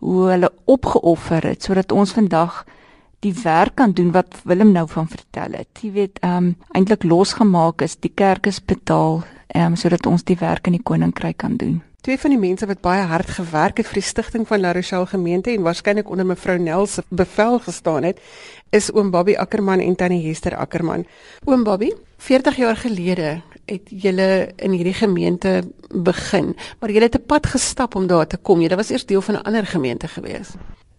hoe 0.00 0.30
hulle 0.30 0.50
opgeoffer 0.64 1.44
het 1.52 1.68
sodat 1.68 1.92
ons 1.92 2.14
vandag 2.16 2.62
die 3.20 3.34
werk 3.42 3.76
kan 3.76 3.92
doen 3.92 4.12
wat 4.12 4.40
Willem 4.48 4.72
nou 4.72 4.86
van 4.88 5.08
vertel 5.08 5.58
het. 5.60 5.82
Jy 5.82 5.92
weet, 5.92 6.18
ehm 6.24 6.36
um, 6.36 6.54
eintlik 6.72 7.04
losgemaak 7.04 7.84
is, 7.84 7.98
die 8.00 8.12
kerk 8.14 8.48
is 8.48 8.64
betaal, 8.64 9.20
ehm 9.52 9.72
um, 9.72 9.76
sodat 9.76 10.06
ons 10.06 10.24
die 10.24 10.38
werk 10.40 10.66
in 10.66 10.78
die 10.78 10.82
koninkryk 10.82 11.36
kan 11.44 11.56
doen. 11.60 11.82
Twee 12.00 12.16
van 12.16 12.32
die 12.32 12.40
mense 12.40 12.64
wat 12.64 12.80
baie 12.80 13.02
hard 13.04 13.28
gewerk 13.36 13.76
het 13.76 13.88
vir 13.90 13.98
die 13.98 14.06
stigting 14.08 14.46
van 14.48 14.62
La 14.62 14.70
Rochelle 14.72 15.04
gemeente 15.10 15.52
en 15.52 15.66
waarskynlik 15.66 16.08
onder 16.08 16.24
mevrou 16.24 16.54
Nel 16.56 16.86
se 16.88 17.02
bevel 17.12 17.58
gestaan 17.60 18.06
het, 18.08 18.22
is 18.72 18.88
oom 18.96 19.10
Bobby 19.12 19.34
Ackerman 19.36 19.82
en 19.84 19.98
tannie 20.00 20.22
Hester 20.24 20.56
Ackerman. 20.56 21.04
Oom 21.44 21.64
Bobby, 21.64 21.90
40 22.24 22.56
jaar 22.56 22.80
gelede 22.80 23.42
het 23.68 23.92
julle 23.92 24.48
in 24.56 24.72
hierdie 24.72 24.96
gemeente 24.96 25.60
begin, 25.92 26.54
maar 26.80 26.90
julle 26.90 27.10
het 27.10 27.20
'n 27.20 27.26
pad 27.26 27.46
gestap 27.46 27.94
om 27.94 28.06
daar 28.06 28.26
te 28.26 28.36
kom. 28.36 28.60
Julle 28.60 28.76
was 28.76 28.90
eers 28.90 29.06
deel 29.06 29.20
van 29.20 29.34
'n 29.34 29.44
ander 29.44 29.66
gemeente 29.66 30.08
gewees. 30.08 30.56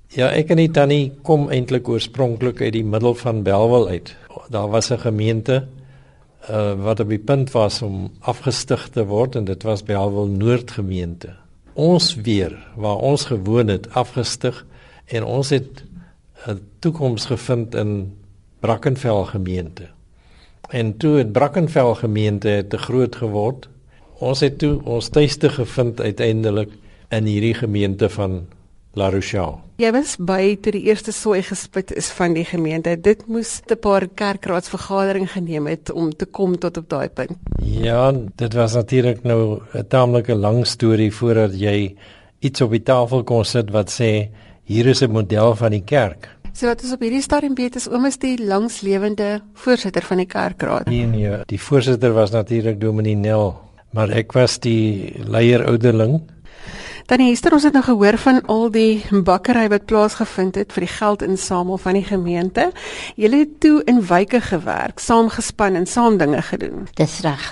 Ja, 0.07 0.29
ek 0.29 0.49
en 0.49 0.57
die 0.57 0.71
tannie 0.71 1.13
kom 1.23 1.49
eintlik 1.49 1.89
oorspronklik 1.89 2.61
uit 2.61 2.73
die 2.73 2.85
middel 2.85 3.15
van 3.15 3.43
Belwel 3.43 3.87
uit. 3.87 4.15
Daar 4.49 4.69
was 4.69 4.91
'n 4.91 4.99
gemeente 4.99 5.67
uh, 6.49 6.73
wat 6.73 6.99
op 6.99 7.09
die 7.09 7.19
punt 7.19 7.51
was 7.51 7.81
om 7.81 8.11
afgestig 8.19 8.89
te 8.89 9.05
word 9.05 9.35
en 9.35 9.45
dit 9.45 9.63
was 9.63 9.83
Belwel 9.83 10.27
Noordgemeente. 10.27 11.35
Ons 11.73 12.15
weer 12.15 12.55
waar 12.75 12.97
ons 12.97 13.25
gewoon 13.25 13.67
het 13.67 13.89
afgestig 13.93 14.65
en 15.05 15.23
ons 15.23 15.49
het 15.49 15.83
'n 16.47 16.59
toekoms 16.79 17.25
gevind 17.25 17.75
in 17.75 18.13
Brackenfell 18.59 19.23
gemeente. 19.23 19.89
En 20.69 20.97
toe 20.97 21.17
het 21.17 21.31
Brackenfell 21.31 21.93
gemeente 21.93 22.65
te 22.67 22.77
groot 22.77 23.15
geword. 23.15 23.69
Ons 24.17 24.39
het 24.39 24.57
toe 24.57 24.81
ons 24.83 25.09
tuiste 25.09 25.49
gevind 25.49 26.01
uiteindelik 26.01 26.69
in 27.09 27.25
hierdie 27.25 27.53
gemeente 27.53 28.09
van 28.09 28.47
La 28.93 29.09
Rochelle. 29.09 29.57
Jy 29.81 29.89
was 29.95 30.11
by 30.21 30.59
toe 30.61 30.75
die 30.75 30.83
eerste 30.91 31.09
sooi 31.09 31.39
gespit 31.41 31.89
is 31.97 32.11
van 32.13 32.35
die 32.35 32.43
gemeente. 32.45 32.91
Dit 33.01 33.23
moes 33.25 33.61
'n 33.65 33.79
paar 33.81 34.05
kerkraadsvergadering 34.07 35.25
geneem 35.31 35.65
het 35.65 35.89
om 35.91 36.11
te 36.13 36.25
kom 36.25 36.53
tot 36.59 36.77
op 36.77 36.89
daai 36.89 37.09
punt. 37.09 37.31
Ja, 37.63 38.11
dit 38.35 38.53
was 38.53 38.73
natuurlik 38.73 39.23
nou 39.23 39.61
'n 39.73 39.87
taamlike 39.87 40.35
lang 40.35 40.67
storie 40.67 41.11
voordat 41.11 41.59
jy 41.59 41.95
iets 42.39 42.61
op 42.61 42.71
die 42.71 42.83
tafel 42.83 43.23
kon 43.23 43.43
sit 43.45 43.71
wat 43.71 43.89
sê 43.89 44.29
hier 44.63 44.85
is 44.85 45.01
'n 45.01 45.11
model 45.11 45.55
van 45.55 45.71
die 45.71 45.83
kerk. 45.83 46.29
So 46.53 46.67
wat 46.67 46.83
is 46.83 46.93
op 46.93 46.99
hierdie 46.99 47.21
stadium 47.21 47.55
weet 47.55 47.75
is 47.75 47.89
oom 47.89 48.05
is 48.05 48.17
die 48.17 48.37
langslewende 48.37 49.41
voorsitter 49.53 50.03
van 50.03 50.17
die 50.17 50.27
kerkraad. 50.27 50.85
Nee 50.85 51.05
nee, 51.05 51.37
die 51.45 51.59
voorsitter 51.59 52.13
was 52.13 52.31
natuurlik 52.31 52.79
Dominee 52.79 53.15
Nel, 53.15 53.59
maar 53.91 54.09
ek 54.09 54.31
was 54.31 54.59
die 54.59 55.13
leier 55.25 55.65
ouderling 55.65 56.21
Tannie 57.05 57.29
Hester, 57.31 57.53
ons 57.55 57.65
het 57.65 57.73
nou 57.73 57.83
gehoor 57.85 58.17
van 58.21 58.39
al 58.51 58.69
die 58.73 59.21
bakkery 59.25 59.65
wat 59.71 59.87
plaasgevind 59.89 60.57
het 60.59 60.73
vir 60.75 60.85
die 60.85 60.91
geldinsamel 60.93 61.79
van 61.81 61.97
die 61.97 62.05
gemeente. 62.05 62.67
Julle 63.19 63.43
het 63.43 63.57
toe 63.63 63.81
in 63.89 64.01
wyke 64.05 64.41
gewerk, 64.45 65.01
saamgespan 65.01 65.79
en 65.79 65.87
saam 65.89 66.19
dinge 66.21 66.41
gedoen. 66.51 66.87
Dis 66.99 67.19
reg. 67.25 67.47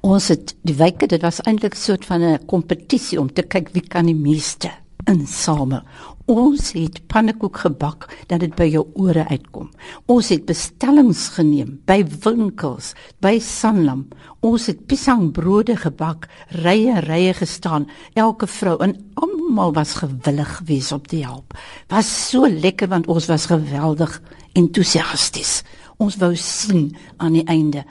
Ons 0.00 0.28
het 0.34 0.54
die 0.68 0.76
wyke, 0.76 1.08
dit 1.08 1.22
was 1.22 1.40
eintlik 1.46 1.74
'n 1.74 1.84
soort 1.86 2.04
van 2.04 2.22
'n 2.22 2.46
kompetisie 2.46 3.20
om 3.20 3.32
te 3.32 3.42
kyk 3.42 3.72
wie 3.72 3.86
kan 3.88 4.06
die 4.06 4.14
meeste 4.14 4.70
insamel. 5.06 5.82
Ons 6.30 6.68
het 6.76 7.00
pannekoek 7.10 7.56
gebak 7.64 8.04
dat 8.30 8.44
dit 8.44 8.52
by 8.54 8.68
jou 8.70 8.84
ore 9.02 9.24
uitkom. 9.32 9.66
Ons 10.06 10.28
het 10.30 10.44
bestellings 10.46 11.24
geneem 11.34 11.72
by 11.90 12.04
winkels, 12.22 12.92
by 13.18 13.40
Sanlam. 13.42 14.04
Ons 14.46 14.68
het 14.70 14.84
piesangbrode 14.86 15.74
gebak, 15.80 16.28
rye 16.62 17.00
rye 17.02 17.32
gestaan, 17.34 17.88
elke 18.14 18.46
vrou 18.46 18.76
en 18.84 18.94
almal 19.18 19.74
was 19.74 19.96
gewillig 19.98 20.52
gewees 20.60 20.92
om 20.94 21.02
te 21.02 21.18
help. 21.24 21.56
Was 21.90 22.10
so 22.28 22.46
lekker 22.46 22.92
want 22.92 23.10
ons 23.10 23.26
was 23.26 23.48
geweldig 23.50 24.20
entoesiasties. 24.54 25.64
Ons 25.98 26.20
wou 26.22 26.30
sien 26.38 26.92
aan 27.18 27.40
die 27.40 27.46
einde 27.50 27.82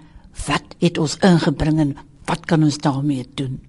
wat 0.45 0.77
het 0.79 1.01
ons 1.01 1.17
ingebring 1.27 1.81
en 1.83 1.91
wat 2.31 2.47
kan 2.47 2.63
ons 2.63 2.79
daarmee 2.79 3.27
doen? 3.35 3.59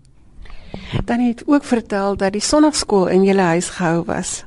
Dan 1.02 1.26
het 1.26 1.42
ook 1.50 1.66
vertel 1.66 2.14
dat 2.14 2.38
die 2.38 2.44
sonnaarskool 2.44 3.10
in 3.10 3.26
julle 3.26 3.48
huis 3.50 3.72
gehou 3.74 4.04
was. 4.06 4.44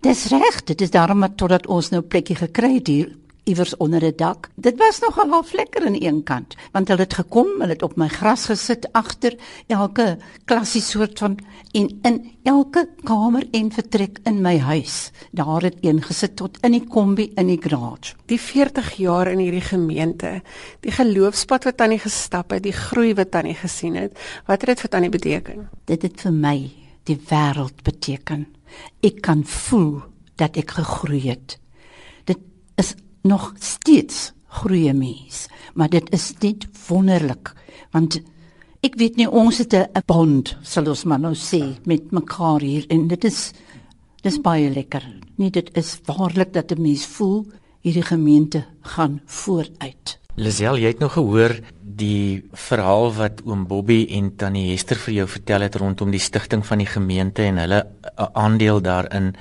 Dis 0.00 0.26
reg, 0.26 0.64
dit 0.64 0.80
is 0.80 0.90
daarom 0.90 1.26
totdat 1.36 1.66
ons 1.66 1.90
nou 1.90 2.02
plekkie 2.02 2.36
gekry 2.36 2.74
het 2.74 2.86
hier 2.86 3.12
iewers 3.44 3.76
onder 3.76 4.04
'n 4.04 4.16
dak. 4.16 4.50
Dit 4.54 4.76
was 4.78 4.98
nogal 4.98 5.28
half 5.28 5.52
lekker 5.52 5.86
aan 5.86 5.96
een 5.98 6.22
kant, 6.22 6.54
want 6.72 6.88
hulle 6.88 7.00
het 7.00 7.14
gekom, 7.14 7.46
hulle 7.58 7.72
het 7.72 7.82
op 7.82 7.96
my 7.96 8.08
gras 8.08 8.44
gesit 8.44 8.92
agter 8.92 9.36
elke 9.66 10.18
klassie 10.44 10.80
soort 10.80 11.18
van 11.18 11.38
en 11.72 11.98
in 12.02 12.32
elke 12.42 12.88
kamer 13.02 13.48
en 13.50 13.72
vertrek 13.72 14.18
in 14.22 14.40
my 14.40 14.58
huis. 14.58 15.10
Daar 15.30 15.62
het 15.62 15.76
een 15.80 16.02
gesit 16.02 16.36
tot 16.36 16.58
in 16.60 16.72
die 16.72 16.86
kombi 16.86 17.32
in 17.34 17.46
die 17.46 17.60
garage. 17.62 18.14
Die 18.26 18.40
40 18.40 18.92
jaar 18.92 19.26
in 19.26 19.38
hierdie 19.38 19.60
gemeente, 19.60 20.42
die 20.80 20.92
geloofspad 20.92 21.64
wat 21.64 21.76
tannie 21.76 21.98
gestap 21.98 22.50
het, 22.50 22.62
die 22.62 22.72
groei 22.72 23.14
wat 23.14 23.30
tannie 23.30 23.54
gesien 23.54 23.94
het, 23.94 24.18
wat 24.46 24.60
het 24.60 24.66
dit 24.66 24.80
vir 24.80 24.90
tannie 24.90 25.10
beteken? 25.10 25.68
Dit 25.84 26.02
het 26.02 26.20
vir 26.20 26.32
my 26.32 26.70
die 27.02 27.20
wêreld 27.28 27.82
beteken. 27.82 28.46
Ek 29.02 29.20
kan 29.22 29.44
voel 29.44 30.02
dat 30.36 30.56
ek 30.56 30.70
gegroei 30.70 31.20
het. 31.28 31.58
Dit 32.24 32.38
is 32.76 32.94
nog 33.22 33.52
steeds 33.58 34.32
groeie 34.48 34.92
mens, 34.92 35.46
maar 35.74 35.88
dit 35.88 36.10
is 36.12 36.32
net 36.40 36.66
wonderlik 36.88 37.54
want 37.92 38.18
ek 38.82 38.96
weet 39.00 39.18
nie 39.20 39.28
ons 39.28 39.58
het 39.58 39.74
'n 39.74 40.02
bond, 40.06 40.56
sal 40.62 40.88
ons 40.88 41.04
maar 41.04 41.20
nou 41.20 41.34
sê, 41.34 41.76
met 41.84 42.10
mekaar 42.10 42.60
hier 42.60 42.84
en 42.88 43.08
dit 43.08 43.24
is 43.24 43.52
dis 44.22 44.40
baie 44.40 44.70
lekker. 44.70 45.02
Nee, 45.36 45.50
dit 45.50 45.70
is 45.76 46.00
waarlik 46.06 46.52
dat 46.52 46.72
'n 46.72 46.82
mens 46.82 47.06
voel 47.06 47.46
hierdie 47.80 48.02
gemeente 48.02 48.64
gaan 48.80 49.20
vooruit. 49.26 50.18
Lisel, 50.36 50.76
jy 50.76 50.86
het 50.86 50.98
nou 50.98 51.10
gehoor 51.10 51.60
die 51.96 52.42
verhaal 52.52 53.12
wat 53.16 53.42
oom 53.44 53.66
Bobby 53.66 54.06
en 54.18 54.32
tannie 54.36 54.70
Hester 54.70 54.96
vir 54.96 55.14
jou 55.14 55.28
vertel 55.28 55.66
het 55.66 55.76
rondom 55.76 56.10
die 56.10 56.22
stigting 56.22 56.66
van 56.66 56.78
die 56.78 56.88
gemeente 56.88 57.42
en 57.42 57.60
hulle 57.62 57.86
aandeel 58.16 58.80
daarin 58.80 59.34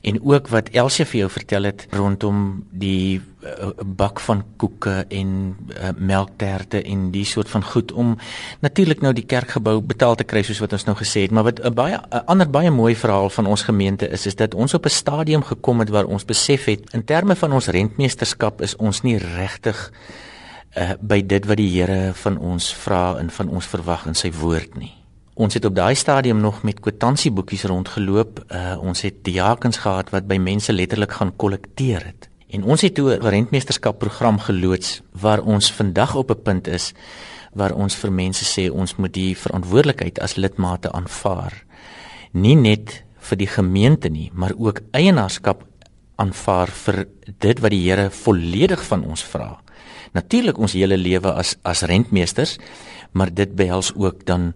en 0.00 0.20
ook 0.24 0.48
wat 0.48 0.70
Elsie 0.72 1.04
vir 1.04 1.18
jou 1.18 1.30
vertel 1.30 1.68
het 1.68 1.84
rondom 1.92 2.38
die 2.72 3.20
uh, 3.20 3.70
bak 3.84 4.20
van 4.24 4.42
koeke 4.56 5.04
en 5.12 5.32
uh, 5.74 5.90
melkterte 5.96 6.80
en 6.80 7.10
die 7.12 7.26
soort 7.28 7.50
van 7.52 7.64
goed 7.64 7.92
om 7.92 8.14
natuurlik 8.64 9.04
nou 9.04 9.12
die 9.16 9.26
kerkgebou 9.28 9.76
betaal 9.84 10.16
te 10.16 10.24
kry 10.24 10.42
soos 10.46 10.62
wat 10.64 10.72
ons 10.72 10.86
nou 10.88 10.96
gesê 10.96 11.26
het. 11.26 11.34
Maar 11.36 11.50
wat 11.50 11.60
'n 11.60 11.66
uh, 11.66 11.74
baie 11.74 11.98
'n 12.00 12.24
ander 12.26 12.50
baie 12.50 12.70
mooi 12.70 12.94
verhaal 12.96 13.28
van 13.30 13.46
ons 13.46 13.62
gemeente 13.62 14.08
is 14.08 14.26
is 14.26 14.36
dat 14.36 14.54
ons 14.54 14.74
op 14.74 14.84
'n 14.84 14.88
stadium 15.02 15.42
gekom 15.42 15.80
het 15.80 15.88
waar 15.90 16.06
ons 16.06 16.24
besef 16.24 16.64
het 16.64 16.94
in 16.94 17.04
terme 17.04 17.36
van 17.36 17.52
ons 17.52 17.68
rentmeesterskap 17.68 18.62
is 18.62 18.76
ons 18.76 19.02
nie 19.02 19.18
regtig 19.18 19.92
uh, 20.76 20.92
by 21.00 21.20
dit 21.22 21.46
wat 21.46 21.56
die 21.56 21.70
Here 21.70 22.14
van 22.14 22.38
ons 22.38 22.74
vra 22.74 23.18
en 23.18 23.30
van 23.30 23.48
ons 23.48 23.66
verwag 23.66 24.06
in 24.06 24.14
sy 24.14 24.32
woord 24.32 24.76
nie 24.76 25.00
Ons 25.40 25.54
het 25.56 25.64
op 25.64 25.72
daai 25.72 25.94
stadium 25.94 26.40
nog 26.40 26.62
met 26.62 26.80
kwitansieboekies 26.84 27.62
rondgeloop. 27.64 28.42
Uh 28.52 28.76
ons 28.84 29.00
het 29.00 29.22
diakens 29.24 29.78
gehad 29.80 30.10
wat 30.12 30.26
by 30.28 30.36
mense 30.36 30.72
letterlik 30.72 31.14
gaan 31.16 31.32
kollekteer 31.36 32.04
het. 32.04 32.28
En 32.50 32.64
ons 32.64 32.80
het 32.80 32.94
toe 32.94 33.16
'n 33.16 33.24
rentmeesterskap 33.24 33.98
program 33.98 34.38
geloods 34.38 35.00
waar 35.12 35.40
ons 35.40 35.72
vandag 35.72 36.14
op 36.14 36.30
'n 36.30 36.42
punt 36.42 36.66
is 36.68 36.92
waar 37.52 37.72
ons 37.72 37.94
vir 37.94 38.12
mense 38.12 38.44
sê 38.44 38.70
ons 38.70 38.96
moet 38.96 39.12
die 39.12 39.36
verantwoordelikheid 39.36 40.20
as 40.20 40.34
lidmate 40.34 40.92
aanvaar. 40.92 41.64
Nie 42.32 42.56
net 42.56 43.04
vir 43.18 43.36
die 43.36 43.46
gemeente 43.46 44.08
nie, 44.08 44.30
maar 44.34 44.52
ook 44.56 44.80
eienaarskap 44.90 45.64
aanvaar 46.16 46.68
vir 46.68 47.06
dit 47.38 47.60
wat 47.60 47.70
die 47.70 47.90
Here 47.90 48.10
volledig 48.10 48.84
van 48.84 49.04
ons 49.04 49.24
vra. 49.24 49.60
Natuurlik 50.12 50.58
ons 50.58 50.72
hele 50.72 50.96
lewe 50.96 51.32
as 51.32 51.56
as 51.62 51.82
rentmeesters, 51.82 52.58
maar 53.12 53.34
dit 53.34 53.54
behels 53.54 53.92
ook 53.94 54.26
dan 54.26 54.52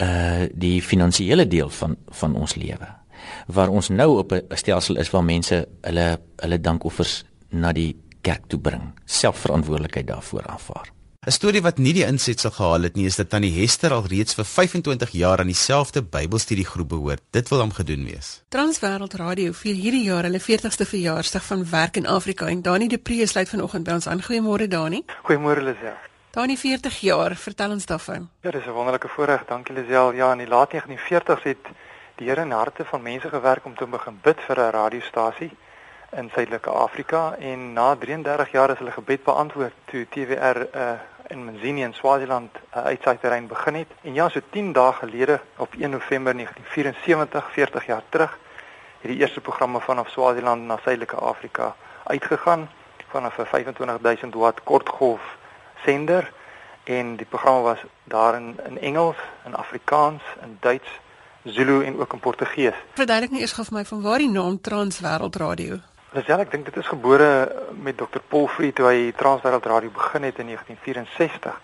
uh 0.00 0.48
die 0.54 0.82
finansiële 0.82 1.46
deel 1.46 1.70
van 1.70 1.96
van 2.22 2.34
ons 2.34 2.54
lewe. 2.54 2.88
Waar 3.46 3.68
ons 3.68 3.88
nou 3.88 4.18
op 4.18 4.32
'n 4.32 4.56
stelsel 4.56 4.96
is 4.96 5.10
waar 5.10 5.24
mense 5.24 5.68
hulle 5.80 6.18
hulle 6.36 6.60
dankoffers 6.60 7.24
na 7.50 7.72
die 7.72 7.96
kerk 8.20 8.46
toe 8.46 8.60
bring. 8.60 8.92
Selfverantwoordelikheid 9.04 10.06
daarvoor 10.06 10.46
aanvaar 10.46 11.01
'n 11.22 11.30
Storie 11.30 11.62
wat 11.62 11.78
nie 11.78 11.92
die 11.94 12.02
insetsel 12.02 12.50
gehaal 12.50 12.82
het 12.82 12.96
nie 12.98 13.04
is 13.06 13.16
dat 13.16 13.28
tannie 13.30 13.52
Hester 13.54 13.92
al 13.94 14.06
reeds 14.10 14.34
vir 14.34 14.44
25 14.44 15.10
jaar 15.14 15.38
aan 15.38 15.46
dieselfde 15.46 16.02
Bybelstudiegroep 16.02 16.88
behoort. 16.88 17.22
Dit 17.30 17.48
wil 17.48 17.60
hom 17.60 17.70
gedoen 17.72 18.04
wees. 18.04 18.42
Transwêreld 18.48 19.14
Radio 19.14 19.52
vier 19.52 19.74
hierdie 19.74 20.02
jaar 20.02 20.26
hulle 20.26 20.40
40ste 20.42 20.88
verjaarsdag 20.94 21.44
van 21.44 21.62
werk 21.70 21.96
in 21.96 22.06
Afrika 22.06 22.48
en 22.48 22.62
Dani 22.62 22.88
de 22.88 22.98
Pre 22.98 23.26
sluit 23.26 23.48
vanoggend 23.48 23.84
by 23.84 23.92
ons 24.00 24.06
aan. 24.06 24.22
Goeiemôre 24.22 24.66
Dani. 24.66 25.04
Goeiemôre 25.22 25.62
Lisel. 25.62 25.94
Dani 26.34 26.56
40 26.56 27.00
jaar, 27.00 27.36
vertel 27.36 27.70
ons 27.70 27.86
daarvan. 27.86 28.28
Ja, 28.40 28.50
dis 28.50 28.66
'n 28.66 28.74
wonderlike 28.74 29.08
voorreg. 29.08 29.44
Dankie 29.46 29.74
Lisel. 29.74 30.12
Ja, 30.12 30.32
in 30.32 30.38
die 30.38 30.48
laat 30.48 30.72
1940s 30.72 31.42
het 31.42 31.64
die 32.16 32.28
Here 32.28 32.40
in 32.40 32.50
harte 32.50 32.84
van 32.84 33.02
mense 33.02 33.28
gewerk 33.28 33.64
om 33.64 33.76
te 33.76 33.86
begin 33.86 34.18
bid 34.22 34.40
vir 34.46 34.58
'n 34.58 34.70
radiostasie 34.70 35.50
in 36.16 36.30
Suidelike 36.32 36.70
Afrika 36.70 37.34
en 37.38 37.72
na 37.72 37.96
33 37.96 38.50
jaar 38.50 38.70
is 38.70 38.78
hulle 38.78 38.92
gebed 38.92 39.22
beantwoord 39.24 39.72
toe 39.84 40.06
TWR 40.08 40.58
uh, 40.74 40.90
eh, 40.90 40.98
in 41.28 41.44
Mzini 41.44 41.82
in 41.82 41.94
Swaziland 41.94 42.50
uh, 42.56 42.84
uitsaaiterrein 42.84 43.46
begin 43.46 43.74
het. 43.74 43.88
En 44.02 44.14
ja, 44.14 44.28
so 44.28 44.40
10 44.50 44.72
dae 44.72 44.92
gelede 44.92 45.40
op 45.56 45.74
1 45.78 45.90
November 45.90 46.34
1974, 46.34 47.52
40 47.52 47.86
jaar 47.86 48.02
terug, 48.08 48.38
het 49.00 49.10
die 49.10 49.18
eerste 49.20 49.40
programme 49.40 49.80
vanaf 49.80 50.08
Swaziland 50.08 50.62
na 50.62 50.78
Suidelike 50.82 51.16
Afrika 51.16 51.74
uitgegaan 52.04 52.68
vanaf 53.08 53.38
'n 53.38 53.44
25000 53.44 54.34
watt 54.34 54.62
kortgolf 54.62 55.36
sender 55.84 56.32
en 56.84 57.16
die 57.16 57.26
programme 57.26 57.60
was 57.60 57.78
daar 58.04 58.34
in, 58.34 58.56
in 58.68 58.78
Engels, 58.78 59.16
in 59.44 59.54
Afrikaans, 59.54 60.22
in 60.42 60.56
Duits, 60.60 61.00
Zulu 61.44 61.84
en 61.84 61.98
ook 61.98 62.12
in 62.12 62.18
Portugees. 62.18 62.74
Verduidelik 62.94 63.30
net 63.30 63.40
eers 63.40 63.52
gou 63.52 63.64
vir 63.66 63.78
my 63.78 63.84
van 63.84 64.02
waar 64.02 64.18
die 64.18 64.30
naam 64.30 64.60
Transwêreld 64.60 65.36
Radio 65.36 65.80
Lisel, 66.12 66.42
ek 66.44 66.50
dink 66.52 66.66
dit 66.68 66.76
is 66.76 66.88
gebore 66.92 67.26
met 67.80 67.96
Dr. 67.96 68.20
Paul 68.28 68.44
Free 68.52 68.74
toe 68.76 68.84
hy 68.84 68.96
Transwêreld 69.16 69.64
Radio 69.64 69.88
begin 69.94 70.26
het 70.28 70.42
in 70.42 70.50
1964 70.50 71.54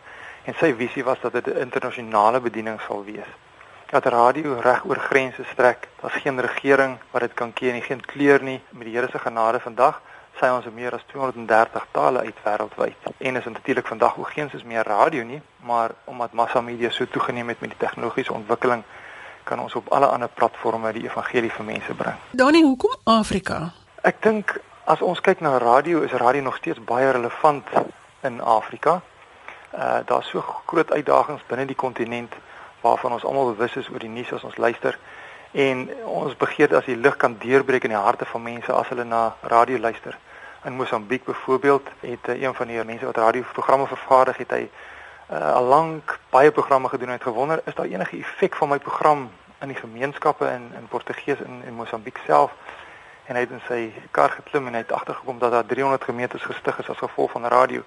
en 0.49 0.55
sy 0.57 0.71
visie 0.79 1.05
was 1.05 1.21
dat 1.21 1.35
dit 1.37 1.51
'n 1.53 1.61
internasionale 1.67 2.41
bediening 2.41 2.81
sal 2.81 3.05
wees. 3.05 3.29
Dat 3.91 4.05
radio 4.05 4.57
reg 4.61 4.85
oor 4.85 4.97
grense 4.97 5.45
strek. 5.53 5.89
Daar's 6.01 6.23
geen 6.23 6.41
regering 6.41 6.97
wat 7.11 7.21
dit 7.21 7.35
kan 7.35 7.53
keer 7.53 7.73
nie, 7.73 7.83
geen 7.83 8.01
kleur 8.01 8.43
nie. 8.43 8.61
Met 8.71 8.85
die 8.85 8.97
Here 8.97 9.09
se 9.11 9.19
genade 9.19 9.61
vandag 9.61 10.01
sy 10.41 10.47
ons 10.47 10.67
in 10.67 10.75
meer 10.75 10.95
as 10.95 11.05
230 11.07 11.87
tale 11.91 12.19
uit 12.19 12.39
wêreldwyd. 12.45 12.97
En 13.19 13.37
is 13.37 13.45
natuurlik 13.45 13.87
vandag 13.87 14.19
ook 14.19 14.31
geen 14.31 14.51
soos 14.51 14.65
meer 14.65 14.85
radio 14.85 15.25
nie, 15.25 15.43
maar 15.57 15.91
omdat 16.05 16.33
massa 16.33 16.61
media 16.61 16.91
so 16.91 17.05
toegeneem 17.05 17.49
het 17.49 17.61
met 17.61 17.71
die 17.71 17.79
tegnologiese 17.79 18.33
ontwikkeling, 18.33 18.83
kan 19.45 19.61
ons 19.61 19.75
op 19.75 19.89
alle 19.89 20.07
ander 20.07 20.29
platforms 20.29 20.93
die 20.93 21.05
evangelie 21.05 21.51
vir 21.51 21.65
mense 21.65 21.95
bring. 21.95 22.17
Danie, 22.31 22.65
hoekom 22.65 22.97
Afrika? 23.05 23.78
Ek 24.07 24.21
dink 24.23 24.53
as 24.87 25.01
ons 25.03 25.19
kyk 25.21 25.41
na 25.43 25.57
radio, 25.59 26.05
is 26.07 26.13
radio 26.15 26.43
nog 26.43 26.57
steeds 26.57 26.79
baie 26.79 27.11
relevant 27.11 27.67
in 28.23 28.41
Afrika. 28.41 29.01
Uh 29.75 29.99
daar's 30.07 30.29
so 30.31 30.41
groot 30.67 30.93
uitdagings 30.93 31.43
binne 31.49 31.67
die 31.67 31.77
kontinent 31.77 32.35
waarvan 32.81 33.13
ons 33.13 33.25
almal 33.25 33.51
bewus 33.51 33.75
is 33.77 33.89
oor 33.91 33.99
die 33.99 34.09
nuus 34.09 34.31
as 34.33 34.45
ons 34.47 34.57
luister 34.57 34.99
en 35.51 35.89
ons 36.05 36.37
begeer 36.37 36.77
as 36.77 36.87
die 36.87 36.97
lig 36.97 37.17
kan 37.17 37.35
deurbreek 37.43 37.85
in 37.91 37.97
die 37.97 37.99
harte 37.99 38.25
van 38.25 38.43
mense 38.43 38.73
as 38.73 38.89
hulle 38.89 39.05
na 39.05 39.35
radio 39.43 39.79
luister. 39.79 40.19
In 40.65 40.79
Mosambiek 40.79 41.25
byvoorbeeld 41.25 41.91
het 42.01 42.29
uh, 42.29 42.43
een 42.43 42.55
van 42.55 42.67
die 42.67 42.85
mense 42.85 43.05
wat 43.05 43.17
radioprogramme 43.17 43.87
vervaardig 43.87 44.37
het 44.37 44.51
hy 44.51 44.65
uh, 44.71 45.55
al 45.55 45.65
lank 45.65 46.19
baie 46.31 46.55
programme 46.55 46.89
gedoen 46.89 47.09
en 47.09 47.19
het 47.19 47.27
gewonder 47.27 47.61
is 47.65 47.75
daar 47.75 47.91
enige 47.91 48.17
effek 48.23 48.55
van 48.55 48.69
my 48.69 48.79
program 48.79 49.31
in 49.61 49.75
die 49.75 49.83
gemeenskappe 49.83 50.47
in 50.47 50.71
in 50.79 50.87
Portugees 50.89 51.41
in 51.43 51.63
in 51.67 51.75
Mosambiek 51.75 52.21
self 52.27 52.55
en 53.29 53.37
hy 53.37 53.45
het 53.45 53.51
in 53.53 53.65
sy 53.69 53.81
kar 54.11 54.33
geklim 54.33 54.67
en 54.67 54.79
hy 54.79 54.81
het 54.87 54.93
agtergekom 54.97 55.39
dat 55.39 55.53
daar 55.53 55.67
300 55.67 56.05
gemeentes 56.05 56.43
gestig 56.49 56.79
is 56.81 56.89
as 56.89 57.03
gevolg 57.05 57.31
van 57.37 57.45
radio 57.47 57.85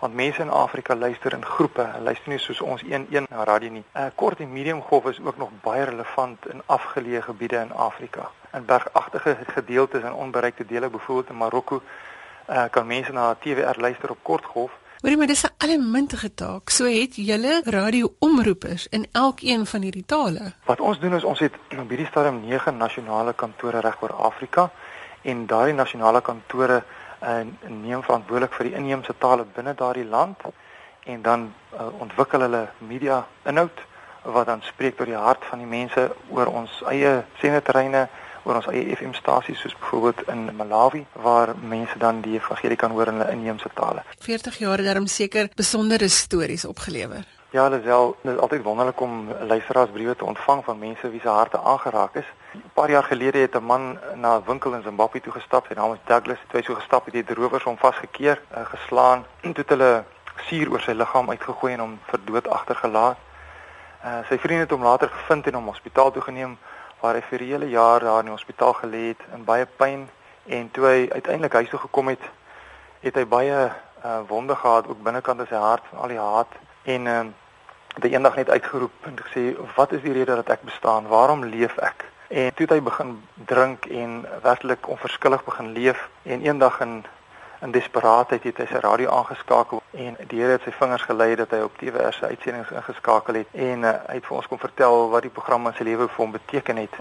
want 0.00 0.14
mense 0.14 0.40
in 0.42 0.50
Afrika 0.50 0.96
luister 0.96 1.32
in 1.32 1.44
groepe. 1.44 1.84
Hulle 1.92 2.04
luister 2.04 2.32
nie 2.32 2.38
soos 2.38 2.60
ons 2.60 2.82
een 2.82 3.06
een 3.10 3.26
na 3.28 3.44
radio 3.44 3.70
nie. 3.70 3.84
Uh, 3.92 4.06
kort 4.14 4.40
en 4.40 4.52
medium 4.52 4.80
golf 4.82 5.06
is 5.06 5.20
ook 5.20 5.36
nog 5.36 5.50
baie 5.62 5.84
relevant 5.84 6.46
in 6.48 6.62
afgeleë 6.66 7.20
gebiede 7.22 7.56
in 7.56 7.72
Afrika. 7.72 8.30
In 8.52 8.64
bergagtige 8.64 9.36
gedeeltes 9.46 10.02
en 10.02 10.12
onbereikte 10.12 10.66
dele 10.66 10.88
byvoorbeeld 10.88 11.28
in 11.28 11.36
Marokko 11.36 11.82
uh, 12.50 12.64
kan 12.70 12.86
mense 12.86 13.12
na 13.12 13.34
TWR 13.34 13.80
luister 13.80 14.10
op 14.10 14.18
kort 14.22 14.44
golf 14.44 14.72
Hoorie 15.00 15.16
maar 15.16 15.26
dis 15.26 15.44
'n 15.44 15.54
allemintige 15.64 16.34
taak. 16.34 16.68
So 16.70 16.84
het 16.84 17.16
julle 17.16 17.62
radio-omroepers 17.64 18.86
in 18.86 19.06
elkeen 19.12 19.66
van 19.66 19.80
hierdie 19.80 20.04
tale. 20.06 20.52
Wat 20.64 20.80
ons 20.80 20.98
doen 21.00 21.14
is 21.14 21.24
ons 21.24 21.38
het 21.38 21.52
op 21.78 21.88
hierdie 21.88 22.06
stadium 22.06 22.40
9 22.40 22.76
nasionale 22.76 23.32
kantore 23.32 23.80
reg 23.80 24.02
oor 24.02 24.12
Afrika 24.12 24.70
en 25.22 25.46
daardie 25.46 25.74
nasionale 25.74 26.20
kantore 26.20 26.82
uh, 27.22 27.28
neem 27.68 28.02
verantwoordelik 28.02 28.52
vir 28.52 28.64
die 28.64 28.74
inheemse 28.74 29.14
tale 29.18 29.46
binne 29.54 29.74
daardie 29.74 30.04
land 30.04 30.38
en 31.04 31.22
dan 31.22 31.54
uh, 31.72 32.00
ontwikkel 32.00 32.40
hulle 32.40 32.68
media 32.78 33.26
inhoud 33.44 33.80
wat 34.22 34.46
dan 34.46 34.62
spreek 34.62 34.96
tot 34.96 35.06
die 35.06 35.16
hart 35.16 35.44
van 35.44 35.58
die 35.58 35.66
mense 35.66 36.10
oor 36.28 36.46
ons 36.46 36.82
eie 36.88 37.24
sendeterreine 37.38 38.08
oor 38.44 38.54
ons 38.54 38.66
eie 38.66 38.96
FM 38.96 39.12
stasies 39.12 39.60
soos 39.60 39.76
byvoorbeeld 39.78 40.28
in 40.28 40.56
Malawi 40.56 41.06
waar 41.12 41.54
mense 41.62 41.98
dan 41.98 42.20
die 42.20 42.38
evangelie 42.38 42.76
kan 42.76 42.90
hoor 42.90 43.06
in 43.06 43.20
hulle 43.20 43.32
inheemse 43.32 43.70
tale. 43.74 44.02
40 44.18 44.58
jaar 44.58 44.76
het 44.76 44.86
daarom 44.86 45.06
seker 45.06 45.50
besondere 45.54 46.08
stories 46.08 46.64
opgelewer. 46.64 47.26
Ja, 47.52 47.68
dit 47.68 47.80
is 47.80 47.84
wel 47.84 48.16
dit 48.22 48.34
is 48.34 48.38
altyd 48.38 48.62
wonderlik 48.62 49.00
om 49.00 49.28
luisteraarsbriewe 49.46 50.16
te 50.16 50.24
ontvang 50.24 50.64
van 50.64 50.78
mense 50.78 51.10
wie 51.10 51.20
se 51.20 51.28
harte 51.28 51.58
aangeraak 51.58 52.14
is. 52.14 52.28
'n 52.54 52.62
Paar 52.74 52.90
jaar 52.90 53.04
gelede 53.04 53.38
het 53.38 53.54
'n 53.54 53.64
man 53.64 53.98
na 54.14 54.36
'n 54.36 54.42
winkel 54.46 54.72
in 54.74 54.82
Zimbabwe 54.82 55.20
toe 55.20 55.32
gestap. 55.32 55.66
Sy 55.66 55.74
naam 55.74 55.92
is 55.92 55.98
Douglas. 56.04 56.38
Toe 56.48 56.60
hy 56.60 56.64
so 56.66 56.74
gestap 56.74 57.04
het, 57.04 57.14
het 57.14 57.26
die 57.26 57.36
rowers 57.36 57.62
hom 57.64 57.78
vasgekeer, 57.78 58.40
uh, 58.56 58.64
geslaan 58.64 59.24
en 59.40 59.52
toe 59.52 59.64
hulle 59.66 60.04
suur 60.48 60.70
oor 60.70 60.80
sy 60.80 60.92
liggaam 60.92 61.30
uitgegooi 61.30 61.72
en 61.72 61.80
hom 61.80 61.98
vir 62.06 62.20
dood 62.24 62.48
agtergelaat. 62.48 63.16
Uh, 64.04 64.18
sy 64.28 64.38
vriende 64.38 64.62
het 64.62 64.70
hom 64.70 64.82
later 64.82 65.08
gevind 65.08 65.46
en 65.46 65.54
hom 65.54 65.66
hospitaal 65.66 66.10
toe 66.10 66.22
geneem 66.22 66.58
waar 67.00 67.14
hy 67.14 67.22
vir 67.30 67.40
'n 67.40 67.50
hele 67.52 67.68
jaar 67.68 68.00
daar 68.00 68.18
in 68.18 68.30
die 68.30 68.38
hospitaal 68.38 68.74
gelê 68.74 69.02
het 69.12 69.22
in 69.34 69.44
baie 69.44 69.66
pyn 69.66 70.08
en 70.46 70.70
toe 70.70 70.84
hy 70.86 71.08
uiteindelik 71.10 71.52
huis 71.52 71.68
toe 71.68 71.78
gekom 71.78 72.08
het, 72.08 72.24
het 73.00 73.14
hy 73.14 73.24
baie 73.24 73.72
uh, 74.04 74.20
wonde 74.28 74.56
gehad 74.56 74.88
ook 74.88 75.02
binnekant 75.02 75.40
in 75.40 75.46
sy 75.46 75.54
hart 75.54 75.82
van 75.90 75.98
al 75.98 76.08
die 76.08 76.18
haat 76.18 76.52
en 76.84 77.06
uh, 77.06 77.24
het 77.94 78.04
hy 78.04 78.10
eendag 78.12 78.36
net 78.36 78.50
uitgeroep 78.50 79.06
en 79.06 79.18
gesê 79.18 79.56
wat 79.76 79.92
is 79.92 80.02
die 80.02 80.12
rede 80.12 80.34
dat 80.34 80.48
ek 80.48 80.62
bestaan? 80.62 81.08
Waarom 81.08 81.44
leef 81.44 81.76
ek? 81.78 82.04
En 82.28 82.54
toe 82.54 82.66
het 82.66 82.74
hy 82.76 82.82
begin 82.82 83.16
drink 83.34 83.86
en 83.86 84.26
werklik 84.42 84.88
onverskillig 84.88 85.44
begin 85.44 85.72
leef 85.72 86.08
en 86.22 86.44
eendag 86.46 86.80
in 86.80 87.04
in 87.60 87.70
desperaatheid 87.70 88.42
het 88.42 88.56
hy 88.62 88.66
sy 88.70 88.80
radio 88.80 89.10
aangeskakel 89.10 89.82
en 89.92 90.16
die 90.28 90.40
Here 90.40 90.56
het 90.56 90.64
sy 90.64 90.72
vingers 90.72 91.04
gelei 91.08 91.34
dat 91.36 91.50
hy 91.50 91.60
op 91.66 91.76
TWR 91.78 92.12
se 92.16 92.26
uitsendings 92.32 92.72
ingeskakel 92.72 93.42
het 93.42 93.52
en 93.52 93.84
uh, 93.84 93.94
hy 94.08 94.16
het 94.20 94.26
vir 94.26 94.36
ons 94.36 94.48
kom 94.48 94.58
vertel 94.58 95.08
wat 95.12 95.26
die 95.26 95.34
program 95.38 95.68
in 95.68 95.76
sy 95.76 95.84
lewe 95.84 96.08
vir 96.08 96.24
hom 96.24 96.32
beteken 96.32 96.80
het 96.80 96.96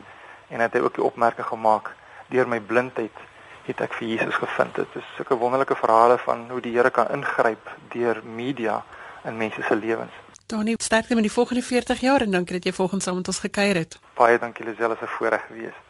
en 0.50 0.60
het 0.66 0.76
hy 0.76 0.84
ook 0.84 1.00
die 1.00 1.06
opmerking 1.06 1.48
gemaak 1.48 1.94
deur 2.30 2.48
my 2.48 2.60
blindheid 2.60 3.26
het 3.70 3.82
ek 3.86 3.94
vir 4.00 4.08
Jesus 4.08 4.38
gevind. 4.42 4.76
Dit 4.76 4.96
is 4.98 5.12
sulke 5.18 5.38
wonderlike 5.38 5.76
verhale 5.78 6.18
van 6.26 6.48
hoe 6.50 6.62
die 6.62 6.74
Here 6.76 6.90
kan 6.90 7.12
ingryp 7.14 7.70
deur 7.94 8.22
media 8.26 8.82
in 9.26 9.38
mense 9.38 9.62
se 9.64 9.76
lewens. 9.76 10.16
Tony, 10.50 10.74
sterkte 10.82 11.14
met 11.14 11.28
die 11.28 11.34
volgende 11.34 11.62
40 11.62 12.00
jaar 12.02 12.26
en 12.26 12.32
dankie 12.32 12.58
dat 12.58 12.66
jy 12.66 12.74
volgens 12.74 13.04
saam 13.04 13.22
met 13.22 13.28
ons 13.28 13.44
gekuier 13.46 13.84
het. 13.84 14.00
Baie 14.18 14.40
dankie 14.40 14.66
Lisel, 14.66 14.92
is 14.92 15.02
'n 15.02 15.14
voorreg 15.18 15.46
geweest. 15.48 15.89